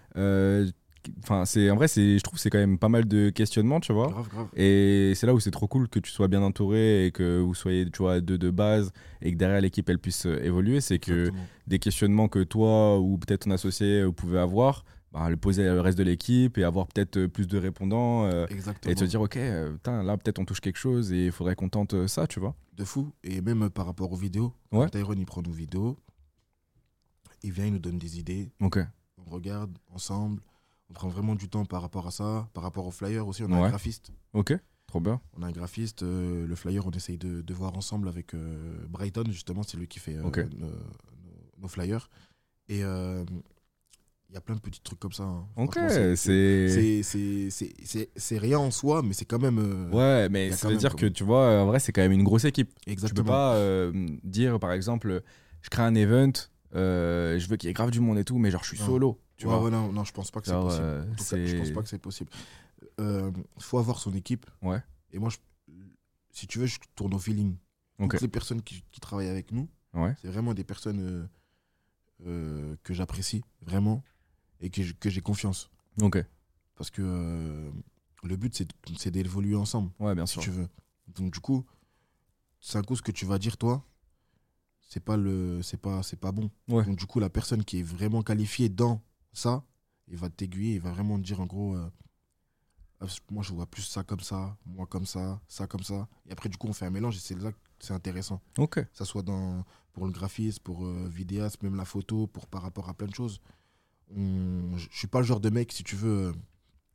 Enfin, 1.23 1.45
c'est 1.45 1.69
en 1.69 1.75
vrai, 1.75 1.87
c'est 1.87 2.17
je 2.17 2.23
trouve 2.23 2.35
que 2.35 2.41
c'est 2.41 2.49
quand 2.49 2.57
même 2.57 2.77
pas 2.77 2.89
mal 2.89 3.05
de 3.07 3.29
questionnements, 3.29 3.79
tu 3.79 3.93
vois. 3.93 4.07
Grave, 4.07 4.27
grave. 4.29 4.47
Et 4.55 5.13
c'est 5.15 5.25
là 5.27 5.33
où 5.33 5.39
c'est 5.39 5.51
trop 5.51 5.67
cool 5.67 5.87
que 5.87 5.99
tu 5.99 6.11
sois 6.11 6.27
bien 6.27 6.41
entouré 6.41 7.05
et 7.05 7.11
que 7.11 7.39
vous 7.39 7.55
soyez, 7.55 7.89
tu 7.89 7.99
vois, 7.99 8.19
deux 8.19 8.37
de 8.37 8.49
base 8.49 8.91
et 9.21 9.31
que 9.31 9.37
derrière 9.37 9.61
l'équipe 9.61 9.89
elle 9.89 9.99
puisse 9.99 10.25
euh, 10.25 10.43
évoluer. 10.43 10.81
C'est 10.81 10.99
que 10.99 11.11
Exactement. 11.27 11.45
des 11.67 11.79
questionnements 11.79 12.27
que 12.27 12.43
toi 12.43 12.99
ou 12.99 13.17
peut-être 13.17 13.41
ton 13.41 13.51
associé 13.51 14.01
euh, 14.01 14.11
pouvait 14.11 14.39
avoir, 14.39 14.83
bah, 15.13 15.29
le 15.29 15.37
poser 15.37 15.69
au 15.69 15.81
reste 15.81 15.97
de 15.97 16.03
l'équipe 16.03 16.57
et 16.57 16.63
avoir 16.63 16.87
peut-être 16.87 17.17
euh, 17.17 17.27
plus 17.27 17.47
de 17.47 17.57
répondants 17.57 18.25
euh, 18.25 18.45
et 18.85 18.95
te 18.95 19.05
dire 19.05 19.21
ok, 19.21 19.37
putain, 19.73 20.03
là 20.03 20.17
peut-être 20.17 20.39
on 20.39 20.45
touche 20.45 20.59
quelque 20.59 20.77
chose 20.79 21.13
et 21.13 21.27
il 21.27 21.31
faudrait 21.31 21.55
qu'on 21.55 21.69
tente 21.69 22.07
ça, 22.07 22.27
tu 22.27 22.39
vois. 22.39 22.55
De 22.75 22.83
fou. 22.83 23.13
Et 23.23 23.41
même 23.41 23.69
par 23.69 23.85
rapport 23.85 24.11
aux 24.11 24.17
vidéos. 24.17 24.53
Ouais. 24.71 24.89
Tyrone, 24.89 25.19
il 25.19 25.25
prend 25.25 25.41
nos 25.41 25.51
vidéos. 25.51 25.97
Il 27.43 27.51
vient, 27.51 27.65
il 27.65 27.73
nous 27.73 27.79
donne 27.79 27.97
des 27.99 28.19
idées. 28.19 28.51
Ok, 28.61 28.79
On 29.25 29.29
regarde 29.29 29.77
ensemble. 29.93 30.41
On 30.89 30.93
prend 30.93 31.09
vraiment 31.09 31.35
du 31.35 31.49
temps 31.49 31.65
par 31.65 31.81
rapport 31.81 32.07
à 32.07 32.11
ça. 32.11 32.47
Par 32.53 32.63
rapport 32.63 32.85
au 32.87 32.91
flyer 32.91 33.27
aussi, 33.27 33.43
on 33.43 33.51
a 33.51 33.59
Ouais. 33.59 33.65
un 33.65 33.69
graphiste. 33.69 34.11
ok, 34.33 34.53
trop 34.87 34.99
bien. 35.01 35.19
On 35.37 35.43
a 35.43 35.47
un 35.47 35.51
graphiste. 35.51 36.03
euh, 36.03 36.47
le 36.47 36.55
flyer, 36.55 36.85
on 36.87 36.91
essaye 36.91 37.17
de, 37.17 37.41
de 37.41 37.53
voir 37.53 37.75
ensemble 37.77 38.07
avec 38.07 38.33
euh, 38.33 38.85
Brighton, 38.89 39.25
justement. 39.29 39.63
C'est 39.63 39.77
lui 39.77 39.87
qui 39.87 39.99
fait 39.99 40.15
euh, 40.15 40.23
Ok. 40.23 40.45
nos, 41.59 41.67
flyers. 41.67 42.09
Et 42.69 42.79
il 44.29 44.33
y 44.33 44.37
a 44.37 44.41
plein 44.41 44.55
de 44.55 44.59
petits 44.61 44.81
trucs 44.81 44.99
comme 44.99 45.11
ça. 45.13 45.23
hein. 45.23 45.45
Ok, 45.57 45.77
c'est- 45.89 46.15
rien 48.37 48.59
en 48.59 48.71
soi, 48.71 49.01
mais 49.03 49.13
c'est 49.13 49.25
quand 49.25 49.39
même. 49.39 49.59
euh, 49.59 49.89
Ouais, 49.91 50.29
mais 50.29 50.51
ça 50.51 50.69
veut 50.69 50.77
dire 50.77 50.91
comme- 50.91 50.99
que 51.01 51.05
tu 51.07 51.23
vois, 51.23 51.61
en 51.61 51.65
vrai, 51.65 51.79
c'est 51.79 51.91
quand 51.91 52.01
même 52.01 52.11
une 52.11 52.23
grosse 52.23 52.45
équipe. 52.45 52.69
Tu 52.79 52.85
peux 52.85 52.91
Exactement. 52.91 53.27
pas 53.27 53.55
euh, 53.55 53.91
dire, 54.23 54.59
par 54.59 54.71
exemple, 54.71 55.21
je 55.61 55.69
crée 55.69 55.83
un 55.83 55.95
event, 55.95 56.31
euh, 56.75 57.39
je 57.39 57.47
veux 57.47 57.57
qu'il 57.57 57.67
y 57.67 57.71
ait 57.71 57.73
grave 57.73 57.91
du 57.91 57.99
monde 57.99 58.17
et 58.17 58.23
tout, 58.25 58.37
mais 58.37 58.51
genre 58.51 58.63
je 58.63 58.69
suis 58.75 58.79
Non. 58.79 58.85
solo. 58.85 59.19
Tu 59.37 59.45
vois, 59.45 59.69
non, 59.69 59.91
non, 59.93 60.03
je 60.03 60.11
pense 60.11 60.31
pas 60.31 60.39
que 60.41 60.47
c'est 60.47 60.51
Genre, 60.53 60.63
possible. 60.65 60.83
euh, 60.83 61.03
En 61.03 61.15
tout 61.15 61.23
cas, 61.23 61.45
je 61.45 61.57
pense 61.57 61.71
pas 61.71 61.81
que 61.83 61.89
c'est 61.89 61.99
possible. 61.99 62.31
Il 62.99 63.33
faut 63.59 63.77
avoir 63.77 63.99
son 63.99 64.13
équipe. 64.13 64.45
Ouais. 64.61 64.81
Et 65.11 65.19
moi, 65.19 65.29
je- 65.29 65.37
si 66.31 66.47
tu 66.47 66.59
veux, 66.59 66.65
je 66.65 66.79
tourne 66.95 67.13
au 67.13 67.19
feeling. 67.19 67.55
Toutes 67.99 68.21
les 68.21 68.27
personnes 68.27 68.61
qui, 68.61 68.83
qui 68.91 68.99
travaillent 68.99 69.29
avec 69.29 69.51
nous, 69.51 69.67
Ouais. 69.93 70.15
c'est 70.21 70.27
vraiment 70.27 70.53
des 70.53 70.63
personnes 70.63 70.99
euh, 70.99 71.27
euh, 72.25 72.75
que 72.83 72.93
j'apprécie 72.93 73.43
vraiment 73.61 74.03
et 74.59 74.69
que, 74.69 74.81
que 74.93 75.09
j'ai 75.09 75.21
confiance. 75.21 75.69
Ok. 76.01 76.23
Parce 76.75 76.91
que 76.91 77.01
euh, 77.03 77.71
le 78.23 78.35
but, 78.35 78.55
c'est 78.55 78.67
c'est 78.97 79.09
d'évoluer 79.11 79.55
ensemble, 79.55 79.91
Ouais, 79.99 80.13
bien 80.13 80.25
si 80.27 80.33
sûr. 80.33 80.41
tu 80.43 80.51
veux. 80.51 80.67
Donc, 81.07 81.31
du 81.33 81.39
coup, 81.39 81.65
c'est 82.59 82.77
un 82.77 82.83
coup 82.83 82.95
ce 82.95 83.01
que 83.01 83.11
tu 83.11 83.25
vas 83.25 83.39
dire, 83.39 83.57
toi, 83.57 83.83
c'est 84.81 84.99
pas, 85.03 85.17
le, 85.17 85.61
c'est 85.63 85.77
pas, 85.81 86.03
c'est 86.03 86.19
pas 86.19 86.31
bon. 86.31 86.51
Ouais. 86.67 86.85
Donc, 86.85 86.97
du 86.97 87.05
coup, 87.07 87.19
la 87.19 87.29
personne 87.29 87.63
qui 87.63 87.79
est 87.79 87.83
vraiment 87.83 88.21
qualifiée 88.21 88.69
dans 88.69 89.01
ça, 89.37 89.63
il 90.07 90.17
va 90.17 90.29
t'aiguiller, 90.29 90.75
il 90.75 90.81
va 90.81 90.91
vraiment 90.91 91.17
te 91.17 91.23
dire 91.23 91.39
en 91.41 91.45
gros, 91.45 91.75
euh, 91.75 91.89
Ah, 92.99 93.05
moi 93.29 93.43
je 93.43 93.53
vois 93.53 93.67
plus 93.67 93.83
ça 93.83 94.03
comme 94.03 94.21
ça, 94.21 94.57
moi 94.65 94.87
comme 94.87 95.05
ça, 95.05 95.39
ça 95.47 95.67
comme 95.67 95.83
ça. 95.83 96.07
Et 96.27 96.31
après, 96.31 96.49
du 96.49 96.57
coup, 96.57 96.67
on 96.67 96.73
fait 96.73 96.85
un 96.85 96.89
mélange 96.89 97.15
et 97.17 97.19
c'est 97.19 97.35
là 97.39 97.51
que 97.51 97.57
c'est 97.79 97.93
intéressant. 97.93 98.41
Ok. 98.57 98.79
Ça 98.93 99.05
soit 99.05 99.21
dans, 99.21 99.63
pour 99.93 100.05
le 100.07 100.11
graphisme, 100.11 100.63
pour 100.63 100.83
euh, 100.85 101.07
vidéaste, 101.07 101.61
même 101.61 101.75
la 101.75 101.85
photo, 101.85 102.25
pour, 102.27 102.47
par 102.47 102.63
rapport 102.63 102.89
à 102.89 102.95
plein 102.95 103.07
de 103.07 103.13
choses. 103.13 103.39
On- 104.15 104.75
Je 104.77 104.87
suis 104.97 105.07
pas 105.07 105.19
le 105.19 105.25
genre 105.25 105.39
de 105.39 105.49
mec, 105.51 105.71
si 105.71 105.83
tu 105.83 105.95
veux, 105.95 106.29
euh, 106.29 106.33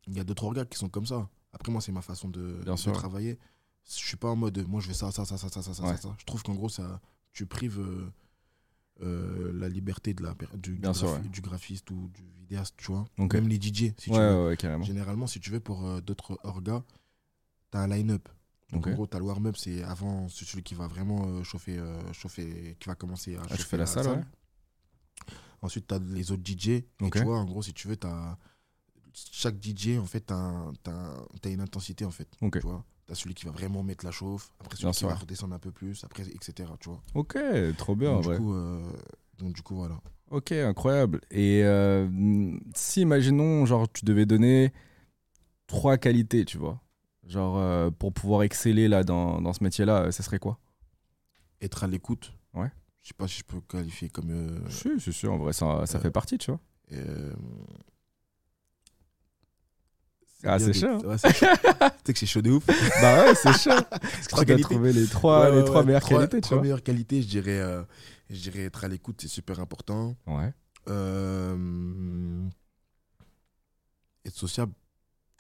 il 0.09 0.15
y 0.17 0.21
a 0.21 0.25
deux, 0.25 0.35
trois 0.35 0.53
gars 0.53 0.65
qui 0.65 0.77
sont 0.79 0.89
comme 0.89 1.07
ça. 1.07 1.29
Après, 1.53 1.71
moi, 1.71 1.81
c'est 1.81 1.93
ma 1.93 2.03
façon 2.03 2.29
de, 2.29 2.61
Bien 2.65 2.75
de 2.75 2.79
sûr. 2.79 2.93
travailler. 2.93 3.39
Je 3.87 3.93
suis 3.95 4.17
pas 4.17 4.31
en 4.31 4.37
mode, 4.37 4.67
moi 4.69 4.81
je 4.81 4.89
vais 4.89 4.95
ça, 4.95 5.11
ça, 5.13 5.25
ça, 5.25 5.37
ça, 5.39 5.49
ça, 5.49 5.63
ça, 5.63 5.75
ça, 5.75 5.83
Ouais. 5.85 5.97
ça. 5.97 6.15
Je 6.19 6.25
trouve 6.25 6.43
qu'en 6.43 6.55
gros, 6.55 6.69
ça, 6.69 7.01
tu 7.33 7.47
prives 7.47 7.79
euh, 7.81 8.13
euh, 9.03 9.53
la 9.55 9.69
liberté 9.69 10.15
de 10.15 10.23
la, 10.23 10.35
du, 10.55 10.73
du, 10.73 10.79
Bien 10.79 10.93
sûr, 10.95 11.09
graphi- 11.09 11.23
ouais. 11.23 11.29
du 11.29 11.41
graphiste 11.41 11.91
ou 11.91 12.09
du 12.15 12.23
vidéaste, 12.39 12.75
tu 12.77 12.87
vois. 12.93 13.05
Même 13.19 13.49
les 13.49 13.61
DJ, 13.61 13.93
si 13.99 14.11
tu 14.11 14.11
veux. 14.13 14.47
ouais. 14.49 14.85
Généralement, 14.85 15.27
si 15.27 15.41
tu 15.41 15.51
veux, 15.51 15.61
pour 15.61 15.87
euh, 15.87 16.01
d'autres 16.01 16.39
orgas, 16.45 16.83
tu 17.71 17.79
as 17.79 17.81
un 17.83 17.89
line-up. 17.89 18.29
Donc 18.73 18.87
en 18.87 18.91
gros, 18.93 19.07
tu 19.07 19.17
as 19.17 19.21
le 19.21 19.27
warm-up, 19.27 19.57
c'est 19.57 19.83
avant 19.83 20.29
c'est 20.31 20.47
celui 20.47 20.63
qui 20.63 20.75
va 20.75 20.87
vraiment 20.87 21.27
euh, 21.29 21.43
chauffer, 21.43 21.79
chauffer, 22.13 22.77
qui 22.81 22.89
va 22.89 22.95
commencer 22.95 23.37
à 23.37 23.43
Ah, 23.51 23.57
chauffer 23.57 23.77
la 23.77 23.87
salle, 23.87 24.07
ouais. 24.09 24.21
Ensuite, 25.61 25.87
tu 25.87 25.95
as 25.95 25.99
les 25.99 26.33
autres 26.33 26.43
DJ. 26.45 26.69
Et 26.69 26.85
tu 27.11 27.23
vois, 27.23 27.39
en 27.39 27.45
gros, 27.45 27.63
si 27.63 27.73
tu 27.73 27.87
veux, 27.89 27.97
tu 27.97 28.07
as. 28.07 28.39
Chaque 29.15 29.57
DJ, 29.63 29.99
en 29.99 30.07
fait, 30.07 30.25
tu 30.27 30.33
as, 30.33 31.51
une 31.51 31.61
intensité, 31.61 32.05
en 32.05 32.11
fait. 32.11 32.29
Tu 32.41 32.61
vois 32.61 32.85
Tu 33.07 33.13
as 33.13 33.15
celui 33.17 33.35
qui 33.35 33.45
va 33.45 33.51
vraiment 33.51 33.83
mettre 33.83 34.05
la 34.05 34.11
chauffe, 34.13 34.53
après 34.61 34.77
celui 34.77 34.85
Bien 34.87 34.93
qui 34.93 34.99
sûr, 34.99 35.09
va 35.09 35.15
redescendre 35.17 35.55
un 35.55 35.59
peu 35.59 35.73
plus, 35.73 36.05
après, 36.05 36.23
etc. 36.29 36.71
Tu 36.81 36.89
vois 36.89 37.03
Ok, 37.15 37.37
trop 37.77 37.97
bien, 37.97 38.13
donc, 38.21 38.31
du 38.31 38.37
coup, 38.37 38.55
euh, 38.55 38.93
donc, 39.39 39.53
du 39.55 39.63
coup, 39.63 39.75
voilà. 39.75 40.01
Ok, 40.31 40.53
incroyable. 40.53 41.21
Et 41.31 41.63
euh, 41.65 42.09
si, 42.75 43.01
imaginons, 43.03 43.67
genre, 43.67 43.91
tu 43.91 44.05
devais 44.05 44.25
donner 44.25 44.73
trois 45.67 45.99
qualités, 45.99 46.45
tu 46.45 46.59
vois, 46.59 46.81
genre, 47.27 47.59
euh, 47.59 47.91
pour 47.91 48.13
pouvoir 48.13 48.43
exceller 48.45 48.89
là 48.89 49.03
dans, 49.05 49.41
dans 49.41 49.53
ce 49.53 49.65
métier-là, 49.65 50.13
ça 50.13 50.23
serait 50.23 50.39
quoi? 50.39 50.59
Être 51.61 51.85
à 51.85 51.87
l'écoute. 51.89 52.33
Ouais. 52.55 52.71
Je 53.03 53.09
sais 53.09 53.15
pas 53.15 53.27
si 53.27 53.41
je 53.41 53.45
peux 53.45 53.61
qualifier 53.61 54.09
comme. 54.11 54.65
Si, 54.71 54.89
c'est 55.01 55.13
sûr, 55.13 55.33
en 55.33 55.39
vrai, 55.39 55.53
ça, 55.53 55.87
ça 55.87 55.99
fait 55.99 56.11
partie, 56.13 56.39
tu 56.39 56.53
vois. 56.53 56.61
Ah, 60.45 60.59
bien 60.59 60.67
c'est 60.67 60.73
chaud, 60.73 60.87
hein. 60.89 60.99
ouais, 61.07 61.19
c'est 61.19 61.33
chaud. 61.35 61.47
tu 61.81 61.89
sais 62.07 62.13
que 62.13 62.19
c'est 62.19 62.27
chaud 62.27 62.43
de 62.43 62.51
ouf. 62.51 62.67
bah 62.67 63.25
ouais, 63.27 63.35
c'est 63.35 63.53
chaud. 63.53 63.71
Parce 63.91 64.27
que 64.29 64.39
tu 64.41 64.45
qualités. 64.47 64.63
trouver 64.63 64.93
les 64.93 65.07
trois, 65.07 65.51
Ouais, 65.51 65.57
les 65.59 65.65
trois 65.65 65.81
ouais, 65.81 65.87
meilleures 65.87 66.01
trois- 66.03 66.19
qualités, 66.19 66.37
tu 66.39 66.41
trois 66.43 66.57
vois. 66.57 66.63
meilleures 66.63 66.83
qualités, 66.83 67.23
je 67.23 67.29
dirais, 67.29 67.61
euh, 67.61 67.83
je 68.31 68.41
dirais 68.41 68.65
être 68.65 68.85
à 68.85 68.89
l'écoute, 68.89 69.21
c'est 69.21 69.29
super 69.29 69.61
important. 69.61 70.17
Ouais. 70.27 70.53
Euh, 70.89 72.45
être 74.25 74.35
sociable, 74.37 74.73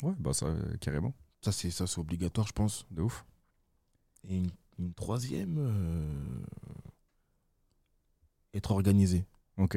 Ouais, 0.03 0.15
bah 0.19 0.33
ça, 0.33 0.47
euh, 0.47 0.77
carrément. 0.81 1.15
ça 1.41 1.53
c'est 1.53 1.71
ça 1.71 1.87
c'est 1.87 1.99
obligatoire, 2.01 2.47
je 2.47 2.53
pense. 2.53 2.87
De 2.91 3.03
ouf. 3.03 3.25
Et 4.29 4.37
une, 4.37 4.51
une 4.79 4.93
troisième, 4.95 5.57
euh, 5.59 6.07
être 8.55 8.71
organisé. 8.71 9.25
Ok. 9.59 9.77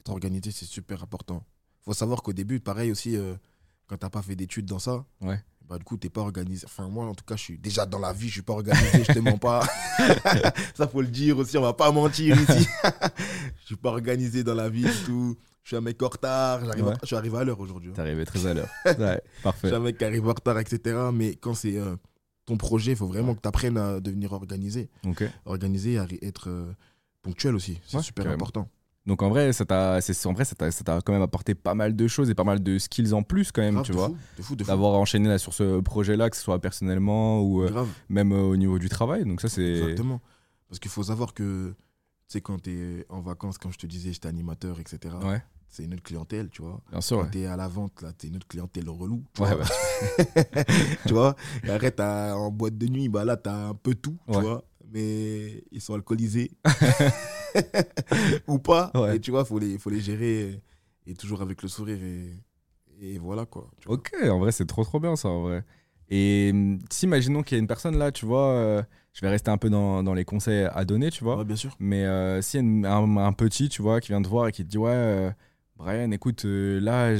Être 0.00 0.10
organisé, 0.10 0.50
c'est 0.50 0.64
super 0.66 1.02
important. 1.02 1.42
Faut 1.82 1.94
savoir 1.94 2.22
qu'au 2.22 2.32
début, 2.32 2.60
pareil 2.60 2.90
aussi, 2.90 3.16
quand 3.86 3.96
t'as 3.96 4.10
pas 4.10 4.22
fait 4.22 4.36
d'études 4.36 4.66
dans 4.66 4.78
ça, 4.78 5.04
Ouais. 5.20 5.40
bah 5.68 5.78
du 5.78 5.84
coup 5.84 5.96
t'es 5.96 6.08
pas 6.10 6.20
organisé. 6.20 6.66
Enfin 6.66 6.88
moi 6.88 7.06
en 7.06 7.14
tout 7.14 7.24
cas, 7.24 7.36
je 7.36 7.42
suis 7.42 7.58
déjà 7.58 7.86
dans 7.86 7.98
la 7.98 8.12
vie, 8.12 8.28
je 8.28 8.32
suis 8.34 8.42
pas 8.42 8.52
organisé, 8.54 9.04
je 9.04 9.12
te 9.12 9.18
mens 9.20 9.38
pas. 9.38 9.66
ça 10.74 10.88
faut 10.88 11.00
le 11.00 11.08
dire 11.08 11.38
aussi, 11.38 11.56
on 11.58 11.62
va 11.62 11.72
pas 11.72 11.90
mentir 11.92 12.36
ici. 12.40 12.66
je 13.60 13.66
suis 13.66 13.76
pas 13.76 13.90
organisé 13.90 14.44
dans 14.44 14.54
la 14.54 14.68
vie 14.68 14.86
tout. 15.04 15.36
Je 15.62 15.70
suis 15.70 15.76
un 15.76 15.80
mec 15.80 16.00
en 16.00 16.08
retard, 16.08 16.62
Ouais. 16.62 16.80
en- 16.82 16.94
je 17.02 17.06
suis 17.06 17.16
arrivé 17.16 17.38
à 17.38 17.42
l'heure 17.44 17.58
aujourd'hui. 17.58 17.90
hein. 17.90 17.94
T'es 17.96 18.02
arrivé 18.02 18.24
très 18.24 18.46
à 18.46 18.54
l'heure. 18.54 18.68
ouais, 18.86 19.20
Je 19.38 19.42
parfait. 19.42 19.66
suis 19.66 19.76
un 19.76 19.80
mec 19.80 19.98
qui 19.98 20.04
arrive 20.04 20.24
en 20.28 20.32
retard, 20.32 20.58
etc. 20.60 20.96
Mais 21.12 21.34
quand 21.34 21.54
c'est 21.54 21.76
euh, 21.76 21.96
ton 22.44 22.56
projet, 22.56 22.92
il 22.92 22.96
faut 22.96 23.08
vraiment 23.08 23.34
que 23.34 23.40
tu 23.40 23.48
apprennes 23.48 23.76
à 23.76 23.98
devenir 23.98 24.32
organisé. 24.32 24.88
Ok. 25.04 25.24
Organisé, 25.44 25.98
à 25.98 26.04
ri- 26.04 26.20
être 26.22 26.50
euh, 26.50 26.72
ponctuel 27.22 27.56
aussi. 27.56 27.80
C'est 27.88 28.00
super 28.00 28.28
important. 28.30 28.68
Donc 29.06 29.22
en 29.22 29.28
vrai, 29.28 29.52
ça 29.52 29.64
t'a, 29.64 29.98
en 30.24 30.32
vrai, 30.32 30.44
ça 30.44 30.54
t'a, 30.56 30.70
ça 30.72 30.82
t'a 30.82 31.00
quand 31.00 31.12
même 31.12 31.22
apporté 31.22 31.54
pas 31.54 31.74
mal 31.74 31.94
de 31.94 32.08
choses 32.08 32.28
et 32.28 32.34
pas 32.34 32.42
mal 32.44 32.60
de 32.62 32.76
skills 32.78 33.12
en 33.14 33.22
plus 33.22 33.52
quand 33.52 33.62
même, 33.62 33.74
Grave, 33.74 33.86
tu 33.86 33.92
vois. 33.92 34.10
D'avoir 34.66 34.94
enchaîné 34.94 35.28
là, 35.28 35.38
sur 35.38 35.54
ce 35.54 35.80
projet-là, 35.80 36.28
que 36.28 36.36
ce 36.36 36.42
soit 36.42 36.58
personnellement 36.60 37.40
ou 37.40 37.62
euh, 37.62 37.68
Grave, 37.68 37.88
même 38.08 38.32
euh, 38.32 38.42
au 38.42 38.56
niveau 38.56 38.78
du 38.80 38.88
travail. 38.88 39.24
Donc 39.24 39.40
ça, 39.40 39.48
c'est. 39.48 39.62
exactement. 39.78 40.20
Parce 40.68 40.80
qu'il 40.80 40.90
faut 40.90 41.04
savoir 41.04 41.34
que, 41.34 41.68
tu 41.70 41.76
sais, 42.26 42.40
quand 42.40 42.60
tu 42.60 42.70
es 42.72 43.06
en 43.08 43.20
vacances, 43.20 43.58
comme 43.58 43.72
je 43.72 43.78
te 43.78 43.86
disais, 43.86 44.12
j'étais 44.12 44.26
animateur, 44.28 44.80
etc. 44.80 45.14
Ouais, 45.22 45.40
C'est 45.68 45.84
une 45.84 45.94
autre 45.94 46.02
clientèle, 46.02 46.48
tu 46.50 46.62
vois. 46.62 46.80
bien 46.90 47.00
sûr. 47.00 47.18
Quand 47.18 47.22
Ouais. 47.26 47.30
tu 47.30 47.38
es 47.42 47.46
à 47.46 47.54
la 47.56 47.68
vente, 47.68 48.02
là, 48.02 48.12
tu 48.12 48.26
une 48.26 48.34
autre 48.36 48.48
clientèle 48.48 48.88
relou. 48.90 49.22
Tu 49.34 49.42
Ouais, 49.42 49.54
vois. 49.54 49.64
bah, 49.64 50.64
tu 51.06 51.12
vois 51.12 51.36
Et 51.64 51.70
après, 51.70 51.92
t'as- 51.92 52.34
en 52.36 52.50
boîte 52.50 52.76
de 52.76 52.86
nuit, 52.88 53.08
bah 53.08 53.24
là, 53.24 53.36
tu 53.36 53.48
as 53.48 53.68
un 53.68 53.74
peu 53.74 53.94
tout, 53.94 54.16
tu 54.26 54.40
vois. 54.40 54.64
Mais 54.90 55.64
ils 55.72 55.80
sont 55.80 55.94
alcoolisés. 55.94 56.50
Ou 58.46 58.58
pas. 58.58 58.90
Ouais. 58.94 59.16
Et 59.16 59.20
tu 59.20 59.30
vois, 59.30 59.40
il 59.40 59.46
faut 59.46 59.58
les, 59.58 59.78
faut 59.78 59.90
les 59.90 60.00
gérer 60.00 60.60
et, 61.06 61.10
et 61.10 61.14
toujours 61.14 61.42
avec 61.42 61.62
le 61.62 61.68
sourire. 61.68 61.98
Et, 62.02 62.32
et 63.00 63.18
voilà, 63.18 63.46
quoi. 63.46 63.70
tu 63.80 63.88
vois. 63.88 63.96
Ok, 63.96 64.12
en 64.24 64.38
vrai, 64.38 64.52
c'est 64.52 64.66
trop 64.66 64.84
trop 64.84 65.00
bien 65.00 65.16
ça, 65.16 65.28
en 65.28 65.42
vrai. 65.42 65.64
Et 66.08 66.50
hum, 66.52 66.78
si, 66.90 67.06
imaginons 67.06 67.42
qu'il 67.42 67.56
y 67.56 67.58
a 67.58 67.60
une 67.60 67.66
personne 67.66 67.98
là, 67.98 68.12
tu 68.12 68.26
vois, 68.26 68.50
euh, 68.52 68.82
je 69.12 69.20
vais 69.22 69.28
rester 69.28 69.50
un 69.50 69.58
peu 69.58 69.70
dans, 69.70 70.02
dans 70.02 70.14
les 70.14 70.24
conseils 70.24 70.68
à 70.72 70.84
donner, 70.84 71.10
tu 71.10 71.24
vois. 71.24 71.38
Ouais, 71.38 71.44
bien 71.44 71.56
sûr. 71.56 71.74
Mais 71.80 72.04
euh, 72.04 72.40
s'il 72.42 72.60
y 72.60 72.62
a 72.62 72.66
une- 72.66 72.86
un, 72.86 73.16
un 73.16 73.32
petit, 73.32 73.68
tu 73.68 73.82
vois, 73.82 74.00
qui 74.00 74.08
vient 74.08 74.22
te 74.22 74.28
voir 74.28 74.46
et 74.48 74.52
qui 74.52 74.64
te 74.64 74.68
dit 74.70 74.78
Ouais, 74.78 74.90
euh, 74.92 75.30
Brian, 75.76 76.10
écoute, 76.12 76.44
euh, 76.44 76.78
là, 76.80 77.16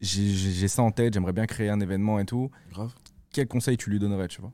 j'ai 0.00 0.68
ça 0.68 0.82
en 0.82 0.90
tête, 0.90 1.14
j'aimerais 1.14 1.32
bien 1.32 1.46
créer 1.46 1.70
un 1.70 1.80
événement 1.80 2.18
et 2.18 2.26
tout. 2.26 2.50
Grave. 2.70 2.94
Quel 3.32 3.46
conseil 3.48 3.76
tu 3.76 3.90
lui 3.90 3.98
donnerais, 3.98 4.28
tu 4.28 4.40
vois? 4.40 4.52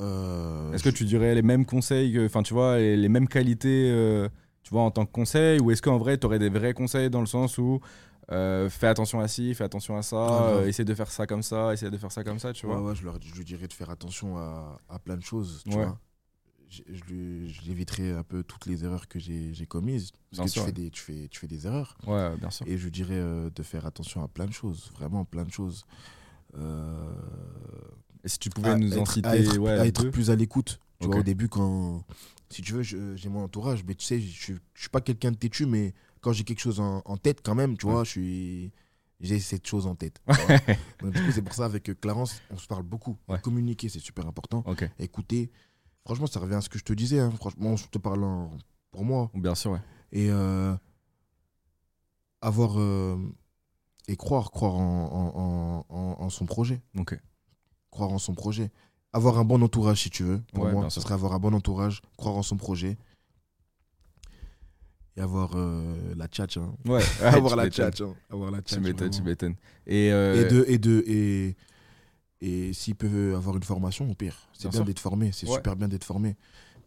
Euh, 0.00 0.72
Est-ce 0.72 0.82
que 0.84 0.88
tu 0.90 1.04
dirais 1.04 1.34
les 1.34 1.42
mêmes 1.42 1.66
conseils, 1.66 2.18
enfin, 2.24 2.42
tu 2.42 2.54
vois, 2.54 2.78
les, 2.78 2.96
les 2.96 3.08
mêmes 3.08 3.28
qualités, 3.28 3.90
euh, 3.90 4.28
tu 4.62 4.70
vois, 4.70 4.82
en 4.82 4.90
tant 4.90 5.04
que 5.06 5.12
conseil 5.12 5.60
Ou 5.60 5.70
est-ce 5.70 5.82
qu'en 5.82 5.98
vrai, 5.98 6.16
tu 6.18 6.26
aurais 6.26 6.38
des 6.38 6.48
vrais 6.48 6.74
conseils 6.74 7.10
dans 7.10 7.20
le 7.20 7.26
sens 7.26 7.58
où 7.58 7.80
euh, 8.32 8.70
fais 8.70 8.86
attention 8.86 9.20
à 9.20 9.28
ci, 9.28 9.54
fais 9.54 9.64
attention 9.64 9.96
à 9.96 10.02
ça, 10.02 10.16
Ah, 10.62 10.66
essaie 10.66 10.84
de 10.84 10.94
faire 10.94 11.10
ça 11.10 11.26
comme 11.26 11.42
ça, 11.42 11.72
essaie 11.72 11.90
de 11.90 11.96
faire 11.98 12.12
ça 12.12 12.22
comme 12.24 12.38
ça, 12.38 12.52
tu 12.52 12.66
vois? 12.66 12.80
ouais, 12.82 12.94
je, 12.94 13.04
leur, 13.04 13.18
je 13.20 13.34
lui 13.34 13.44
dirais 13.44 13.66
de 13.66 13.72
faire 13.72 13.90
attention 13.90 14.38
à, 14.38 14.78
à 14.88 14.98
plein 14.98 15.16
de 15.16 15.22
choses. 15.24 15.64
Tu 15.68 15.76
Ouais. 15.76 15.84
vois 15.84 15.98
je, 16.68 16.82
je 16.88 17.02
lui- 17.12 17.48
je 17.52 17.62
l'éviterai 17.62 18.12
un 18.12 18.22
peu 18.22 18.44
toutes 18.44 18.66
les 18.66 18.84
erreurs 18.84 19.08
que 19.08 19.18
j'ai 19.18 19.52
j'ai 19.52 19.66
commises. 19.66 20.12
Parce 20.12 20.22
Bien 20.30 20.44
que 20.44 20.50
sûr, 20.50 20.62
tu, 20.62 20.66
fais 20.66 20.72
des, 20.72 20.90
tu, 20.90 21.00
fais, 21.02 21.28
tu 21.28 21.40
fais 21.40 21.48
des 21.48 21.66
erreurs. 21.66 21.98
Ouais, 22.06 22.36
bien 22.36 22.48
sûr. 22.50 22.64
Et 22.68 22.78
je 22.78 22.84
lui 22.84 22.92
dirais 22.92 23.20
de 23.52 23.62
faire 23.64 23.86
attention 23.86 24.22
à 24.22 24.28
plein 24.28 24.46
de 24.46 24.52
choses. 24.52 24.92
Vraiment 24.94 25.24
plein 25.24 25.44
de 25.44 25.50
choses. 25.50 25.84
Euh, 26.56 27.12
Et 28.24 28.28
si 28.28 28.38
tu 28.38 28.50
pouvais 28.50 28.70
à 28.70 28.76
nous 28.76 28.96
en 28.98 29.02
être, 29.02 29.12
citer 29.12 29.28
à 29.28 29.36
être, 29.36 29.58
ouais, 29.58 29.70
à 29.72 29.86
être 29.86 30.02
deux 30.02 30.10
plus 30.10 30.30
à 30.30 30.36
l'écoute. 30.36 30.78
Tu 31.00 31.06
vois, 31.06 31.16
au 31.18 31.22
début, 31.22 31.48
quand. 31.48 32.04
Si 32.50 32.62
tu 32.62 32.72
veux, 32.72 32.82
j'ai 32.82 33.28
mon 33.28 33.44
entourage, 33.44 33.84
mais 33.86 33.94
tu 33.94 34.04
sais, 34.04 34.20
je 34.20 34.52
je 34.74 34.80
suis 34.80 34.88
pas 34.90 35.00
quelqu'un 35.00 35.30
de 35.30 35.36
têtu, 35.36 35.66
mais 35.66 35.94
quand 36.20 36.32
j'ai 36.32 36.44
quelque 36.44 36.60
chose 36.60 36.80
en, 36.80 37.00
en 37.04 37.16
tête, 37.16 37.40
quand 37.42 37.54
même, 37.54 37.76
tu 37.78 37.86
Ouais. 37.86 37.92
vois, 37.92 38.04
je 38.04 38.10
suis. 38.10 38.72
J'ai 39.20 39.38
cette 39.38 39.66
chose 39.66 39.86
en 39.86 39.94
tête. 39.94 40.20
Donc, 41.02 41.12
du 41.12 41.22
coup, 41.22 41.30
c'est 41.30 41.42
pour 41.42 41.52
ça, 41.54 41.66
avec 41.66 41.88
euh, 41.90 41.94
Clarence, 41.94 42.40
on 42.50 42.56
se 42.56 42.66
parle 42.66 42.82
beaucoup. 42.84 43.16
Ouais. 43.28 43.38
Communiquer, 43.40 43.88
c'est 43.90 43.98
super 44.00 44.26
important. 44.26 44.64
Écouter. 44.98 45.50
Franchement, 46.06 46.26
ça 46.26 46.40
revient 46.40 46.54
à 46.54 46.60
ce 46.62 46.70
que 46.70 46.78
je 46.78 46.84
te 46.84 46.92
disais. 46.94 47.20
hein. 47.20 47.30
Franchement, 47.36 47.76
je 47.76 47.86
te 47.88 47.98
parle 47.98 48.24
en- 48.24 48.50
pour 48.90 49.04
moi. 49.04 49.30
bien 49.34 49.54
sûr, 49.54 49.72
ouais. 49.72 49.80
Et 50.12 50.30
euh, 50.30 50.74
avoir. 52.40 52.78
euh, 52.80 53.16
et 54.08 54.16
croire, 54.16 54.50
croire 54.50 54.74
en, 54.74 55.84
en- 55.88 55.94
en- 55.94 56.16
en 56.24 56.30
son 56.30 56.46
projet 56.46 56.80
Ok, 56.98 57.16
croire 57.90 58.10
en 58.10 58.18
son 58.18 58.34
projet. 58.34 58.70
Avoir 59.12 59.38
un 59.38 59.44
bon 59.44 59.60
entourage, 59.62 60.02
si 60.02 60.10
tu 60.10 60.22
veux. 60.22 60.40
Pour 60.52 60.64
Ouais, 60.64 60.72
moi, 60.72 60.88
ce 60.90 61.00
serait 61.00 61.14
avoir 61.14 61.32
un 61.32 61.38
bon 61.40 61.52
entourage, 61.54 62.00
croire 62.16 62.36
en 62.36 62.42
son 62.42 62.56
projet. 62.56 62.96
et 65.16 65.20
avoir 65.20 65.52
euh, 65.56 66.14
la 66.16 66.28
tchatch. 66.28 66.56
hein. 66.56 66.72
Ouais, 66.86 67.02
avoir 67.22 67.52
tu 67.52 67.56
la 67.58 67.68
tchatch. 67.70 68.00
hein. 68.00 68.14
Avoir 68.30 68.50
la 68.50 68.62
Tu 68.62 68.74
tchatch, 68.74 68.82
m'étonnes, 68.84 69.10
tu 69.10 69.22
m'étonnes. 69.22 69.56
Et, 69.86 70.12
euh, 70.12 70.40
Et 70.46 70.48
de 70.48 70.64
et 70.68 70.78
de 70.78 71.04
et 71.06 71.56
et 72.42 72.72
s'ils 72.72 72.94
peuvent 72.94 73.34
avoir 73.34 73.56
une 73.56 73.62
formation, 73.64 74.08
au 74.10 74.14
pire, 74.14 74.48
c'est 74.54 74.68
Bien 74.70 74.82
d'être 74.82 75.00
formé. 75.00 75.30
C'est 75.32 75.46
Ouais. 75.48 75.56
super 75.56 75.76
bien 75.76 75.88
d'être 75.88 76.04
formé. 76.04 76.36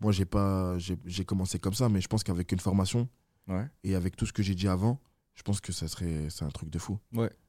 Moi, 0.02 0.12
j'ai 0.12 0.26
pas, 0.26 0.78
j'ai 0.80 1.26
commencé 1.26 1.60
comme 1.60 1.74
ça, 1.76 1.90
mais 1.90 2.02
je 2.02 2.08
pense 2.08 2.24
qu'avec 2.24 2.52
une 2.52 2.60
formation 2.60 3.08
ouais. 3.48 3.68
et 3.84 3.94
avec 3.96 4.16
tout 4.16 4.26
ce 4.26 4.34
que 4.34 4.42
j'ai 4.42 4.56
dit 4.56 4.68
avant, 4.68 5.00
je 5.36 5.44
pense 5.44 5.62
que 5.62 5.72
ça 5.72 5.88
serait, 5.88 6.28
c'est 6.30 6.44
un 6.44 6.50
truc 6.50 6.70
de 6.70 6.80
fou. 6.80 6.98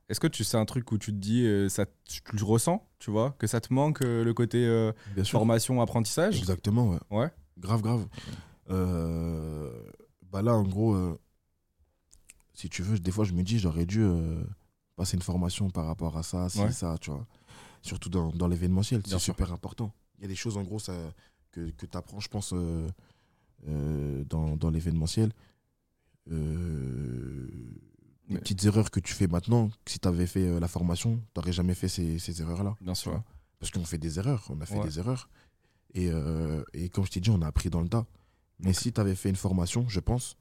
Est-ce 0.08 0.20
que 0.20 0.26
tu 0.26 0.44
sais 0.44 0.56
un 0.58 0.64
truc 0.66 0.92
où 0.92 0.98
tu 0.98 1.12
te 1.12 1.16
dis, 1.16 1.44
euh, 1.46 1.68
ça, 1.68 1.86
tu 2.04 2.20
le 2.36 2.44
ressens, 2.44 2.86
tu 2.98 3.10
vois, 3.10 3.34
que 3.38 3.46
ça 3.46 3.60
te 3.60 3.72
manque 3.72 4.02
euh, 4.02 4.22
le 4.22 4.34
côté 4.34 4.64
euh, 4.66 4.92
formation, 5.24 5.80
apprentissage? 5.80 6.36
Exactement, 6.38 6.90
ouais. 6.90 6.98
Ouais. 7.10 7.30
Grave, 7.58 7.80
grave. 7.82 8.06
Bah 10.30 10.42
là, 10.42 10.54
en 10.54 10.64
gros, 10.64 11.18
si 12.52 12.68
tu 12.68 12.82
veux, 12.82 12.98
des 12.98 13.10
fois, 13.10 13.24
je 13.24 13.32
me 13.32 13.42
dis, 13.42 13.58
j'aurais 13.58 13.86
dû 13.86 14.04
passer 14.96 15.16
une 15.16 15.22
formation 15.22 15.70
par 15.70 15.86
rapport 15.86 16.16
à 16.16 16.22
ça, 16.22 16.48
si, 16.48 16.60
Ouais. 16.60 16.72
ça, 16.72 16.96
tu 17.00 17.10
vois. 17.10 17.26
Surtout 17.82 18.08
dans, 18.08 18.30
dans 18.30 18.48
l'événementiel, 18.48 19.02
c'est 19.06 19.18
super 19.18 19.52
important. 19.52 19.92
Il 20.18 20.22
y 20.22 20.24
a 20.24 20.28
des 20.28 20.34
choses, 20.36 20.56
en 20.56 20.62
gros, 20.62 20.78
ça, 20.78 20.92
que, 21.50 21.70
que 21.70 21.86
tu 21.86 21.96
apprends, 21.96 22.20
je 22.20 22.28
pense, 22.28 22.52
dans, 23.62 24.56
dans 24.56 24.70
l'événementiel. 24.70 25.32
Euh, 26.30 27.48
les 28.28 28.38
petites 28.38 28.64
erreurs 28.64 28.90
que 28.90 29.00
tu 29.00 29.12
fais 29.12 29.26
maintenant, 29.26 29.68
que 29.84 29.90
si 29.90 29.98
tu 29.98 30.08
avais 30.08 30.26
fait 30.26 30.46
euh, 30.46 30.60
la 30.60 30.68
formation, 30.68 31.16
tu 31.16 31.22
n'aurais 31.40 31.52
jamais 31.52 31.74
fait 31.74 31.88
ces, 31.88 32.18
ces 32.18 32.40
erreurs-là. 32.40 32.74
Bien 32.80 32.94
sûr. 32.94 33.22
Parce 33.60 33.70
qu'on 33.70 33.84
fait 33.84 33.98
des 33.98 34.18
erreurs, 34.18 34.46
on 34.50 34.60
a 34.60 34.66
fait 34.66 34.78
Ouais. 34.78 34.84
des 34.84 34.98
erreurs. 34.98 35.28
Et, 35.94 36.10
euh, 36.10 36.62
et 36.72 36.88
comme 36.88 37.04
je 37.06 37.10
t'ai 37.10 37.20
dit, 37.20 37.30
on 37.30 37.40
a 37.42 37.46
appris 37.46 37.70
dans 37.70 37.80
le 37.80 37.88
tas. 37.88 38.06
Mais 38.58 38.72
si 38.72 38.92
tu 38.92 39.00
avais 39.00 39.14
fait 39.14 39.28
une 39.30 39.36
formation, 39.36 39.88
je 39.88 40.00
pense, 40.00 40.36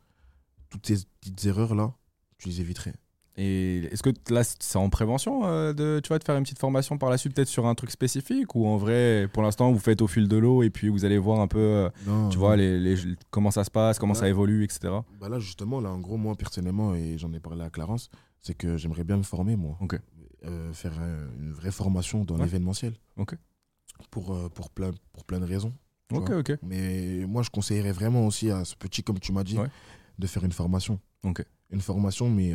toutes 0.70 0.88
ces 0.88 1.06
petites 1.22 1.46
erreurs-là, 1.46 1.94
tu 2.38 2.50
les 2.50 2.62
éviterais. 2.62 2.94
Et 3.36 3.86
est-ce 3.92 4.04
que 4.04 4.12
là, 4.30 4.44
c'est 4.44 4.78
en 4.78 4.90
prévention 4.92 5.44
euh, 5.46 5.74
de, 5.74 6.00
tu 6.04 6.10
vois, 6.10 6.20
de 6.20 6.24
faire 6.24 6.38
une 6.38 6.44
petite 6.44 6.60
formation 6.60 7.00
par 7.00 7.10
la 7.10 7.18
suite, 7.18 7.34
peut-être 7.34 7.48
sur 7.48 7.66
un 7.66 7.74
truc 7.74 7.90
spécifique 7.90 8.54
Ou 8.54 8.68
en 8.68 8.78
vrai, 8.78 9.28
pour 9.34 9.42
l'instant, 9.42 9.72
vous 9.72 9.80
faites 9.80 10.04
au 10.04 10.08
fil 10.08 10.28
de 10.28 10.38
l'eau 10.38 10.62
et 10.62 10.70
puis 10.70 10.90
vous 10.90 11.04
allez 11.04 11.18
voir 11.18 11.40
un 11.40 11.48
peu, 11.48 11.58
euh, 11.60 11.90
Non, 12.06 12.30
tu 12.30 12.38
non. 12.38 12.44
vois, 12.44 12.56
les, 12.56 12.80
les- 12.80 13.16
comment 13.32 13.50
ça 13.50 13.64
se 13.64 13.72
passe, 13.72 13.98
comment 13.98 14.14
ça 14.14 14.30
évolue, 14.30 14.64
etc. 14.64 14.94
Bah 15.20 15.30
là, 15.30 15.40
justement, 15.40 15.82
là, 15.82 15.90
en 15.90 15.98
gros, 16.00 16.18
moi, 16.18 16.36
personnellement, 16.36 16.94
et 16.94 17.18
j'en 17.18 17.34
ai 17.34 17.40
parlé 17.40 17.64
à 17.64 17.72
Clarence, 17.72 18.10
c'est 18.42 18.54
que 18.54 18.78
j'aimerais 18.78 19.04
bien 19.04 19.18
me 19.18 19.24
former, 19.24 19.56
moi. 19.56 19.78
Euh, 20.46 20.72
faire 20.74 20.94
une 21.40 21.54
vraie 21.54 21.72
formation 21.72 22.26
dans 22.26 22.36
Ouais. 22.36 22.44
l'événementiel. 22.44 22.94
Pour, 24.12 24.50
pour, 24.52 24.70
plein, 24.70 24.92
pour 25.14 25.24
plein 25.24 25.40
de 25.40 25.46
raisons. 25.46 25.74
tu 26.10 26.16
Ok, 26.18 26.28
vois. 26.30 26.40
ok. 26.40 26.58
Mais 26.62 27.26
moi, 27.28 27.42
je 27.42 27.50
conseillerais 27.50 27.92
vraiment 27.94 28.28
aussi 28.28 28.52
à 28.52 28.66
ce 28.66 28.76
petit, 28.76 29.02
comme 29.04 29.20
tu 29.20 29.32
m'as 29.32 29.44
dit, 29.44 29.58
Ouais. 29.58 29.70
de 30.20 30.28
faire 30.28 30.44
une 30.44 30.52
formation. 30.52 31.00
Une 31.72 31.82
formation, 31.82 32.30
mais 32.30 32.54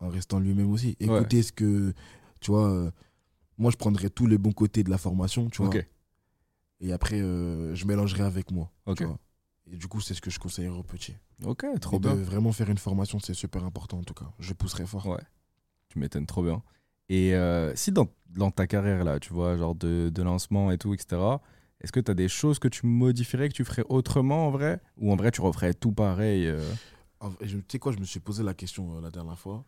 en 0.00 0.08
restant 0.08 0.40
lui-même 0.40 0.70
aussi. 0.70 0.96
Écouter 1.00 1.42
ce 1.42 1.52
que, 1.52 1.92
tu 2.40 2.50
vois, 2.50 2.68
euh, 2.70 2.90
moi, 3.58 3.70
je 3.70 3.76
prendrais 3.76 4.10
tous 4.10 4.26
les 4.26 4.38
bons 4.38 4.52
côtés 4.52 4.82
de 4.82 4.90
la 4.90 4.98
formation, 4.98 5.48
tu 5.50 5.62
vois. 5.62 5.72
Et 6.80 6.92
après, 6.92 7.20
euh, 7.20 7.74
je 7.74 7.84
mélangerai 7.86 8.22
avec 8.22 8.50
moi. 8.50 8.70
tu 8.86 8.90
Ok. 8.92 9.02
vois. 9.02 9.18
Et 9.70 9.76
du 9.76 9.86
coup, 9.86 10.00
c'est 10.00 10.14
ce 10.14 10.20
que 10.20 10.30
je 10.30 10.38
conseillerais 10.38 10.76
aux 10.78 10.82
petits. 10.82 11.14
Ok, 11.44 11.64
trop 11.80 12.00
bien. 12.00 12.16
De 12.16 12.20
vraiment 12.22 12.52
faire 12.52 12.70
une 12.70 12.78
formation, 12.78 13.18
c'est 13.20 13.34
super 13.34 13.64
important 13.64 13.98
en 13.98 14.02
tout 14.02 14.14
cas. 14.14 14.30
Je 14.38 14.52
pousserai 14.52 14.86
fort. 14.86 15.06
Ouais. 15.06 15.22
Tu 15.88 15.98
m'étonnes 15.98 16.26
trop 16.26 16.42
bien. 16.42 16.62
Et 17.08 17.34
euh, 17.34 17.74
si 17.76 17.92
dans, 17.92 18.08
dans 18.28 18.50
ta 18.50 18.66
carrière, 18.66 19.04
là, 19.04 19.20
tu 19.20 19.32
vois, 19.32 19.56
genre 19.56 19.74
de, 19.74 20.10
de 20.12 20.22
lancement 20.22 20.70
et 20.70 20.78
tout, 20.78 20.94
etc., 20.94 21.20
est-ce 21.80 21.92
que 21.92 22.00
tu 22.00 22.10
as 22.10 22.14
des 22.14 22.28
choses 22.28 22.58
que 22.58 22.68
tu 22.68 22.86
modifierais, 22.86 23.48
que 23.48 23.54
tu 23.54 23.64
ferais 23.64 23.84
autrement 23.88 24.46
en 24.46 24.50
vrai? 24.50 24.80
Ou 24.98 25.12
en 25.12 25.16
vrai, 25.16 25.30
tu 25.30 25.40
referais 25.40 25.74
tout 25.74 25.92
pareil 25.92 26.46
euh? 26.46 26.60
Tu 27.40 27.62
sais 27.68 27.78
quoi, 27.78 27.92
je 27.92 27.98
me 27.98 28.04
suis 28.04 28.20
posé 28.20 28.42
la 28.42 28.54
question 28.54 28.96
euh, 28.96 29.00
la 29.00 29.10
dernière 29.10 29.38
fois. 29.38 29.64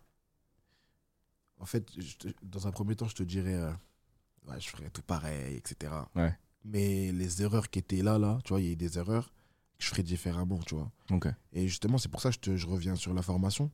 En 1.62 1.66
fait, 1.66 1.87
te- 2.18 2.29
dans 2.42 2.66
un 2.66 2.72
premier 2.72 2.96
temps, 2.96 3.07
je 3.09 3.14
te 3.14 3.22
dirais, 3.22 3.55
euh, 3.55 3.70
ouais, 4.48 4.61
je 4.61 4.68
ferais 4.68 4.90
tout 4.90 5.01
pareil, 5.03 5.55
etc. 5.57 5.92
Ouais. 6.14 6.37
Mais 6.64 7.12
les 7.12 7.40
erreurs 7.42 7.70
qui 7.70 7.79
étaient 7.79 8.03
là, 8.03 8.18
là, 8.18 8.38
tu 8.44 8.51
vois, 8.53 8.61
il 8.61 8.66
y 8.66 8.68
a 8.68 8.72
eu 8.72 8.77
des 8.77 8.98
erreurs 8.98 9.29
que 9.79 9.85
je 9.85 9.88
ferais 9.88 10.03
différemment, 10.03 10.59
tu 10.66 10.75
vois. 10.75 10.90
Ok. 11.11 11.29
Et 11.53 11.68
justement, 11.68 11.98
c'est 11.98 12.09
pour 12.11 12.20
ça 12.20 12.29
que 12.31 12.35
je, 12.35 12.40
te- 12.40 12.57
je 12.57 12.66
reviens 12.66 12.96
sur 12.96 13.14
la 13.14 13.22
formation. 13.22 13.70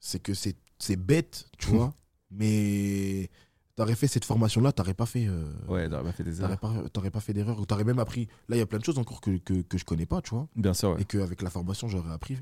C'est 0.00 0.18
que 0.20 0.34
c'est 0.34 0.96
bête, 0.96 1.48
tu 1.58 1.68
vois, 1.68 1.94
mais 2.30 3.30
t'aurais 3.76 3.94
fait 3.94 4.06
cette 4.08 4.24
formation-là, 4.24 4.72
t'aurais 4.72 4.94
pas 4.94 5.06
fait. 5.06 5.26
euh, 5.28 5.50
Ouais, 5.68 5.88
t'aurais 5.88 6.02
pas 6.04 6.12
fait 6.12 6.24
des 6.24 6.42
erreurs. 6.42 6.58
pas, 6.58 6.88
t'aurais 6.92 7.10
pas 7.10 7.20
fait 7.20 7.32
d'erreur, 7.32 7.58
ou 7.60 7.64
t'aurais 7.66 7.84
même 7.84 7.98
appris. 8.00 8.26
Là, 8.48 8.56
il 8.56 8.58
y 8.58 8.62
a 8.62 8.66
plein 8.66 8.78
de 8.80 8.84
choses 8.84 8.98
encore 8.98 9.20
que, 9.20 9.36
que, 9.38 9.62
que 9.62 9.78
je 9.78 9.84
connais 9.84 10.06
pas, 10.06 10.20
tu 10.20 10.30
vois, 10.30 10.48
Bien 10.56 10.74
sûr, 10.74 10.90
ouais. 10.90 11.02
et 11.02 11.04
qu'avec 11.04 11.40
la 11.40 11.50
formation, 11.50 11.88
j'aurais 11.88 12.12
appris. 12.12 12.36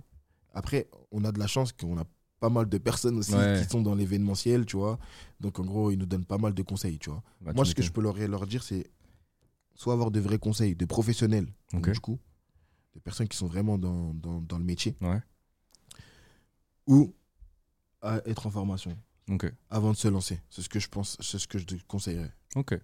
Après, 0.55 0.89
on 1.13 1.25
a 1.25 1.33
de 1.33 1.39
la 1.39 1.47
chance 1.47 1.73
qu'on 1.73 1.99
a 1.99 2.05
pas 2.43 2.51
mal 2.51 2.69
de 2.69 2.77
personnes 2.79 3.19
aussi 3.19 3.33
Ouais. 3.37 3.55
qui 3.63 3.71
sont 3.71 3.83
dans 3.83 3.95
l'événementiel, 3.95 4.67
tu 4.67 4.77
vois. 4.77 4.99
Donc, 5.39 5.61
en 5.61 5.65
gros, 5.65 5.93
ils 5.93 5.97
nous 5.99 6.07
donnent 6.07 6.25
pas 6.25 6.39
mal 6.39 6.53
de 6.55 6.63
conseils, 6.63 6.99
tu 6.99 7.09
vois. 7.09 7.23
Bah, 7.41 7.53
tu 7.53 7.57
Moi, 7.57 7.65
ce 7.65 7.73
que 7.75 7.83
je 7.85 7.93
peux 7.93 8.01
leur, 8.03 8.17
leur 8.19 8.47
dire, 8.49 8.65
c'est 8.65 8.91
soit 9.77 9.93
avoir 9.95 10.11
de 10.11 10.19
vrais 10.19 10.39
conseils, 10.41 10.75
de 10.75 10.85
professionnels, 10.85 11.47
donc, 11.73 11.87
Ok. 11.87 11.93
du 11.95 12.01
coup, 12.01 12.19
de 12.95 12.99
personnes 13.01 13.29
qui 13.29 13.37
sont 13.37 13.47
vraiment 13.47 13.79
dans, 13.79 14.13
dans, 14.15 14.41
dans 14.41 14.59
le 14.59 14.65
métier, 14.65 14.97
Ouais. 15.01 15.21
ou 16.89 17.15
à 18.01 18.21
être 18.27 18.47
en 18.49 18.51
formation 18.51 18.97
Ok. 19.31 19.47
avant 19.71 19.93
de 19.93 19.97
se 19.97 20.09
lancer. 20.09 20.41
C'est 20.51 20.63
ce 20.63 20.69
que 20.69 20.81
je 20.81 20.89
pense, 20.89 21.17
c'est 21.21 21.39
ce 21.39 21.47
que 21.47 21.59
je 21.59 21.65
te 21.65 21.75
conseillerais. 21.87 22.33
Ok. 22.57 22.75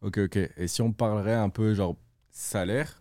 Ok, 0.00 0.18
ok. 0.18 0.36
Et 0.56 0.68
si 0.68 0.80
on 0.80 0.92
parlerait 0.92 1.34
un 1.34 1.48
peu, 1.48 1.74
genre, 1.74 1.96
salaire, 2.30 3.00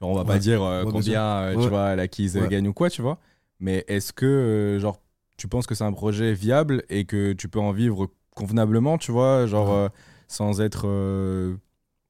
genre, 0.00 0.08
on 0.08 0.14
va 0.14 0.24
pas 0.24 0.38
dire 0.38 0.62
euh, 0.62 0.84
combien, 0.90 1.22
euh, 1.42 1.62
tu 1.62 1.68
vois, 1.68 1.94
l'acquise 1.96 2.38
Ouais. 2.38 2.48
gagne 2.48 2.66
ou 2.68 2.72
quoi, 2.72 2.88
tu 2.88 3.02
vois. 3.02 3.18
Mais 3.58 3.84
est-ce 3.88 4.14
que, 4.14 4.24
euh, 4.24 4.80
genre, 4.80 5.02
tu 5.40 5.48
penses 5.48 5.66
que 5.66 5.74
c'est 5.74 5.84
un 5.84 5.92
projet 5.92 6.34
viable 6.34 6.84
et 6.90 7.06
que 7.06 7.32
tu 7.32 7.48
peux 7.48 7.58
en 7.60 7.72
vivre 7.72 8.08
convenablement, 8.36 8.98
tu 8.98 9.10
vois, 9.10 9.46
genre, 9.46 9.68
Ouais. 9.68 9.74
euh, 9.74 9.88
sans 10.28 10.60
être. 10.60 10.82
euh, 10.86 11.56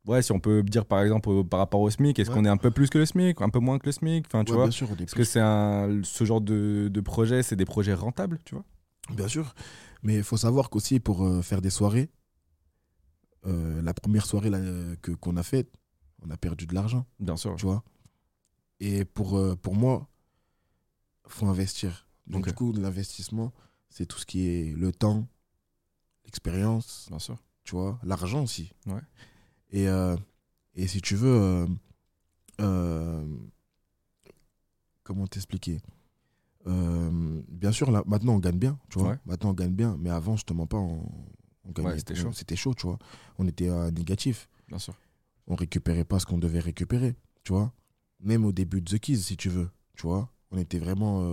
Ouais, 0.06 0.22
si 0.22 0.32
on 0.32 0.40
peut 0.40 0.62
dire 0.62 0.86
par 0.86 1.02
exemple 1.02 1.28
au- 1.28 1.44
par 1.44 1.60
rapport 1.60 1.80
au 1.82 1.90
SMIC, 1.90 2.18
est-ce 2.18 2.30
Ouais. 2.30 2.36
qu'on 2.36 2.44
est 2.46 2.48
un 2.48 2.56
peu 2.56 2.70
plus 2.70 2.88
que 2.88 2.96
le 2.98 3.04
SMIC, 3.04 3.40
un 3.42 3.50
peu 3.50 3.58
moins 3.58 3.78
que 3.78 3.84
le 3.86 3.92
SMIC 3.92 4.24
Enfin, 4.26 4.44
tu 4.44 4.50
Ouais, 4.52 4.56
vois, 4.56 4.64
bien 4.64 4.70
sûr, 4.72 4.88
on 4.90 4.96
est 4.96 5.02
est-ce 5.02 5.12
plus- 5.14 5.18
que 5.18 5.24
c'est 5.24 5.40
un 5.40 6.00
ce 6.02 6.24
genre 6.24 6.40
de, 6.40 6.88
de 6.90 7.00
projet, 7.02 7.42
c'est 7.42 7.54
des 7.54 7.66
projets 7.66 7.92
rentables, 7.94 8.38
tu 8.46 8.54
vois? 8.54 8.64
Bien 9.14 9.28
sûr. 9.28 9.54
Mais 10.02 10.16
il 10.16 10.22
faut 10.24 10.38
savoir 10.38 10.70
qu'aussi, 10.70 11.00
pour 11.00 11.24
euh, 11.26 11.42
faire 11.42 11.60
des 11.60 11.70
soirées, 11.70 12.08
la 13.44 13.94
première 13.94 14.24
soirée 14.26 14.50
là, 14.50 14.58
que, 15.02 15.12
qu'on 15.12 15.36
a 15.36 15.42
faite, 15.42 15.70
on 16.26 16.30
a 16.30 16.36
perdu 16.36 16.66
de 16.66 16.74
l'argent, 16.74 17.06
Bien 17.18 17.36
sûr. 17.36 17.54
tu 17.56 17.66
vois? 17.66 17.82
Et 18.80 19.04
pour, 19.04 19.38
pour 19.58 19.74
moi, 19.74 20.08
faut 21.28 21.46
investir. 21.46 22.06
Donc, 22.30 22.46
du 22.48 22.54
coup, 22.54 22.72
l'investissement, 22.72 23.52
c'est 23.88 24.06
tout 24.06 24.18
ce 24.18 24.26
qui 24.26 24.46
est 24.46 24.74
le 24.76 24.92
temps, 24.92 25.26
l'expérience, 26.24 27.06
Bien 27.08 27.18
sûr. 27.18 27.36
tu 27.64 27.74
vois, 27.74 27.98
l'argent 28.02 28.42
aussi. 28.44 28.72
Ouais. 28.86 29.00
Et, 29.70 29.88
euh, 29.88 30.16
et 30.74 30.86
si 30.86 31.00
tu 31.00 31.16
veux, 31.16 31.28
euh, 31.28 31.66
euh, 32.60 33.26
comment 35.02 35.26
t'expliquer 35.26 35.80
Bien 36.66 37.72
sûr, 37.72 37.90
là, 37.90 38.02
maintenant 38.06 38.34
on 38.34 38.38
gagne 38.38 38.58
bien, 38.58 38.78
tu 38.90 38.98
vois. 38.98 39.10
Ouais. 39.10 39.18
Maintenant 39.26 39.50
on 39.50 39.54
gagne 39.54 39.74
bien, 39.74 39.96
mais 39.98 40.10
avant, 40.10 40.36
je 40.36 40.44
te 40.44 40.52
mens 40.52 40.66
pas, 40.66 40.76
on, 40.76 41.02
on 41.64 41.72
gagnait. 41.72 41.90
Ouais, 41.90 41.98
c'était 41.98 42.14
chaud. 42.14 42.30
C'était 42.32 42.56
chaud, 42.56 42.74
tu 42.74 42.86
vois. 42.86 42.98
On 43.38 43.46
était 43.48 43.68
négatif. 43.90 44.48
Bien 44.68 44.78
sûr. 44.78 44.94
On 45.48 45.56
récupérait 45.56 46.04
pas 46.04 46.20
ce 46.20 46.26
qu'on 46.26 46.38
devait 46.38 46.60
récupérer, 46.60 47.16
tu 47.42 47.52
vois. 47.52 47.72
Même 48.20 48.44
au 48.44 48.52
début 48.52 48.80
de 48.82 48.96
The 48.96 49.00
Keys, 49.00 49.16
si 49.16 49.36
tu 49.36 49.48
veux, 49.48 49.68
tu 49.96 50.06
vois. 50.06 50.30
On 50.52 50.58
était 50.58 50.78
vraiment. 50.78 51.24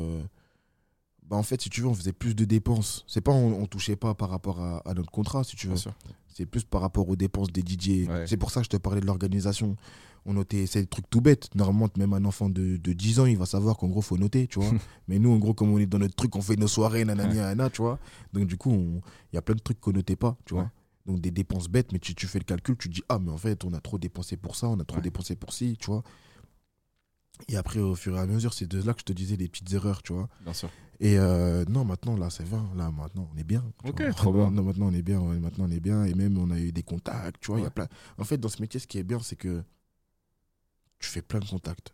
Bah, 1.29 1.35
en 1.35 1.43
fait, 1.43 1.61
si 1.61 1.69
tu 1.69 1.81
veux, 1.81 1.87
on 1.87 1.93
faisait 1.93 2.13
plus 2.13 2.35
de 2.35 2.45
dépenses. 2.45 3.03
C'est 3.07 3.21
pas 3.21 3.31
on, 3.31 3.61
on 3.61 3.65
touchait 3.65 3.95
pas 3.97 4.13
par 4.13 4.29
rapport 4.29 4.61
à, 4.61 4.77
à 4.89 4.93
notre 4.93 5.11
contrat, 5.11 5.43
si 5.43 5.55
tu 5.55 5.67
veux. 5.67 5.75
C'est 6.27 6.45
plus 6.45 6.63
par 6.63 6.81
rapport 6.81 7.09
aux 7.09 7.15
dépenses 7.15 7.51
des 7.51 7.61
DJ. 7.61 8.07
Ouais. 8.07 8.25
C'est 8.27 8.37
pour 8.37 8.51
ça 8.51 8.61
que 8.61 8.65
je 8.65 8.69
te 8.69 8.77
parlais 8.77 9.01
de 9.01 9.05
l'organisation. 9.07 9.75
On 10.25 10.33
notait, 10.33 10.65
c'est 10.67 10.81
des 10.81 10.87
trucs 10.87 11.09
tout 11.09 11.21
bêtes. 11.21 11.49
Normalement, 11.55 11.89
même 11.97 12.13
un 12.13 12.23
enfant 12.25 12.49
de, 12.49 12.77
de 12.77 12.93
10 12.93 13.19
ans, 13.21 13.25
il 13.25 13.37
va 13.37 13.45
savoir 13.45 13.77
qu'en 13.77 13.87
gros, 13.87 14.01
faut 14.01 14.17
noter, 14.17 14.47
tu 14.47 14.59
vois. 14.59 14.71
Mais 15.07 15.19
nous, 15.19 15.31
en 15.31 15.37
gros, 15.37 15.53
comme 15.53 15.71
on 15.71 15.77
est 15.79 15.85
dans 15.85 15.99
notre 15.99 16.15
truc, 16.15 16.35
on 16.35 16.41
fait 16.41 16.57
nos 16.57 16.67
soirées, 16.67 17.05
nanani, 17.05 17.35
nanana, 17.35 17.69
tu 17.69 17.81
vois. 17.81 17.97
Donc, 18.33 18.45
du 18.45 18.55
coup, 18.57 18.71
il 18.71 19.35
y 19.35 19.37
a 19.37 19.41
plein 19.41 19.55
de 19.55 19.61
trucs 19.61 19.79
qu'on 19.79 19.93
notait 19.93 20.15
pas, 20.17 20.37
tu 20.45 20.53
vois. 20.53 20.69
Donc, 21.05 21.21
des 21.21 21.31
dépenses 21.31 21.69
bêtes, 21.69 21.91
mais 21.93 21.99
tu, 21.99 22.13
tu 22.13 22.27
fais 22.27 22.39
le 22.39 22.43
calcul, 22.43 22.75
tu 22.77 22.89
te 22.89 22.93
dis, 22.93 23.03
ah, 23.09 23.17
mais 23.19 23.31
en 23.31 23.37
fait, 23.37 23.63
on 23.63 23.73
a 23.73 23.79
trop 23.79 23.97
dépensé 23.97 24.35
pour 24.37 24.55
ça, 24.57 24.67
on 24.67 24.77
a 24.79 24.83
trop 24.83 24.97
Ouais. 24.97 25.03
dépensé 25.03 25.35
pour 25.37 25.53
ci, 25.53 25.77
tu 25.79 25.87
vois. 25.87 26.03
Et 27.47 27.55
après, 27.57 27.79
au 27.79 27.95
fur 27.95 28.15
et 28.17 28.19
à 28.19 28.25
mesure, 28.25 28.53
c'est 28.53 28.67
de 28.67 28.81
là 28.81 28.93
que 28.93 28.99
je 29.01 29.05
te 29.05 29.13
disais 29.13 29.37
des 29.37 29.47
petites 29.47 29.71
erreurs, 29.73 30.01
tu 30.03 30.13
vois. 30.13 30.27
Bien 30.41 30.53
sûr. 30.53 30.69
Et 30.99 31.17
euh, 31.19 31.63
non, 31.69 31.85
maintenant, 31.85 32.17
là, 32.17 32.29
c'est 32.29 32.43
20. 32.43 32.71
Là, 32.75 32.89
maintenant, 32.91 33.29
on 33.33 33.37
est 33.37 33.43
bien. 33.43 33.63
Ok, 33.83 34.01
trop 34.15 34.33
bien. 34.33 34.49
Non, 34.51 34.63
maintenant, 34.63 34.87
on 34.87 34.93
est 34.93 35.01
bien. 35.03 35.19
ouais, 35.21 35.37
maintenant, 35.39 35.65
on 35.67 35.71
est 35.71 35.79
bien. 35.79 36.03
Et 36.05 36.13
même, 36.15 36.37
on 36.37 36.49
a 36.49 36.59
eu 36.59 36.71
des 36.71 36.83
contacts. 36.83 37.39
Tu 37.41 37.47
vois, 37.51 37.59
il 37.59 37.61
y 37.61 37.65
a 37.65 37.67
Ouais. 37.67 37.73
plein... 37.73 37.87
En 38.17 38.23
fait, 38.23 38.37
dans 38.37 38.49
ce 38.49 38.61
métier, 38.61 38.79
ce 38.79 38.87
qui 38.87 38.97
est 38.97 39.03
bien, 39.03 39.19
c'est 39.19 39.35
que 39.35 39.63
tu 40.99 41.09
fais 41.09 41.21
plein 41.21 41.39
de 41.39 41.45
contacts. 41.45 41.93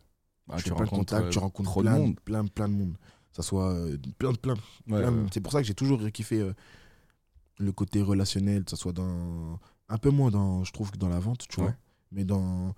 Tu 0.56 0.62
tu 0.64 0.68
fais 0.70 0.74
plein 0.74 0.84
de 0.84 0.90
contacts, 0.90 1.30
tu 1.30 1.38
euh, 1.38 1.42
rencontres 1.42 1.80
plein, 1.82 1.94
de 1.94 1.98
monde. 2.00 2.20
plein, 2.20 2.44
plein 2.46 2.68
de 2.68 2.74
monde. 2.74 2.96
Ça 3.32 3.42
soit 3.42 3.72
euh, 3.72 3.96
plein, 4.18 4.32
de- 4.32 4.38
plein. 4.38 4.54
Ouais, 4.88 5.00
plein 5.02 5.12
ouais. 5.12 5.26
C'est 5.32 5.40
pour 5.40 5.52
ça 5.52 5.60
que 5.60 5.66
j'ai 5.66 5.74
toujours 5.74 6.00
kiffé 6.10 6.50
le 7.58 7.72
côté 7.72 8.00
relationnel, 8.02 8.64
que 8.64 8.70
ça 8.70 8.76
soit 8.76 8.92
dans. 8.92 9.58
Un 9.90 9.98
peu 9.98 10.08
moins 10.10 10.30
dans, 10.30 10.64
je 10.64 10.72
trouve, 10.72 10.90
que 10.90 10.96
dans 10.98 11.08
la 11.10 11.20
vente, 11.20 11.46
tu 11.48 11.60
vois. 11.60 11.70
Ouais. 11.70 11.76
Mais 12.12 12.24
dans. 12.24 12.74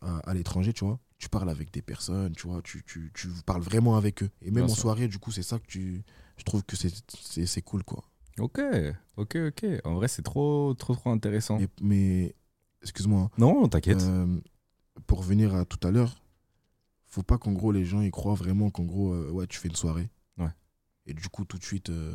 à, 0.00 0.18
à 0.30 0.34
l'étranger, 0.34 0.72
tu 0.72 0.84
vois. 0.84 0.98
Tu 1.20 1.28
parles 1.28 1.50
avec 1.50 1.70
des 1.72 1.82
personnes, 1.82 2.34
tu 2.34 2.48
vois, 2.48 2.60
tu, 2.62 2.82
tu, 2.84 3.12
tu 3.14 3.28
parles 3.46 3.62
vraiment 3.62 3.96
avec 3.96 4.22
eux. 4.24 4.30
Et 4.42 4.46
même 4.50 4.64
Bien 4.64 4.64
en 4.64 4.68
sûr. 4.74 4.82
soirée, 4.82 5.06
du 5.06 5.18
coup, 5.20 5.30
c'est 5.30 5.42
ça 5.44 5.58
que 5.60 5.66
tu. 5.66 6.02
Je 6.38 6.42
trouve 6.44 6.64
que 6.64 6.74
c'est- 6.74 7.62
cool, 7.62 7.84
quoi. 7.84 8.02
Ok, 8.38 8.58
ok, 9.18 9.36
ok. 9.48 9.66
En 9.84 9.94
vrai, 9.96 10.08
c'est 10.08 10.22
trop, 10.22 10.74
trop, 10.74 10.94
trop 10.94 11.10
intéressant. 11.10 11.58
Mais, 11.58 11.68
mais 11.82 12.34
excuse-moi, 12.82 13.20
hein, 13.24 13.30
Non, 13.38 13.68
t'inquiète. 13.68 14.00
euh, 14.00 14.40
pour 15.06 15.18
revenir 15.18 15.54
à 15.54 15.64
tout 15.66 15.86
à 15.86 15.90
l'heure, 15.90 16.22
faut 17.06 17.22
pas 17.22 17.36
qu'en 17.38 17.52
gros 17.52 17.70
les 17.72 17.84
gens 17.84 18.00
ils 18.00 18.10
croient 18.10 18.34
vraiment 18.34 18.70
qu'en 18.70 18.84
gros, 18.84 19.12
euh, 19.12 19.30
ouais, 19.30 19.46
tu 19.46 19.58
fais 19.58 19.68
une 19.68 19.76
soirée. 19.76 20.08
Et 21.06 21.14
du 21.14 21.28
coup, 21.28 21.44
tout 21.44 21.58
de 21.58 21.64
suite, 21.64 21.88
euh, 21.90 22.12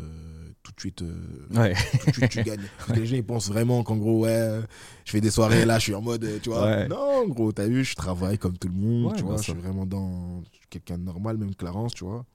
tout 0.63 0.71
de 0.71 0.79
suite, 0.79 1.01
euh, 1.01 1.47
Ouais. 1.53 1.73
tout 1.99 2.11
de 2.11 2.15
suite 2.15 2.29
tu 2.29 2.43
gagnes. 2.43 2.61
Parce 2.77 2.91
que 2.91 2.99
les 2.99 3.05
gens 3.05 3.15
ils 3.15 3.25
pensent 3.25 3.49
vraiment 3.49 3.83
qu'en 3.83 3.97
gros, 3.97 4.21
ouais, 4.23 4.61
je 5.05 5.11
fais 5.11 5.21
des 5.21 5.31
soirées 5.31 5.65
là, 5.65 5.79
je 5.79 5.83
suis 5.85 5.95
en 5.95 6.01
mode, 6.01 6.23
euh, 6.23 6.39
tu 6.41 6.49
vois. 6.49 6.63
Ouais. 6.65 6.87
Non, 6.87 7.27
gros, 7.27 7.51
t'as 7.51 7.67
vu, 7.67 7.83
je 7.83 7.95
travaille 7.95 8.37
comme 8.37 8.57
tout 8.57 8.67
le 8.69 8.75
monde, 8.75 9.15
tu 9.17 9.23
vois. 9.23 9.37
Je 9.37 9.43
suis 9.43 9.53
vraiment 9.53 9.85
dans 9.85 10.43
quelqu'un 10.69 10.97
de 10.97 11.03
normal, 11.03 11.37
même 11.37 11.55
Clarence, 11.55 11.93
tu 11.93 12.05
vois. 12.05 12.25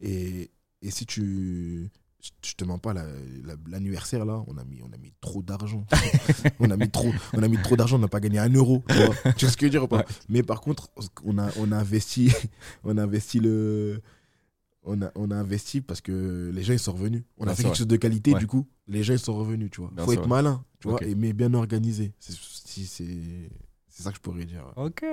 Et, 0.00 0.50
et 0.82 0.90
si 0.90 1.06
tu. 1.06 1.90
Je 2.44 2.54
te 2.54 2.64
mens 2.64 2.78
pas, 2.78 2.92
la- 2.92 3.04
la- 3.44 3.54
l'anniversaire 3.68 4.24
là, 4.24 4.42
on 4.48 4.58
a 4.58 4.64
mis, 4.64 4.82
on 4.82 4.92
a 4.92 4.96
mis 4.98 5.12
trop 5.20 5.40
d'argent. 5.40 5.86
on 6.58 6.68
a 6.68 6.76
mis 6.76 6.90
trop, 6.90 7.12
on 7.32 7.42
a 7.44 7.48
mis 7.48 7.58
trop 7.58 7.76
d'argent, 7.76 7.94
on 7.96 8.00
n'a 8.00 8.08
pas 8.08 8.18
gagné 8.18 8.40
un 8.40 8.52
euro. 8.52 8.82
Tu 8.88 8.94
vois, 8.96 9.14
tu 9.36 9.44
vois 9.44 9.52
ce 9.52 9.56
que 9.56 9.60
je 9.60 9.66
veux 9.66 9.70
dire 9.70 9.84
ou 9.84 9.88
pas? 9.88 9.98
Ouais. 9.98 10.04
Mais 10.28 10.42
par 10.42 10.60
contre, 10.60 10.90
on 11.24 11.38
a, 11.38 11.48
on 11.58 11.70
a 11.70 11.76
investi, 11.76 12.32
on 12.82 12.98
a 12.98 13.04
investi 13.04 13.38
le, 13.38 14.02
on 14.88 15.02
a, 15.02 15.10
on 15.14 15.30
a 15.30 15.36
investi 15.36 15.80
parce 15.80 16.00
que 16.00 16.50
les 16.52 16.62
gens 16.62 16.72
ils 16.72 16.78
sont 16.78 16.92
revenus. 16.92 17.22
On 17.38 17.46
a 17.46 17.54
fait 17.54 17.62
quelque 17.62 17.76
chose 17.76 17.86
de 17.86 17.96
qualité, 17.96 18.34
du 18.34 18.46
coup, 18.46 18.66
les 18.88 19.02
gens 19.02 19.12
ils 19.12 19.18
sont 19.18 19.36
revenus, 19.36 19.70
tu 19.70 19.80
vois. 19.80 19.92
Faut 19.98 20.12
être 20.12 20.26
malin, 20.26 20.64
tu 20.80 20.88
vois, 20.88 21.02
et, 21.04 21.14
mais 21.14 21.32
bien 21.32 21.54
organisé. 21.54 22.12
C'est, 22.18 24.02
ça 24.02 24.10
que 24.10 24.16
je 24.16 24.20
pourrais 24.20 24.44
dire. 24.44 24.64
Ok, 24.76 25.04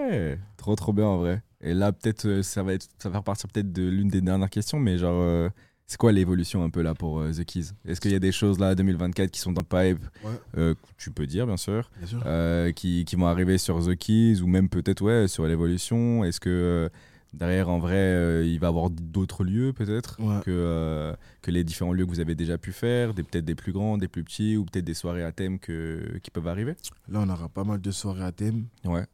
trop 0.58 0.76
trop 0.76 0.94
bien 0.94 1.06
en 1.06 1.18
vrai. 1.18 1.42
Et 1.60 1.74
là, 1.74 1.92
peut-être, 1.92 2.28
euh, 2.28 2.44
ça 2.44 2.62
va 2.62 2.74
être, 2.74 2.88
ça 3.00 3.10
va 3.10 3.14
faire 3.14 3.24
partir 3.24 3.50
peut-être 3.50 3.72
de 3.72 3.82
l'une 3.82 4.10
des 4.10 4.22
dernières 4.22 4.52
questions, 4.52 4.80
mais 4.80 5.00
genre, 5.00 5.20
euh, 5.24 5.50
c'est 5.88 5.98
quoi 5.98 6.12
l'évolution 6.12 6.64
un 6.64 6.70
peu 6.70 6.84
là 6.84 6.94
pour 6.94 7.20
euh, 7.20 7.32
The 7.32 7.44
Keys? 7.44 7.72
Est-ce 7.86 8.00
qu'il 8.00 8.12
y 8.12 8.16
a 8.16 8.20
des 8.20 8.32
choses 8.32 8.60
là 8.60 8.76
2024 8.76 9.32
qui 9.32 9.40
sont 9.40 9.52
dans 9.52 9.64
le 9.68 9.94
pipe? 9.96 10.06
Ouais, 10.24 10.40
euh, 10.60 10.76
Tu 10.98 11.10
peux 11.10 11.26
dire 11.26 11.48
bien 11.48 11.58
sûr, 11.58 11.90
bien 11.98 12.08
sûr. 12.08 12.74
qui, 12.76 13.06
qui 13.06 13.16
vont 13.16 13.26
arriver 13.26 13.58
sur 13.58 13.84
The 13.84 13.96
Keys 13.96 14.42
ou 14.42 14.48
même 14.48 14.70
peut-être 14.70 15.02
ouais 15.02 15.28
sur 15.28 15.48
l'évolution? 15.48 16.24
Est-ce 16.24 16.40
que 16.40 16.92
derrière 17.36 17.70
en 17.70 17.80
vrai, 17.80 17.96
euh, 17.96 18.44
il 18.46 18.60
va 18.60 18.68
y 18.68 18.70
avoir 18.70 18.90
d'autres 18.90 19.44
lieux 19.44 19.74
peut-être 19.74 20.18
Ouais. 20.20 20.42
que 20.44 20.52
euh, 20.52 21.14
que 21.42 21.52
les 21.52 21.64
différents 21.64 21.94
lieux 21.94 22.06
que 22.06 22.10
vous 22.10 22.20
avez 22.20 22.36
déjà 22.36 22.58
pu 22.58 22.72
faire, 22.72 23.14
peut-être 23.14 23.46
des 23.46 23.56
plus 23.56 23.72
grands, 23.74 23.98
des 23.98 24.08
plus 24.08 24.24
petits 24.24 24.58
ou 24.58 24.66
peut-être 24.66 24.86
des 24.86 24.94
soirées 24.94 25.24
à 25.24 25.32
thème 25.32 25.60
que 25.60 26.18
qui 26.24 26.32
peuvent 26.32 26.48
arriver. 26.48 26.76
Là, 27.08 27.20
on 27.22 27.30
aura 27.30 27.50
pas 27.50 27.64
mal 27.64 27.80
de 27.82 27.92
soirées 27.92 28.24
à 28.24 28.32
thème. 28.32 28.66
Ouais. 28.84 29.06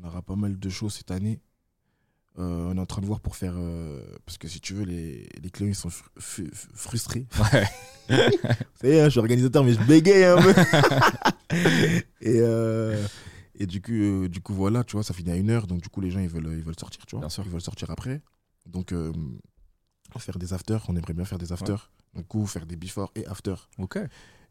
On 0.00 0.06
aura 0.06 0.22
pas 0.22 0.36
mal 0.36 0.58
de 0.58 0.68
choses 0.68 0.94
cette 0.94 1.10
année. 1.10 1.40
Euh, 2.38 2.68
on 2.72 2.76
est 2.76 2.80
en 2.80 2.86
train 2.86 3.02
de 3.02 3.06
voir 3.06 3.18
pour 3.20 3.34
faire. 3.34 3.54
parce 4.24 4.38
que 4.38 4.46
si 4.46 4.60
tu 4.60 4.72
veux, 4.72 4.84
les, 4.84 5.28
les 5.42 5.50
clients 5.50 5.68
ils 5.70 5.74
sont 5.74 5.88
fr- 5.88 6.04
fr- 6.18 6.48
frustrés. 6.74 7.26
Ouais. 7.52 7.64
Vous 8.08 8.80
savez, 8.80 9.00
hein, 9.00 9.04
je 9.06 9.10
suis 9.10 9.18
organisateur, 9.20 9.64
mais 9.64 9.72
je 9.72 9.80
bégaye 9.82 10.24
un 10.24 10.36
peu. 10.40 10.54
et 12.20 12.40
et 13.60 13.66
du, 13.66 13.82
coup, 13.82 13.92
euh, 13.92 14.28
du 14.28 14.40
coup, 14.40 14.54
voilà, 14.54 14.84
tu 14.84 14.96
vois, 14.96 15.02
ça 15.02 15.12
finit 15.12 15.30
à 15.30 15.36
une 15.36 15.50
heure. 15.50 15.66
Donc, 15.66 15.82
du 15.82 15.90
coup, 15.90 16.00
les 16.00 16.10
gens, 16.10 16.20
ils 16.20 16.30
veulent, 16.30 16.50
ils 16.56 16.64
veulent 16.64 16.78
sortir, 16.78 17.04
tu 17.04 17.14
vois. 17.14 17.20
Bien 17.20 17.28
sûr. 17.28 17.44
Ils 17.44 17.50
veulent 17.50 17.60
sortir 17.60 17.90
après. 17.90 18.22
Donc, 18.64 18.92
euh, 18.92 19.12
faire 20.18 20.38
des 20.38 20.54
afters. 20.54 20.82
On 20.88 20.96
aimerait 20.96 21.12
bien 21.12 21.26
faire 21.26 21.38
des 21.38 21.52
afters. 21.52 21.90
Du 22.14 22.24
coup, 22.24 22.46
faire 22.46 22.64
des 22.64 22.76
before 22.76 23.12
et 23.14 23.26
after. 23.26 23.54
Ok. 23.78 23.98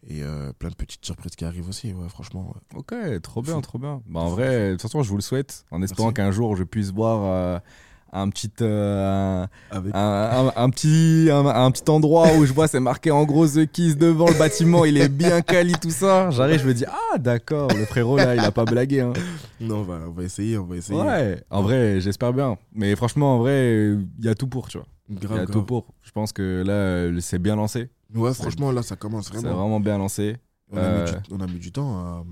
Et 0.03 0.23
euh, 0.23 0.53
plein 0.53 0.69
de 0.69 0.75
petites 0.75 1.03
surprises 1.03 1.35
qui 1.35 1.43
arrivent 1.43 1.67
aussi, 1.67 1.91
ouais, 1.91 2.07
franchement. 2.07 2.55
Ok, 2.75 2.93
trop 3.23 3.41
bien, 3.41 3.55
Fou. 3.55 3.61
trop 3.61 3.79
bien. 3.79 4.01
Bah, 4.05 4.19
en 4.21 4.29
vrai, 4.29 4.67
de 4.69 4.71
toute 4.73 4.83
façon, 4.83 5.01
je 5.01 5.09
vous 5.09 5.17
le 5.17 5.23
souhaite, 5.23 5.65
en 5.71 5.81
espérant 5.81 6.13
qu'un 6.13 6.31
jour 6.31 6.55
je 6.55 6.63
puisse 6.63 6.91
voir 6.91 7.23
euh, 7.25 7.59
un 8.11 8.29
petit, 8.29 8.51
euh, 8.61 9.43
un, 9.43 9.47
Avec... 9.77 9.91
un, 9.95 9.99
un- 9.99 10.63
un 10.63 10.69
petit, 10.69 11.29
un, 11.31 11.45
un 11.45 11.71
petit 11.71 11.89
endroit 11.89 12.27
où 12.37 12.45
je 12.45 12.53
vois 12.53 12.67
c'est 12.67 12.79
marqué 12.79 13.11
en 13.11 13.23
gros 13.25 13.47
The 13.47 13.65
Kiss 13.71 13.97
devant 13.97 14.27
le 14.27 14.37
bâtiment, 14.37 14.85
il 14.85 14.97
est 14.97 15.09
bien 15.09 15.41
quali 15.41 15.73
tout 15.73 15.89
ça. 15.91 16.29
J'arrive, 16.31 16.59
je 16.61 16.67
me 16.67 16.73
dis 16.73 16.85
ah 16.87 17.17
d'accord, 17.17 17.69
le 17.69 17.85
frérot 17.85 18.17
là, 18.17 18.35
il 18.35 18.39
a 18.41 18.51
pas 18.51 18.65
blagué. 18.65 19.01
Hein. 19.01 19.13
Non, 19.59 19.77
on 19.79 19.83
va, 19.83 19.99
on 20.07 20.11
va 20.11 20.23
essayer, 20.23 20.57
on 20.57 20.65
va 20.65 20.75
essayer. 20.77 20.99
Ouais, 20.99 21.43
en 21.49 21.61
vrai, 21.61 21.99
j'espère 22.01 22.33
bien. 22.33 22.57
Mais 22.73 22.95
franchement, 22.95 23.35
en 23.35 23.39
vrai, 23.39 23.95
il 24.19 24.25
y 24.25 24.29
a 24.29 24.35
tout 24.35 24.47
pour, 24.47 24.67
tu 24.69 24.77
vois. 24.77 24.87
Il 25.09 25.15
y 25.15 25.25
a 25.25 25.27
grave. 25.27 25.45
tout 25.51 25.63
pour. 25.63 25.85
Je 26.03 26.11
pense 26.11 26.31
que 26.31 26.63
là, 26.65 27.19
c'est 27.21 27.39
bien 27.39 27.55
lancé. 27.55 27.89
Ouais, 28.15 28.33
franchement, 28.33 28.71
là, 28.71 28.81
ça 28.83 28.95
commence 28.95 29.27
C'est 29.31 29.37
vraiment. 29.37 29.55
vraiment 29.61 29.79
bien 29.79 29.97
lancé. 29.97 30.37
On, 30.71 30.77
a 30.77 30.81
Euh, 30.81 31.05
mis 31.05 31.11
du, 31.11 31.17
on 31.35 31.41
a 31.41 31.47
mis 31.47 31.59
du 31.59 31.71
temps 31.71 31.97
à, 31.99 32.23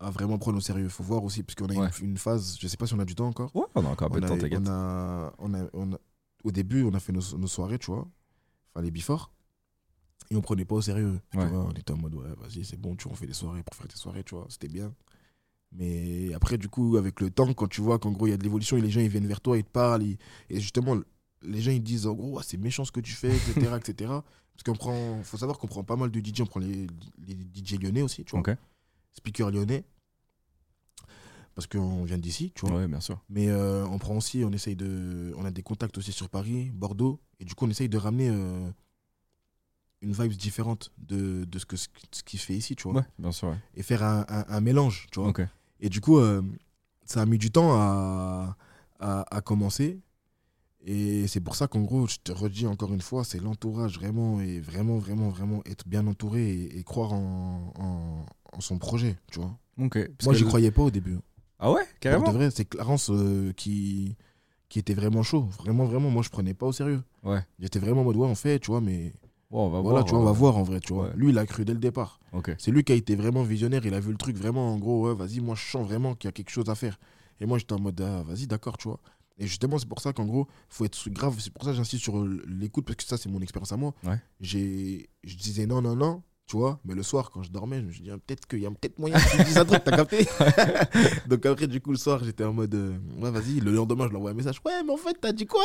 à 0.00 0.10
vraiment 0.10 0.38
prendre 0.38 0.58
au 0.58 0.60
sérieux. 0.60 0.84
Il 0.84 0.90
faut 0.90 1.02
voir 1.04 1.24
aussi, 1.24 1.42
parce 1.42 1.54
qu'on 1.54 1.66
a 1.66 1.74
Ouais. 1.74 1.88
une, 2.00 2.10
une 2.10 2.18
phase, 2.18 2.56
je 2.60 2.66
sais 2.68 2.76
pas 2.76 2.86
si 2.86 2.94
on 2.94 2.98
a 2.98 3.04
du 3.04 3.14
temps 3.14 3.26
encore. 3.28 3.54
Ouais, 3.56 3.64
on 3.74 3.84
a 3.84 3.88
encore 3.88 4.08
un 4.08 4.10
peu 4.10 4.20
de 4.20 4.26
a, 4.26 4.28
temps, 4.28 4.38
t'inquiète. 4.38 4.60
on, 4.62 4.66
a, 4.70 5.32
on, 5.38 5.54
a, 5.54 5.64
on 5.72 5.92
a- 5.92 5.98
Au 6.44 6.50
début, 6.50 6.82
on 6.82 6.92
a 6.94 7.00
fait 7.00 7.12
nos, 7.12 7.38
nos 7.38 7.46
soirées, 7.46 7.78
tu 7.78 7.86
vois. 7.90 8.06
Enfin, 8.74 8.82
les 8.84 8.90
before. 8.90 9.30
Et 10.30 10.36
on 10.36 10.40
prenait 10.42 10.64
pas 10.64 10.74
au 10.76 10.82
sérieux. 10.82 11.20
tu 11.30 11.38
Ouais. 11.38 11.46
vois. 11.48 11.64
on 11.64 11.72
était 11.72 11.92
en 11.92 11.96
mode, 11.98 12.14
ouais, 12.14 12.28
vas-y, 12.40 12.64
c'est 12.64 12.76
bon, 12.80 12.96
tu 12.96 13.04
vois, 13.04 13.12
on 13.12 13.16
fait 13.16 13.26
des 13.26 13.32
soirées 13.34 13.62
pour 13.62 13.74
faire 13.74 13.86
des 13.88 13.96
soirées, 13.96 14.24
tu 14.24 14.34
vois. 14.34 14.46
C'était 14.48 14.68
bien. 14.68 14.94
Mais 15.72 16.32
après, 16.34 16.56
du 16.58 16.68
coup, 16.68 16.96
avec 16.96 17.20
le 17.20 17.30
temps, 17.30 17.52
quand 17.52 17.66
tu 17.68 17.80
vois 17.80 17.98
qu'en 17.98 18.12
gros, 18.12 18.26
il 18.26 18.30
y 18.30 18.32
a 18.32 18.36
de 18.36 18.42
l'évolution 18.44 18.76
et 18.76 18.80
les 18.80 18.90
gens, 18.90 19.00
ils 19.00 19.08
viennent 19.08 19.26
vers 19.26 19.40
toi, 19.40 19.56
ils 19.58 19.64
te 19.64 19.70
parlent. 19.70 20.02
ils- 20.04 20.18
Et 20.48 20.60
justement, 20.60 20.96
les 21.42 21.60
gens, 21.60 21.72
ils 21.72 21.82
disent, 21.82 22.06
en 22.06 22.14
gros, 22.14 22.40
c'est 22.42 22.56
méchant 22.56 22.84
ce 22.84 22.92
que 22.92 23.00
tu 23.00 23.12
fais, 23.12 23.34
etc. 23.34 23.76
etc. 23.76 23.94
Parce 24.54 24.62
qu'on 24.64 24.74
prend, 24.74 25.22
faut 25.24 25.36
savoir 25.36 25.58
qu'on 25.58 25.66
prend 25.66 25.82
pas 25.82 25.96
mal 25.96 26.10
de 26.10 26.20
DJ. 26.20 26.42
On 26.42 26.46
prend 26.46 26.60
les, 26.60 26.86
les 27.26 27.34
DJ 27.34 27.76
lyonnais 27.82 28.02
aussi, 28.02 28.24
tu 28.24 28.30
vois. 28.32 28.40
Speaker 29.14 29.50
lyonnais. 29.50 29.84
Parce 31.54 31.66
qu'on 31.68 32.02
vient 32.04 32.18
d'ici, 32.18 32.50
tu 32.54 32.66
vois. 32.66 32.78
Ouais, 32.80 32.88
bien 32.88 33.00
sûr. 33.00 33.22
Mais 33.28 33.48
euh, 33.48 33.86
on 33.86 33.98
prend 33.98 34.16
aussi, 34.16 34.42
on 34.44 34.50
essaye 34.52 34.74
de. 34.74 35.32
On 35.36 35.44
a 35.44 35.52
des 35.52 35.62
contacts 35.62 35.96
aussi 35.96 36.10
sur 36.10 36.28
Paris, 36.28 36.70
Bordeaux. 36.74 37.20
Et 37.38 37.44
du 37.44 37.54
coup, 37.54 37.64
on 37.66 37.70
essaye 37.70 37.88
de 37.88 37.96
ramener 37.96 38.28
euh, 38.28 38.68
une 40.02 40.12
vibe 40.12 40.32
différente 40.32 40.90
de, 40.98 41.44
de 41.44 41.58
ce 41.58 41.64
que 41.66 41.76
ce 41.76 41.88
qui 42.24 42.38
se 42.38 42.46
fait 42.46 42.54
ici, 42.56 42.74
tu 42.74 42.88
vois. 42.88 43.00
Ouais, 43.00 43.06
bien 43.18 43.30
sûr. 43.32 43.48
ouais. 43.48 43.58
Et 43.74 43.82
faire 43.84 44.02
un, 44.02 44.24
un- 44.28 44.44
un 44.48 44.60
mélange, 44.60 45.06
tu 45.12 45.20
vois. 45.20 45.28
Et 45.80 45.88
du 45.88 46.00
coup, 46.00 46.18
euh, 46.18 46.42
ça 47.04 47.22
a 47.22 47.26
mis 47.26 47.38
du 47.38 47.50
temps 47.50 47.72
à, 47.72 48.56
à, 48.98 49.36
à 49.36 49.40
commencer. 49.40 50.00
Et 50.86 51.26
c'est 51.28 51.40
pour 51.40 51.54
ça 51.56 51.66
qu'en 51.68 51.80
gros, 51.82 52.06
je 52.06 52.16
te 52.22 52.30
redis 52.32 52.66
encore 52.66 52.92
une 52.92 53.00
fois, 53.00 53.24
c'est 53.24 53.38
l'entourage 53.40 53.96
vraiment, 53.98 54.40
et 54.40 54.60
vraiment, 54.60 54.98
vraiment, 54.98 55.30
vraiment 55.30 55.62
être 55.64 55.88
bien 55.88 56.06
entouré 56.06 56.50
et, 56.52 56.78
et 56.78 56.82
croire 56.84 57.12
en, 57.14 57.72
en, 57.78 58.26
en 58.56 58.60
son 58.60 58.78
projet, 58.78 59.16
tu 59.30 59.38
vois. 59.40 59.56
Ok. 59.78 59.92
Parce 60.16 60.24
Moi, 60.24 60.34
le- 60.34 60.46
croyais 60.46 60.70
pas 60.70 60.82
au 60.82 60.90
début. 60.90 61.18
Ah 61.58 61.72
ouais, 61.72 61.84
Pour 61.84 61.98
carrément. 62.00 62.26
de 62.28 62.32
vrai, 62.36 62.50
c'est 62.50 62.64
Clarence 62.64 63.10
euh, 63.10 63.52
qui, 63.52 64.16
qui 64.68 64.78
était 64.78 64.94
vraiment 64.94 65.22
chaud. 65.22 65.42
Vraiment, 65.58 65.84
vraiment, 65.86 66.10
moi, 66.10 66.22
je 66.22 66.28
prenais 66.30 66.54
pas 66.54 66.66
au 66.66 66.72
sérieux. 66.72 67.02
Ouais. 67.22 67.40
J'étais 67.58 67.78
vraiment 67.78 68.02
en 68.02 68.04
mode, 68.04 68.16
ouais, 68.16 68.26
on 68.26 68.34
fait, 68.34 68.58
tu 68.58 68.70
vois, 68.70 68.80
mais 68.80 69.12
Ouais, 69.50 69.60
on 69.60 69.68
va 69.70 69.80
voilà, 69.80 70.00
voir. 70.00 70.04
tu 70.04 70.10
vois, 70.12 70.20
on 70.20 70.24
va 70.24 70.32
voir 70.32 70.56
en 70.56 70.62
vrai, 70.64 70.80
tu 70.80 70.92
vois. 70.92 71.12
Lui, 71.14 71.30
il 71.30 71.38
a 71.38 71.46
cru 71.46 71.64
dès 71.64 71.72
le 71.74 71.78
départ. 71.78 72.18
Ok. 72.32 72.54
C'est 72.58 72.70
lui 72.72 72.82
qui 72.82 72.92
a 72.92 72.96
été 72.96 73.14
vraiment 73.14 73.42
visionnaire. 73.44 73.86
Il 73.86 73.94
a 73.94 74.00
vu 74.00 74.10
le 74.10 74.16
truc 74.18 74.36
vraiment, 74.36 74.72
en 74.72 74.78
gros, 74.78 75.06
ouais, 75.08 75.14
vas-y, 75.14 75.40
moi, 75.40 75.54
je 75.54 75.64
sens 75.70 75.86
vraiment 75.86 76.14
qu'il 76.14 76.26
y 76.28 76.30
a 76.30 76.32
quelque 76.32 76.50
chose 76.50 76.68
à 76.68 76.74
faire. 76.74 76.98
Et 77.40 77.46
moi, 77.46 77.58
j'étais 77.58 77.72
en 77.74 77.80
mode, 77.80 78.00
ah, 78.00 78.22
vas-y, 78.24 78.46
d'accord, 78.46 78.76
tu 78.78 78.88
vois. 78.88 78.98
Et 79.38 79.46
justement, 79.46 79.78
c'est 79.78 79.88
pour 79.88 80.00
ça 80.00 80.12
qu'en 80.12 80.24
gros, 80.26 80.46
faut 80.68 80.84
être 80.84 81.08
grave. 81.10 81.36
C'est 81.38 81.52
pour 81.52 81.64
ça 81.64 81.70
que 81.70 81.76
j'insiste 81.76 82.02
sur 82.02 82.24
l'écoute, 82.46 82.84
parce 82.84 82.96
que 82.96 83.04
ça, 83.04 83.16
c'est 83.16 83.28
mon 83.28 83.40
expérience 83.40 83.72
à 83.72 83.76
moi. 83.76 83.92
Ouais. 84.04 84.20
J'ai, 84.40 85.08
je 85.24 85.36
disais 85.36 85.66
non, 85.66 85.82
non, 85.82 85.94
non, 85.96 86.22
tu 86.46 86.56
vois. 86.56 86.78
Mais 86.84 86.94
le 86.94 87.02
soir, 87.02 87.30
quand 87.30 87.42
je 87.42 87.50
dormais, 87.50 87.80
je 87.80 87.86
me 87.86 87.90
suis 87.92 88.02
dit, 88.02 88.10
ah, 88.10 88.16
peut-être 88.18 88.46
qu'il 88.46 88.60
y 88.60 88.66
a 88.66 88.70
peut-être 88.70 88.98
moyen 88.98 89.18
que 89.18 89.36
tu 89.36 89.44
dises 89.44 89.58
un 89.58 89.64
truc, 89.64 89.82
t'as 89.84 89.96
capté 89.96 90.26
Donc 91.28 91.46
après, 91.46 91.66
du 91.66 91.80
coup, 91.80 91.90
le 91.90 91.96
soir, 91.98 92.22
j'étais 92.24 92.44
en 92.44 92.52
mode, 92.52 92.74
euh, 92.74 92.96
ouais, 93.20 93.30
vas-y. 93.30 93.60
Le 93.60 93.72
lendemain, 93.72 94.04
je 94.04 94.10
lui 94.10 94.16
envoie 94.16 94.30
un 94.30 94.34
message, 94.34 94.60
ouais, 94.64 94.82
mais 94.84 94.92
en 94.92 94.96
fait, 94.96 95.16
t'as 95.20 95.32
dit 95.32 95.46
quoi 95.46 95.62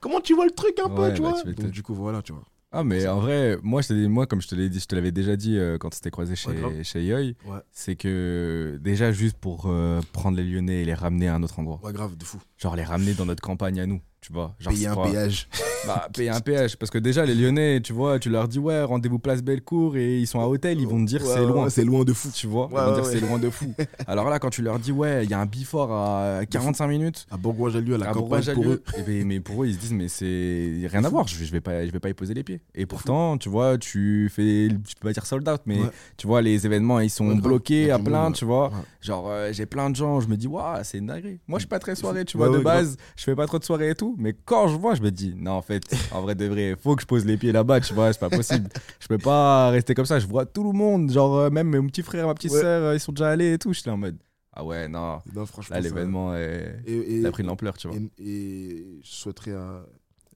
Comment 0.00 0.20
tu 0.20 0.34
vois 0.34 0.44
le 0.46 0.52
truc 0.52 0.78
un 0.84 0.88
peu, 0.88 1.12
tu 1.14 1.22
bah, 1.22 1.30
vois 1.30 1.42
tu. 1.42 1.54
Donc, 1.54 1.70
du 1.70 1.82
coup, 1.82 1.94
voilà, 1.94 2.22
tu 2.22 2.32
vois. 2.32 2.44
Ah, 2.70 2.84
mais 2.84 3.08
en 3.08 3.18
vrai, 3.20 3.56
moi, 3.62 3.80
je 3.80 3.88
te 3.88 3.92
dis- 3.94 4.08
moi 4.08 4.26
comme 4.26 4.42
je 4.42 4.48
te 4.48 4.54
l'ai 4.54 4.68
dit, 4.68 4.78
je 4.78 4.84
te 4.84 4.94
l'avais 4.94 5.10
déjà 5.10 5.36
dit 5.36 5.56
euh, 5.56 5.78
quand 5.78 5.94
c'était 5.94 6.10
croisé 6.10 6.36
chez, 6.36 6.50
Ouais, 6.50 6.84
chez 6.84 7.02
Yoy, 7.02 7.34
Ouais. 7.46 7.60
c'est 7.72 7.96
que 7.96 8.78
déjà, 8.82 9.10
juste 9.10 9.38
pour 9.38 9.64
euh, 9.68 10.00
prendre 10.12 10.36
les 10.36 10.44
Lyonnais 10.44 10.82
et 10.82 10.84
les 10.84 10.92
ramener 10.92 11.28
à 11.28 11.34
un 11.34 11.42
autre 11.42 11.58
endroit, 11.58 11.80
Ouais, 11.82 11.94
grave, 11.94 12.14
de 12.18 12.24
fou. 12.24 12.38
genre 12.58 12.76
les 12.76 12.84
ramener 12.84 13.14
dans 13.14 13.24
notre 13.24 13.40
campagne 13.42 13.80
à 13.80 13.86
nous, 13.86 14.02
tu 14.28 14.34
vois. 14.34 14.54
Genre, 14.60 14.72
Payer 14.74 14.86
un 14.88 14.94
pas- 14.94 15.10
péage. 15.10 15.48
Bah, 15.86 16.08
payer 16.12 16.28
un 16.30 16.40
péage. 16.40 16.76
Parce 16.76 16.90
que 16.90 16.98
déjà, 16.98 17.24
les 17.24 17.34
Lyonnais, 17.36 17.80
tu 17.80 17.92
vois, 17.92 18.18
tu 18.18 18.28
leur 18.28 18.46
dis, 18.48 18.58
ouais, 18.58 18.82
rendez-vous 18.82 19.18
place 19.20 19.42
Bellecour 19.42 19.96
et 19.96 20.18
ils 20.18 20.26
sont 20.26 20.40
à 20.40 20.46
hôtel, 20.46 20.78
ils 20.80 20.86
vont 20.88 20.98
te 21.02 21.06
dire 21.08 21.22
Ouais, 21.24 21.32
c'est 21.32 21.46
loin. 21.46 21.64
ouais, 21.64 21.70
c'est 21.70 21.84
loin 21.84 22.04
de 22.04 22.12
fou. 22.12 22.28
Tu 22.34 22.46
vois, 22.48 22.68
ils 22.70 22.76
vont 22.76 22.94
dire 22.94 23.06
c'est 23.06 23.20
loin 23.20 23.38
de 23.38 23.48
fou. 23.48 23.72
Alors 24.06 24.28
là, 24.28 24.38
quand 24.40 24.50
tu 24.50 24.60
leur 24.60 24.78
dis, 24.80 24.90
ouais, 24.92 25.24
il 25.24 25.30
y 25.30 25.34
a 25.34 25.40
un 25.40 25.46
bifort 25.46 25.92
à 25.92 26.40
45 26.50 26.88
minutes, 26.88 27.26
À 27.30 27.36
Bourgoin-Jallieu, 27.38 27.94
à 27.94 27.98
la 27.98 28.10
à 28.10 28.12
campagne, 28.12 28.52
pour 28.54 28.66
eux. 28.68 28.82
eh 28.98 29.02
ben, 29.02 29.24
mais 29.24 29.38
pour 29.40 29.62
eux, 29.62 29.68
ils 29.68 29.74
se 29.74 29.78
disent, 29.78 29.92
mais 29.92 30.08
c'est 30.08 30.86
rien 30.90 31.04
à 31.04 31.08
voir, 31.08 31.26
je, 31.28 31.42
je 31.42 31.52
vais 31.52 31.60
pas, 31.60 31.86
je 31.86 31.90
vais 31.92 32.00
pas 32.00 32.08
y 32.10 32.14
poser 32.14 32.34
les 32.34 32.42
pieds. 32.42 32.60
Et 32.74 32.84
pourtant, 32.84 33.38
tu 33.38 33.48
vois, 33.48 33.78
tu 33.78 34.30
fais, 34.34 34.68
je 34.68 34.74
peux 35.00 35.06
pas 35.08 35.12
dire 35.12 35.24
sold 35.24 35.48
out, 35.48 35.60
mais 35.64 35.78
tu 36.16 36.26
vois, 36.26 36.42
les 36.42 36.66
événements, 36.66 36.98
ils 37.00 37.08
sont 37.08 37.36
bloqués 37.36 37.90
à 37.92 37.98
plein, 38.00 38.32
tu 38.32 38.44
vois. 38.44 38.72
Genre, 39.00 39.26
euh, 39.30 39.50
j'ai 39.52 39.64
plein 39.64 39.88
de 39.90 39.96
gens, 39.96 40.20
je 40.20 40.28
me 40.28 40.36
dis, 40.36 40.48
waouh, 40.48 40.80
c'est 40.82 40.98
une 40.98 41.06
dinguerie. 41.06 41.38
Moi, 41.46 41.60
je 41.60 41.62
suis 41.62 41.68
pas 41.68 41.78
très 41.78 41.94
soirée, 41.94 42.24
tu 42.24 42.36
vois, 42.36 42.48
de 42.50 42.58
base, 42.58 42.96
je 43.16 43.22
fais 43.24 43.36
pas 43.36 43.46
trop 43.46 43.58
de 43.60 43.64
soirées 43.64 43.90
et 43.90 43.94
tout, 43.94 44.16
mais 44.18 44.34
quand 44.44 44.68
je 44.68 44.76
vois, 44.76 44.94
je 44.94 45.00
me 45.02 45.10
dis, 45.10 45.32
non, 45.36 45.52
en 45.52 45.62
fait, 45.62 45.82
en 46.12 46.20
vrai 46.20 46.34
de 46.34 46.44
vrai, 46.46 46.76
faut 46.78 46.94
que 46.96 47.02
je 47.02 47.06
pose 47.06 47.24
les 47.24 47.36
pieds 47.38 47.52
là-bas, 47.52 47.80
tu 47.80 47.94
vois, 47.94 48.12
c'est 48.12 48.18
pas 48.18 48.28
possible. 48.28 48.68
je 49.00 49.06
peux 49.06 49.16
pas 49.18 49.70
rester 49.70 49.94
comme 49.94 50.04
ça, 50.06 50.18
je 50.18 50.26
vois 50.26 50.44
tout 50.44 50.64
le 50.64 50.72
monde, 50.76 51.10
genre, 51.10 51.36
euh, 51.36 51.50
même 51.50 51.68
mon 51.74 51.86
petit 51.86 52.02
frère, 52.02 52.26
ma 52.26 52.34
petite 52.34 52.50
Ouais. 52.52 52.60
sœur, 52.60 52.82
euh, 52.82 52.94
ils 52.94 53.00
sont 53.00 53.12
déjà 53.12 53.30
allés 53.30 53.54
et 53.54 53.58
tout, 53.58 53.72
je 53.72 53.80
suis 53.80 53.88
là 53.88 53.94
en 53.94 53.98
mode. 53.98 54.18
Ah 54.52 54.64
ouais, 54.64 54.88
non. 54.88 55.20
Non, 55.34 55.46
franchement. 55.46 55.76
Là, 55.76 55.80
l'événement, 55.80 56.34
est... 56.34 56.82
Et, 56.84 56.96
et- 56.96 57.16
il 57.18 57.26
a 57.26 57.30
pris 57.30 57.44
de 57.44 57.48
l'ampleur, 57.48 57.78
tu 57.78 57.86
vois. 57.88 57.96
et, 57.96 58.10
et 58.18 59.00
je 59.02 59.08
souhaiterais 59.08 59.52
euh, 59.52 59.80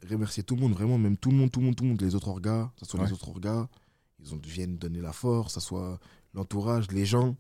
remercier 0.09 0.43
tout 0.45 0.55
le 0.55 0.61
monde, 0.63 0.73
vraiment, 0.73 0.97
même 0.97 1.17
tout 1.17 1.31
le 1.31 1.37
monde, 1.37 1.51
tout 1.51 1.59
le 1.61 1.67
monde, 1.67 1.75
tout 1.77 1.83
le 1.85 1.91
monde, 1.91 2.01
les 2.03 2.15
autres 2.15 2.29
orgas, 2.29 2.71
que 2.79 2.85
ce 2.87 2.91
soit 2.91 3.01
Ouais. 3.01 3.07
les 3.07 3.13
autres 3.13 3.29
orgas, 3.29 3.67
ils 4.25 4.33
ont, 4.33 4.41
viennent 4.47 4.79
donner 4.79 5.01
la 5.01 5.13
force, 5.13 5.55
que 5.55 5.61
ce 5.61 5.67
soit 5.67 5.99
l'entourage, 6.35 6.87
les 6.93 7.05
gens. 7.05 7.37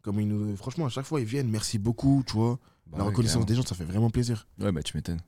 Comme 0.00 0.18
ils 0.20 0.28
nous, 0.28 0.56
franchement, 0.56 0.86
à 0.86 0.88
chaque 0.88 1.04
fois, 1.06 1.20
ils 1.20 1.26
viennent, 1.26 1.48
merci 1.50 1.78
beaucoup, 1.78 2.22
tu 2.26 2.32
vois. 2.34 2.58
Bah 2.86 2.98
la 2.98 3.04
ouais, 3.04 3.10
reconnaissance 3.10 3.46
des 3.46 3.54
gens, 3.54 3.62
ça 3.62 3.74
fait 3.74 3.84
vraiment 3.84 4.10
plaisir. 4.10 4.46
Ouais, 4.60 4.70
bah 4.72 4.82
tu 4.82 4.96
m'étonnes. 4.96 5.20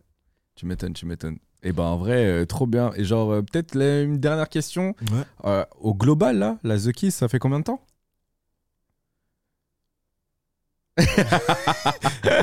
Tu 0.57 0.67
m'étonnes, 0.67 0.93
tu 0.95 1.07
m'étonnes. 1.07 1.39
Et 1.63 1.73
ben 1.73 1.85
en 1.85 1.97
vrai, 1.97 2.25
euh, 2.27 2.45
trop 2.47 2.67
bien. 2.67 2.91
Et 2.97 3.05
genre, 3.05 3.31
euh, 3.33 3.43
peut-être 3.43 3.75
la- 3.75 4.03
une 4.03 4.19
dernière 4.19 4.49
question. 4.49 4.95
Ouais. 5.13 5.23
Euh, 5.45 5.65
au 5.81 5.95
global, 5.95 6.39
là, 6.39 6.59
la 6.65 6.79
The 6.79 6.93
Kiss, 6.93 7.15
ça 7.17 7.29
fait 7.29 7.39
combien 7.39 7.59
de 7.61 7.65
temps? 7.65 7.81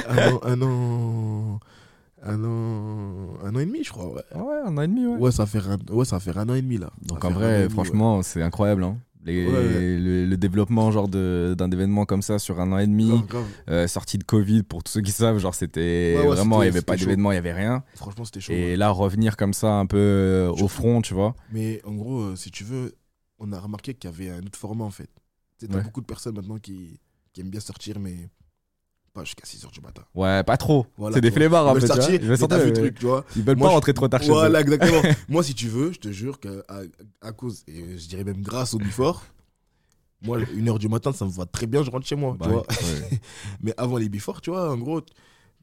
Un, 0.07 0.31
an, 0.31 0.39
un 0.43 0.61
an. 0.61 1.59
Un 2.25 2.43
an. 2.43 3.33
Un 3.43 3.55
an 3.55 3.59
et 3.59 3.65
demi, 3.65 3.83
je 3.83 3.91
crois, 3.91 4.07
ouais. 4.13 4.21
Ouais, 4.35 4.55
un 4.65 4.77
an 4.77 4.81
et 4.81 4.87
demi, 4.87 5.05
ouais. 5.05 5.17
Ouais, 5.17 5.31
ça 5.31 5.45
un, 5.69 5.77
ouais, 5.93 6.05
ça 6.05 6.19
faire 6.19 6.37
un 6.37 6.47
an 6.49 6.53
et 6.53 6.61
demi, 6.61 6.77
là. 6.77 6.89
Ça 7.01 7.07
Donc 7.15 7.25
en 7.25 7.29
faire 7.29 7.31
un 7.31 7.35
an 7.35 7.39
et 7.39 7.43
vrai, 7.43 7.61
demi, 7.63 7.73
franchement, 7.73 8.21
c'est 8.23 8.41
incroyable. 8.41 8.83
Hein. 8.83 8.97
Les- 9.25 9.45
Ouais, 9.47 9.51
ouais. 9.53 9.97
Le, 9.97 10.25
le 10.25 10.37
développement 10.37 10.91
genre 10.91 11.07
de- 11.07 11.55
d'un 11.57 11.71
événement 11.71 12.05
comme 12.05 12.21
ça 12.21 12.39
sur 12.39 12.59
un 12.59 12.71
an 12.73 12.77
et 12.77 12.87
demi, 12.87 13.07
Grave, 13.09 13.27
grave. 13.27 13.45
euh, 13.69 13.87
sortie 13.87 14.17
de 14.17 14.23
Covid, 14.23 14.63
pour 14.63 14.83
tous 14.83 14.91
ceux 14.91 15.01
qui 15.01 15.11
savent, 15.11 15.37
genre 15.39 15.55
c'était 15.55 16.15
Ouais, 16.17 16.25
vraiment, 16.27 16.61
il 16.61 16.65
n'y 16.65 16.73
c'était- 16.73 16.77
avait 16.79 16.85
pas 16.85 16.95
d'événement, 16.97 17.31
il 17.31 17.35
n'y 17.35 17.39
avait 17.39 17.53
rien. 17.53 17.83
Franchement, 17.95 18.25
c'était 18.25 18.41
chaud. 18.41 18.51
Et 18.53 18.75
là, 18.75 18.89
revenir 18.89 19.37
comme 19.37 19.53
ça 19.53 19.71
un 19.73 19.85
peu 19.85 19.97
euh, 19.97 20.49
au 20.51 20.67
front, 20.67 21.01
tu 21.01 21.13
vois. 21.13 21.35
Mais 21.51 21.81
en 21.85 21.93
gros, 21.95 22.19
euh, 22.21 22.35
si 22.35 22.51
tu 22.51 22.63
veux, 22.63 22.95
on 23.39 23.51
a 23.53 23.59
remarqué 23.59 23.93
qu'il 23.93 24.09
y 24.09 24.13
avait 24.13 24.29
un 24.29 24.39
autre 24.45 24.59
format 24.59 24.83
en 24.85 24.91
fait. 24.91 25.09
T'as 25.59 25.79
beaucoup 25.81 26.01
de 26.01 26.05
personnes 26.05 26.35
maintenant 26.35 26.57
qui, 26.57 26.99
qui 27.31 27.39
aiment 27.41 27.49
bien 27.49 27.61
sortir, 27.61 27.97
mais 27.99 28.29
pas 29.13 29.23
jusqu'à 29.23 29.45
6h 29.45 29.71
du 29.71 29.79
matin. 29.81 30.03
Ouais, 30.15 30.43
pas 30.43 30.57
trop. 30.57 30.87
Voilà, 30.97 31.13
c'est 31.15 31.21
des 31.21 31.31
flemmards 31.31 31.67
un 31.67 31.75
Ils 31.75 31.81
peu. 31.81 31.87
sortir, 31.87 32.13
Ils 32.15 32.27
veulent 32.27 32.37
sortir, 32.37 32.57
le 32.65 32.73
truc, 32.73 32.99
tu 32.99 33.05
vois. 33.05 33.25
Ils 33.35 33.43
veulent 33.43 33.55
Moi, 33.57 33.67
pas 33.67 33.71
je- 33.71 33.75
rentrer 33.75 33.93
trop 33.93 34.07
tard 34.07 34.21
chez 34.21 34.29
eux. 34.29 34.33
Voilà, 34.33 34.61
exactement. 34.61 35.01
Moi, 35.29 35.43
si 35.43 35.53
tu 35.53 35.67
veux, 35.67 35.91
je 35.93 35.99
te 35.99 36.11
jure 36.11 36.39
que 36.39 36.63
à, 36.67 36.81
à 37.21 37.31
cause, 37.31 37.63
et 37.67 37.97
je 37.97 38.07
dirais 38.07 38.23
même 38.23 38.41
grâce 38.41 38.73
au 38.73 38.79
Before, 38.79 39.23
moi, 40.21 40.39
une 40.55 40.69
heure 40.69 40.79
du 40.79 40.87
matin, 40.87 41.11
ça 41.11 41.25
me 41.25 41.29
va 41.31 41.45
très 41.45 41.67
bien, 41.67 41.83
je 41.83 41.91
rentre 41.91 42.07
chez 42.07 42.15
moi. 42.15 42.35
Bah 42.39 42.45
tu 42.47 42.51
oui, 42.53 42.57
vois. 42.57 42.89
ouais. 43.09 43.19
Mais 43.61 43.73
avant 43.77 43.97
les 43.97 44.07
Before, 44.09 44.39
tu 44.41 44.51
vois, 44.51 44.71
en 44.71 44.77
gros, 44.77 45.01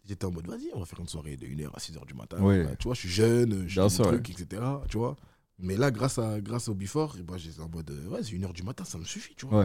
j'étais 0.06 0.26
en 0.26 0.30
mode, 0.30 0.46
vas-y, 0.46 0.68
on 0.74 0.80
va 0.80 0.84
faire 0.86 1.00
une 1.00 1.08
soirée 1.08 1.36
de 1.38 1.46
1h 1.46 1.68
à 1.74 1.78
6h 1.78 2.04
du 2.06 2.12
matin. 2.14 2.38
Ouais. 2.40 2.66
Tu 2.78 2.84
vois, 2.84 2.94
je 2.94 3.00
suis 3.00 3.08
jeune, 3.08 3.64
je 3.66 3.80
fais 3.80 3.88
des 3.88 4.02
trucs, 4.02 4.30
etc. 4.30 4.62
Tu 4.90 4.98
vois. 4.98 5.16
Mais 5.58 5.76
là, 5.76 5.90
grâce, 5.90 6.18
à, 6.18 6.40
grâce 6.42 6.68
au 6.68 6.74
Before, 6.74 7.16
ben, 7.26 7.36
j'étais 7.38 7.60
en 7.60 7.68
mode, 7.70 7.90
ouais, 8.10 8.20
c'est 8.22 8.32
1h 8.34 8.52
du 8.52 8.62
matin, 8.62 8.84
ça 8.84 8.98
me 8.98 9.04
suffit, 9.04 9.34
tu 9.34 9.46
vois. 9.46 9.64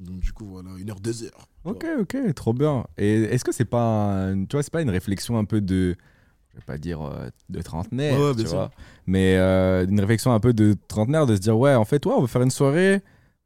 Donc, 0.00 0.20
du 0.20 0.32
coup, 0.32 0.46
voilà, 0.46 0.70
1h, 0.78 1.00
2h. 1.00 1.48
Ok, 1.64 1.86
ok, 2.00 2.34
trop 2.34 2.52
bien. 2.52 2.84
Et 2.98 3.22
est-ce 3.22 3.44
que 3.44 3.52
c'est 3.52 3.64
pas, 3.64 4.28
un- 4.30 4.44
tu 4.44 4.56
vois, 4.56 4.62
c'est 4.62 4.72
pas 4.72 4.82
une 4.82 4.90
réflexion 4.90 5.38
un 5.38 5.44
peu 5.44 5.60
de, 5.60 5.96
je 6.52 6.56
vais 6.58 6.64
pas 6.64 6.78
dire 6.78 7.02
euh, 7.02 7.30
de 7.48 7.62
trentenaire, 7.62 8.18
Ouais, 8.18 8.26
ouais, 8.28 8.34
tu 8.34 8.48
vois, 8.48 8.70
mais 9.06 9.36
euh, 9.38 9.86
une 9.86 10.00
réflexion 10.00 10.32
un 10.32 10.40
peu 10.40 10.52
de 10.54 10.76
trentenaire, 10.88 11.26
de 11.26 11.36
se 11.36 11.40
dire 11.40 11.58
ouais, 11.58 11.74
en 11.74 11.84
fait, 11.84 12.04
ouais, 12.06 12.12
on 12.14 12.22
va 12.22 12.26
faire 12.28 12.42
une 12.42 12.50
soirée, 12.50 13.02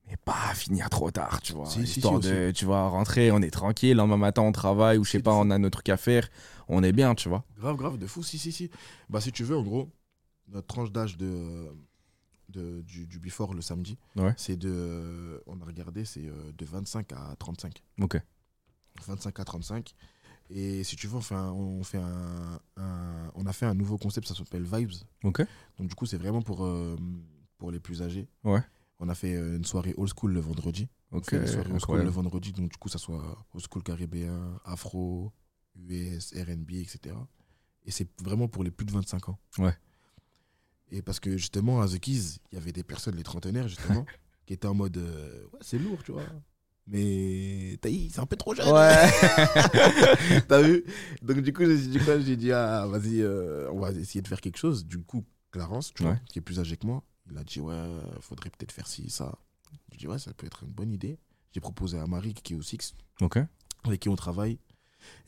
mais 0.09 0.17
pas 0.25 0.55
finir 0.55 0.91
trop 0.91 1.11
tard, 1.11 1.41
tu 1.43 1.53
vois, 1.53 1.69
Si, 1.71 1.83
histoire 1.83 2.15
si, 2.15 2.21
de, 2.21 2.53
tu 2.55 2.65
vois, 2.65 2.89
rentrer, 2.89 3.31
on 3.33 3.43
est 3.43 3.51
tranquille, 3.51 3.91
le 3.93 3.97
lendemain 3.99 4.17
matin 4.17 4.43
on 4.43 4.53
travaille 4.53 4.99
ou 4.99 5.05
je 5.05 5.13
sais 5.13 5.21
pas, 5.21 5.35
on 5.35 5.51
a 5.51 5.59
notre 5.59 5.79
truc 5.79 5.89
à 5.91 5.97
faire, 5.97 6.29
on 6.69 6.83
est 6.83 6.93
bien, 6.93 7.15
tu 7.15 7.29
vois. 7.29 7.45
Grave, 7.59 7.77
grave, 7.77 7.99
de 7.99 8.07
fou, 8.07 8.23
si, 8.23 8.39
si, 8.39 8.53
si. 8.53 8.71
Bah, 9.11 9.21
si 9.21 9.33
tu 9.33 9.45
veux, 9.45 9.57
en 9.57 9.63
gros, 9.63 9.91
notre 10.49 10.67
tranche 10.67 10.93
d'âge 10.93 11.17
de, 11.17 11.69
de, 12.49 12.81
du, 12.83 13.07
du 13.07 13.19
Before 13.19 13.55
le 13.55 13.61
samedi, 13.61 13.99
Ouais. 14.17 14.35
c'est 14.37 14.57
de, 14.57 15.43
on 15.47 15.61
a 15.61 15.65
regardé, 15.65 16.05
c'est 16.05 16.27
euh, 16.27 16.53
de 16.57 16.65
25 16.65 17.13
à 17.13 17.35
35. 17.39 17.83
Ok. 18.01 18.21
25 19.07 19.39
à 19.41 19.45
35. 19.45 19.95
Et 20.51 20.83
si 20.83 20.97
tu 20.97 21.07
veux, 21.09 21.17
on, 21.17 21.21
fait 21.21 21.35
un- 21.35 21.53
on, 21.53 21.83
fait 21.85 21.99
un, 21.99 22.59
un- 22.79 23.31
on 23.35 23.47
a 23.47 23.53
fait 23.53 23.67
un 23.67 23.75
nouveau 23.75 23.99
concept, 23.99 24.27
ça 24.27 24.35
s'appelle 24.35 24.65
Vibes. 24.65 24.93
Ok. 25.25 25.43
Donc, 25.79 25.89
du 25.89 25.95
coup, 25.95 26.07
c'est 26.07 26.17
vraiment 26.17 26.41
pour, 26.43 26.65
euh, 26.65 26.97
pour 27.59 27.71
les 27.71 27.81
plus 27.81 28.01
âgés. 28.03 28.29
Ouais. 28.45 28.63
On 28.99 29.09
a 29.09 29.15
fait 29.15 29.35
euh, 29.37 29.57
une 29.57 29.65
soirée 29.65 29.95
old 29.99 30.11
school 30.17 30.33
le 30.33 30.41
vendredi. 30.41 30.89
On 31.13 31.19
Ok. 31.19 31.31
fait 31.31 31.37
une 31.37 31.47
soirée 31.47 31.71
old 31.71 31.81
school 31.85 32.03
le 32.03 32.09
vendredi, 32.11 32.53
donc 32.53 32.71
du 32.71 32.77
coup, 32.79 32.89
ça 32.89 32.99
soit 32.99 33.45
old 33.55 33.65
school 33.71 33.83
caribéen, 33.83 34.59
afro, 34.65 35.33
US, 35.77 36.33
RB, 36.35 36.71
etc. 36.73 37.15
Et 37.85 37.91
c'est 37.91 38.09
vraiment 38.23 38.49
pour 38.49 38.65
les 38.65 38.71
plus 38.71 38.85
de 38.87 38.93
25 38.93 39.29
ans. 39.29 39.39
Ouais. 39.59 39.75
Et 40.91 41.03
parce 41.03 41.21
que 41.21 41.37
justement, 41.37 41.81
à 41.81 41.89
The 41.89 41.99
Keys, 41.99 42.39
il 42.51 42.55
y 42.55 42.59
avait 42.59 42.73
des 42.73 42.83
personnes, 42.83 43.17
les 43.17 43.23
trentenaires, 43.23 43.69
justement, 43.69 44.07
qui 44.47 44.55
étaient 44.55 44.67
en 44.67 44.75
mode 44.75 44.97
euh, 44.97 45.45
ouais, 45.53 45.59
c'est 45.61 45.79
lourd, 45.79 46.03
tu 46.03 46.13
vois. 46.13 46.25
Mais 46.87 47.77
Taï, 47.83 48.09
c'est 48.11 48.21
un 48.21 48.27
peu 48.27 48.37
trop 48.37 48.55
jeune. 48.55 48.69
Ouais. 48.69 49.11
T'as 50.49 50.63
vu? 50.63 50.85
Donc, 51.21 51.41
du 51.41 51.53
coup, 51.53 51.67
j'ai 51.67 51.77
dit 51.77 51.99
quoi? 51.99 52.19
J'ai 52.19 52.37
dit, 52.37 52.51
ah, 52.53 52.87
vas-y, 52.87 53.21
euh, 53.21 53.71
on 53.71 53.81
va 53.81 53.91
essayer 53.91 54.23
de 54.23 54.29
faire 54.29 54.41
quelque 54.41 54.57
chose. 54.57 54.87
Du 54.87 54.99
coup, 54.99 55.25
Clarence, 55.51 55.93
tu 55.93 56.03
vois, 56.03 56.17
qui 56.31 56.39
est 56.39 56.43
plus 56.43 56.61
âgé 56.61 56.79
que 56.79 56.87
moi, 56.87 57.03
il 57.31 57.37
a 57.37 57.45
dit, 57.45 57.61
ouais, 57.61 57.77
faudrait 58.21 58.49
peut-être 58.49 58.73
faire 58.73 58.87
ci, 58.87 59.11
ça. 59.11 59.39
J'ai 59.93 59.99
dit, 59.99 60.07
ouais, 60.09 60.19
ça 60.19 60.33
peut 60.33 60.47
être 60.47 60.65
une 60.65 60.73
bonne 60.73 60.93
idée. 60.93 61.19
J'ai 61.53 61.61
proposé 61.61 61.99
à 61.99 62.07
Marie, 62.07 62.35
qui 62.35 62.55
est 62.55 62.57
au 62.57 62.63
Six, 62.63 62.95
avec 63.85 64.01
qui 64.01 64.09
on 64.09 64.17
travaille. 64.17 64.59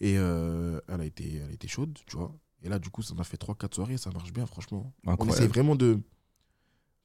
Et 0.01 0.17
euh, 0.19 0.81
elle, 0.89 1.01
a 1.01 1.05
été, 1.05 1.37
elle 1.37 1.51
a 1.51 1.53
été 1.53 1.69
chaude, 1.69 1.99
tu 2.07 2.17
vois. 2.17 2.35
Et 2.63 2.69
là, 2.69 2.79
du 2.79 2.91
coup, 2.91 3.03
ça 3.03 3.15
m'a 3.15 3.25
fait 3.25 3.37
3-4 3.39 3.75
soirées, 3.75 3.97
ça 3.97 4.11
marche 4.11 4.33
bien, 4.33 4.47
franchement. 4.47 4.93
On 5.07 5.27
essaie 5.29 5.47
vraiment 5.47 5.77
de 5.77 6.01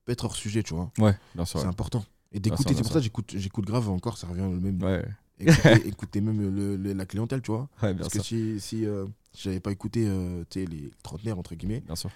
pas 0.06 0.12
être 0.14 0.26
hors 0.26 0.36
sujet, 0.36 0.64
tu 0.64 0.74
vois. 0.74 0.92
Ouais, 1.00 1.16
bien 1.34 1.46
sûr. 1.46 1.60
C'est 1.60 1.66
ouais. 1.66 1.70
important. 1.72 2.06
Et 2.32 2.40
d'écouter, 2.40 2.74
c'est 2.76 2.82
pour 2.84 2.92
ça 2.92 3.00
que 3.00 3.38
j'écoute, 3.40 3.66
grave 3.66 3.90
encore, 3.90 4.18
ça 4.18 4.28
revient 4.28 4.42
au 4.42 4.50
même. 4.60 4.82
Ouais, 4.84 5.06
Écouter, 5.40 5.88
écouter 5.88 6.22
même 6.22 6.40
le- 6.42 6.76
le- 6.78 6.94
la 6.94 7.06
clientèle, 7.06 7.42
tu 7.42 7.52
vois. 7.52 7.68
ouais, 7.82 7.94
bien 7.94 8.04
Parce 8.04 8.14
sûr. 8.14 8.22
que 8.22 8.28
si, 8.28 8.60
si, 8.60 8.86
euh, 8.86 9.06
j'avais 9.34 9.60
pas 9.60 9.72
écouté 9.72 10.06
euh, 10.08 10.44
les 10.56 10.92
trentenaires, 11.04 11.38
entre 11.40 11.56
guillemets, 11.56 11.82
Bien 11.82 11.96
sûr. 11.96 12.10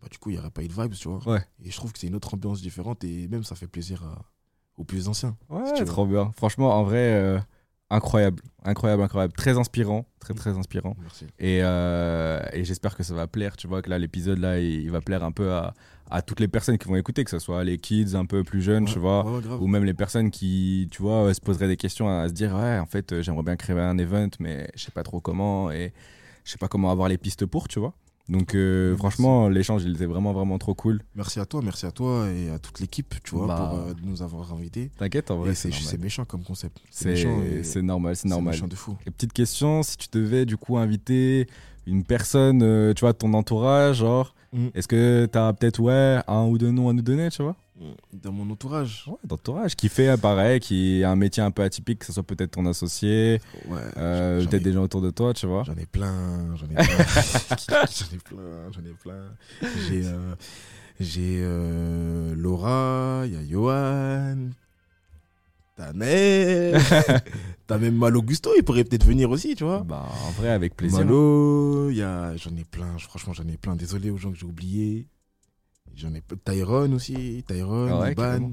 bah, 0.00 0.08
du 0.10 0.18
coup, 0.18 0.30
il 0.30 0.34
n'y 0.34 0.38
aurait 0.38 0.50
pas 0.50 0.62
eu 0.64 0.68
de 0.68 0.72
vibes, 0.72 0.94
tu 0.94 1.08
vois. 1.08 1.20
Ouais. 1.28 1.44
Et 1.62 1.70
je 1.70 1.76
trouve 1.76 1.92
que 1.92 1.98
c'est 1.98 2.06
une 2.08 2.14
autre 2.16 2.34
ambiance 2.34 2.60
différente 2.60 3.04
et 3.04 3.28
même 3.28 3.44
ça 3.44 3.54
fait 3.54 3.68
plaisir 3.68 4.02
à- 4.04 4.22
aux 4.76 4.84
plus 4.84 5.08
anciens. 5.08 5.36
Ouais, 5.48 5.76
Si 5.76 5.84
trop 5.84 6.06
bien. 6.06 6.32
Franchement, 6.36 6.74
en 6.76 6.82
vrai, 6.84 7.12
euh, 7.14 7.38
incroyable. 7.90 8.42
Incroyable, 8.64 9.02
incroyable. 9.02 9.34
Très 9.34 9.58
inspirant. 9.58 10.06
Très, 10.20 10.34
très 10.34 10.56
inspirant. 10.56 10.96
Merci. 11.00 11.26
Et, 11.38 11.60
euh, 11.62 12.40
et 12.52 12.64
j'espère 12.64 12.96
que 12.96 13.02
ça 13.02 13.14
va 13.14 13.26
plaire. 13.26 13.56
Tu 13.56 13.66
vois 13.66 13.82
que 13.82 13.90
là, 13.90 13.98
l'épisode, 13.98 14.38
là, 14.38 14.58
il, 14.58 14.82
il 14.82 14.90
va 14.90 15.00
plaire 15.00 15.22
un 15.22 15.32
peu 15.32 15.52
à, 15.52 15.74
à 16.10 16.22
toutes 16.22 16.40
les 16.40 16.48
personnes 16.48 16.78
qui 16.78 16.88
vont 16.88 16.96
écouter, 16.96 17.24
que 17.24 17.30
ce 17.30 17.38
soit 17.38 17.64
les 17.64 17.78
kids 17.78 18.14
un 18.14 18.26
peu 18.26 18.44
plus 18.44 18.62
jeunes, 18.62 18.84
tu 18.84 18.98
vois, 18.98 19.24
Ouais, 19.24 19.42
ou 19.60 19.66
même 19.66 19.84
les 19.84 19.94
personnes 19.94 20.30
qui, 20.30 20.88
tu 20.90 21.02
vois, 21.02 21.32
se 21.32 21.40
poseraient 21.40 21.68
des 21.68 21.76
questions 21.76 22.08
à, 22.08 22.28
se 22.28 22.32
dire, 22.32 22.54
ouais, 22.54 22.78
en 22.78 22.86
fait, 22.86 23.12
euh, 23.12 23.22
j'aimerais 23.22 23.42
bien 23.42 23.56
créer 23.56 23.78
un 23.78 23.98
event, 23.98 24.30
mais 24.38 24.70
je 24.74 24.84
sais 24.84 24.92
pas 24.92 25.02
trop 25.02 25.20
comment 25.20 25.70
et 25.70 25.92
je 26.44 26.50
sais 26.52 26.58
pas 26.58 26.68
comment 26.68 26.90
avoir 26.90 27.08
les 27.08 27.18
pistes 27.18 27.46
pour, 27.46 27.68
tu 27.68 27.78
vois. 27.80 27.94
Donc, 28.28 28.54
euh, 28.54 28.90
Merci. 28.90 28.98
franchement, 28.98 29.48
l'échange, 29.50 29.84
il 29.84 29.94
était 29.96 30.06
vraiment, 30.06 30.32
vraiment 30.32 30.56
trop 30.58 30.74
cool. 30.74 31.02
Merci 31.14 31.40
à 31.40 31.44
toi, 31.46 31.60
merci 31.62 31.84
à 31.84 31.90
toi 31.90 32.26
et 32.30 32.48
à 32.50 32.58
toute 32.58 32.80
l'équipe, 32.80 33.14
tu 33.22 33.34
vois, 33.34 33.46
Bah. 33.46 33.56
pour 33.70 33.78
euh, 33.78 33.92
nous 34.02 34.22
avoir 34.22 34.52
invités. 34.54 34.90
T'inquiète, 34.96 35.30
en 35.30 35.36
vrai, 35.38 35.54
c'est 35.54 35.98
méchant 36.00 36.24
comme 36.24 36.42
concept. 36.42 36.78
C'est 36.90 37.12
normal, 37.82 38.16
c'est 38.16 38.22
c'est 38.22 38.28
normal. 38.28 38.54
méchant 38.54 38.66
de 38.68 38.74
fou. 38.74 38.96
Et 39.06 39.10
petite 39.10 39.32
question, 39.34 39.82
si 39.82 39.96
tu 39.98 40.08
devais 40.12 40.46
du 40.46 40.56
coup 40.56 40.78
inviter 40.78 41.46
une 41.86 42.02
personne, 42.02 42.62
euh, 42.62 42.94
tu 42.94 43.00
vois, 43.00 43.12
de 43.12 43.18
ton 43.18 43.34
entourage, 43.34 43.96
genre, 43.98 44.34
Mm. 44.54 44.68
est-ce 44.74 44.86
que 44.88 45.26
t'as 45.26 45.52
peut-être, 45.52 45.80
ouais, 45.80 46.20
un 46.28 46.44
ou 46.46 46.56
deux 46.58 46.70
noms 46.70 46.88
à 46.88 46.92
nous 46.92 47.02
donner, 47.02 47.28
tu 47.30 47.42
vois? 47.42 47.56
Dans 48.12 48.30
mon 48.30 48.48
entourage, 48.52 49.04
Ouais, 49.08 49.16
d'entourage, 49.24 49.74
qui 49.74 49.88
fait 49.88 50.16
pareil, 50.20 50.60
qui 50.60 51.02
a 51.02 51.10
un 51.10 51.16
métier 51.16 51.42
un 51.42 51.50
peu 51.50 51.62
atypique, 51.62 51.98
que 52.00 52.06
ce 52.06 52.12
soit 52.12 52.22
peut-être 52.22 52.52
ton 52.52 52.66
associé, 52.66 53.40
ouais, 53.66 53.80
euh, 53.96 54.46
peut-être 54.46 54.62
des 54.62 54.72
gens 54.72 54.84
autour 54.84 55.02
de 55.02 55.10
toi, 55.10 55.34
tu 55.34 55.46
vois. 55.46 55.64
J'en 55.64 55.74
ai 55.74 55.86
plein, 55.86 56.54
j'en 56.54 56.66
ai 56.66 56.74
plein, 56.74 56.84
j'en 57.68 58.14
ai 58.14 58.18
plein, 58.18 58.70
j'en 58.70 58.80
ai 58.80 58.94
plein. 59.02 59.34
J'ai 61.00 61.42
euh, 61.42 61.44
euh, 61.48 62.34
Laura, 62.36 63.22
il 63.26 63.32
y 63.32 63.36
a 63.36 63.44
Johan, 63.44 64.50
t'as 65.74 65.92
Nel, 65.94 66.80
t'as 67.66 67.78
même 67.78 67.96
Malo 67.96 68.22
Gusto, 68.22 68.52
il 68.56 68.62
pourrait 68.62 68.84
peut-être 68.84 69.04
venir 69.04 69.30
aussi, 69.30 69.56
tu 69.56 69.64
vois. 69.64 69.80
Bah, 69.80 70.06
en 70.28 70.30
vrai, 70.30 70.50
avec 70.50 70.76
plaisir. 70.76 71.00
Malo, 71.00 71.90
j'en 71.90 72.56
ai 72.56 72.64
plein, 72.70 72.96
franchement 72.98 73.32
j'en 73.32 73.48
ai 73.48 73.56
plein. 73.56 73.74
Désolé 73.74 74.10
aux 74.10 74.16
gens 74.16 74.30
que 74.30 74.38
j'ai 74.38 74.46
oubliés. 74.46 75.08
J'en 75.96 76.12
ai 76.14 76.20
peu- 76.20 76.36
Tyrone 76.36 76.94
aussi, 76.94 77.44
Tyrone, 77.46 77.90
Ah 77.92 78.00
ouais, 78.00 78.12
Iban. 78.12 78.22
carrément. 78.22 78.52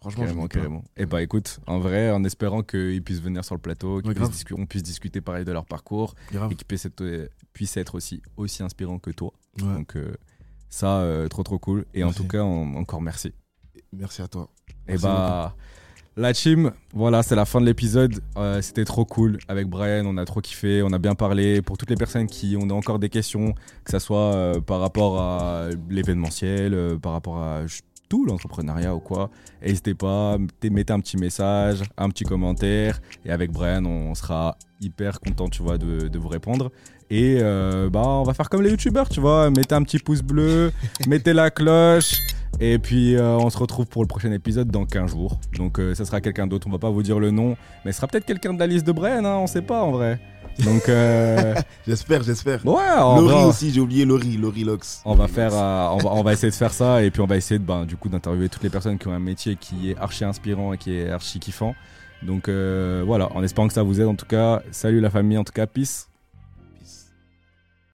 Franchement, 0.00 0.46
Carrément. 0.46 0.84
Et 0.96 1.04
bah 1.06 1.20
écoute, 1.22 1.58
en 1.66 1.80
vrai, 1.80 2.10
en 2.12 2.22
espérant 2.22 2.62
qu'ils 2.62 3.02
puissent 3.02 3.22
venir 3.22 3.44
sur 3.44 3.54
le 3.56 3.60
plateau, 3.60 4.02
qu'ils 4.02 4.10
Ouais, 4.10 4.66
puisse 4.66 4.82
discuter 4.84 5.20
pareil 5.20 5.44
de 5.44 5.50
leur 5.50 5.64
parcours 5.66 6.14
Grave. 6.30 6.52
et 6.52 6.54
qu'ils 6.54 6.66
puissent 6.66 6.84
être, 6.86 7.00
euh, 7.02 7.28
puissent 7.52 7.76
être 7.76 7.96
aussi, 7.96 8.22
aussi 8.36 8.62
inspirants 8.62 8.98
que 9.00 9.10
toi. 9.10 9.32
Ouais. 9.60 9.74
Donc 9.74 9.96
euh, 9.96 10.14
ça, 10.68 10.98
euh, 11.00 11.26
trop 11.28 11.42
trop 11.42 11.58
cool. 11.58 11.86
Et 11.92 12.04
en 12.04 12.12
tout 12.12 12.28
cas, 12.28 12.42
on- 12.44 12.76
encore 12.76 13.00
merci. 13.02 13.32
Merci 13.92 14.22
à 14.22 14.28
toi. 14.28 14.48
Et 14.86 14.92
Merci 14.92 15.04
bah, 15.06 15.56
la 16.16 16.32
team, 16.32 16.72
voilà, 16.94 17.22
c'est 17.22 17.36
la 17.36 17.44
fin 17.44 17.60
de 17.60 17.66
l'épisode. 17.66 18.20
Euh, 18.38 18.62
C'était 18.62 18.84
trop 18.84 19.04
cool 19.04 19.38
avec 19.48 19.68
Brian, 19.68 20.04
on 20.06 20.16
a 20.16 20.24
trop 20.24 20.40
kiffé, 20.40 20.82
on 20.82 20.92
a 20.92 20.98
bien 20.98 21.14
parlé. 21.14 21.60
Pour 21.60 21.76
toutes 21.76 21.90
les 21.90 21.96
personnes 21.96 22.26
qui 22.26 22.56
ont 22.56 22.68
encore 22.70 22.98
des 22.98 23.10
questions, 23.10 23.52
que 23.84 23.90
ça 23.90 24.00
soit 24.00 24.34
euh, 24.34 24.60
par 24.60 24.80
rapport 24.80 25.20
à 25.20 25.68
l'événementiel, 25.90 26.72
euh, 26.74 26.96
par 26.96 27.12
rapport 27.12 27.38
à 27.38 27.60
tout 28.08 28.24
l'entrepreneuriat 28.24 28.94
ou 28.94 29.00
quoi, 29.00 29.30
n'hésitez 29.60 29.94
pas, 29.94 30.38
mettez, 30.38 30.92
un 30.92 31.00
petit 31.00 31.18
message, 31.18 31.82
un 31.98 32.08
petit 32.08 32.24
commentaire. 32.24 33.00
Et 33.24 33.30
avec 33.30 33.52
Brian, 33.52 33.84
on 33.84 34.14
sera 34.14 34.56
hyper 34.80 35.20
content, 35.20 35.48
tu 35.48 35.62
vois, 35.62 35.76
de, 35.76 36.08
de 36.08 36.18
vous 36.18 36.28
répondre. 36.28 36.70
Et 37.10 37.40
bah, 37.40 38.02
on 38.04 38.22
va 38.22 38.32
faire 38.34 38.48
comme 38.48 38.62
les 38.62 38.70
youtubeurs, 38.70 39.08
tu 39.08 39.20
vois. 39.20 39.50
Mettez 39.50 39.74
un 39.74 39.82
petit 39.82 39.98
pouce 39.98 40.22
bleu, 40.22 40.72
mettez 41.08 41.32
la 41.32 41.50
cloche. 41.50 42.20
Et 42.58 42.78
puis 42.78 43.16
euh, 43.16 43.36
on 43.36 43.50
se 43.50 43.58
retrouve 43.58 43.86
pour 43.86 44.02
le 44.02 44.08
prochain 44.08 44.32
épisode 44.32 44.68
dans 44.68 44.86
15 44.86 45.10
jours. 45.10 45.38
Donc 45.58 45.78
euh, 45.78 45.94
ça 45.94 46.04
sera 46.04 46.20
quelqu'un 46.20 46.46
d'autre, 46.46 46.66
on 46.66 46.70
va 46.70 46.78
pas 46.78 46.90
vous 46.90 47.02
dire 47.02 47.18
le 47.18 47.30
nom. 47.30 47.56
Mais 47.84 47.92
ce 47.92 47.98
sera 47.98 48.06
peut-être 48.06 48.24
quelqu'un 48.24 48.54
de 48.54 48.58
la 48.58 48.66
liste 48.66 48.86
de 48.86 48.92
Brian, 48.92 49.24
hein, 49.24 49.36
on 49.36 49.46
sait 49.46 49.62
pas 49.62 49.82
en 49.82 49.90
vrai. 49.90 50.18
Donc 50.64 50.88
euh, 50.88 51.54
J'espère, 51.86 52.22
j'espère. 52.22 52.64
ouais, 52.64 52.96
Laurie 52.98 53.26
vrai, 53.26 53.44
aussi, 53.44 53.70
j'ai 53.72 53.80
oublié 53.80 54.06
Laurie, 54.06 54.38
Laurie 54.38 54.64
Lox. 54.64 55.02
on 55.04 55.14
va 55.14 55.28
faire, 55.28 55.52
on, 55.52 55.98
va, 55.98 56.10
on 56.12 56.22
va 56.22 56.32
essayer 56.32 56.50
de 56.50 56.54
faire 56.54 56.72
ça 56.72 57.02
et 57.02 57.10
puis 57.10 57.20
on 57.20 57.26
va 57.26 57.36
essayer 57.36 57.58
de, 57.58 57.64
ben, 57.64 57.84
du 57.84 57.96
coup, 57.96 58.08
d'interviewer 58.08 58.48
toutes 58.48 58.62
les 58.62 58.70
personnes 58.70 58.98
qui 58.98 59.06
ont 59.06 59.12
un 59.12 59.18
métier 59.18 59.56
qui 59.56 59.90
est 59.90 59.98
archi 59.98 60.24
inspirant 60.24 60.72
et 60.72 60.78
qui 60.78 60.96
est 60.96 61.10
archi 61.10 61.38
kiffant. 61.38 61.74
Donc 62.22 62.48
voilà, 62.48 63.30
en 63.34 63.42
espérant 63.42 63.68
que 63.68 63.74
ça 63.74 63.82
vous 63.82 64.00
aide 64.00 64.06
en 64.08 64.14
tout 64.14 64.26
cas. 64.26 64.62
Salut 64.70 65.00
la 65.00 65.10
famille, 65.10 65.36
en 65.36 65.44
tout 65.44 65.52
cas, 65.52 65.66
peace. 65.66 66.08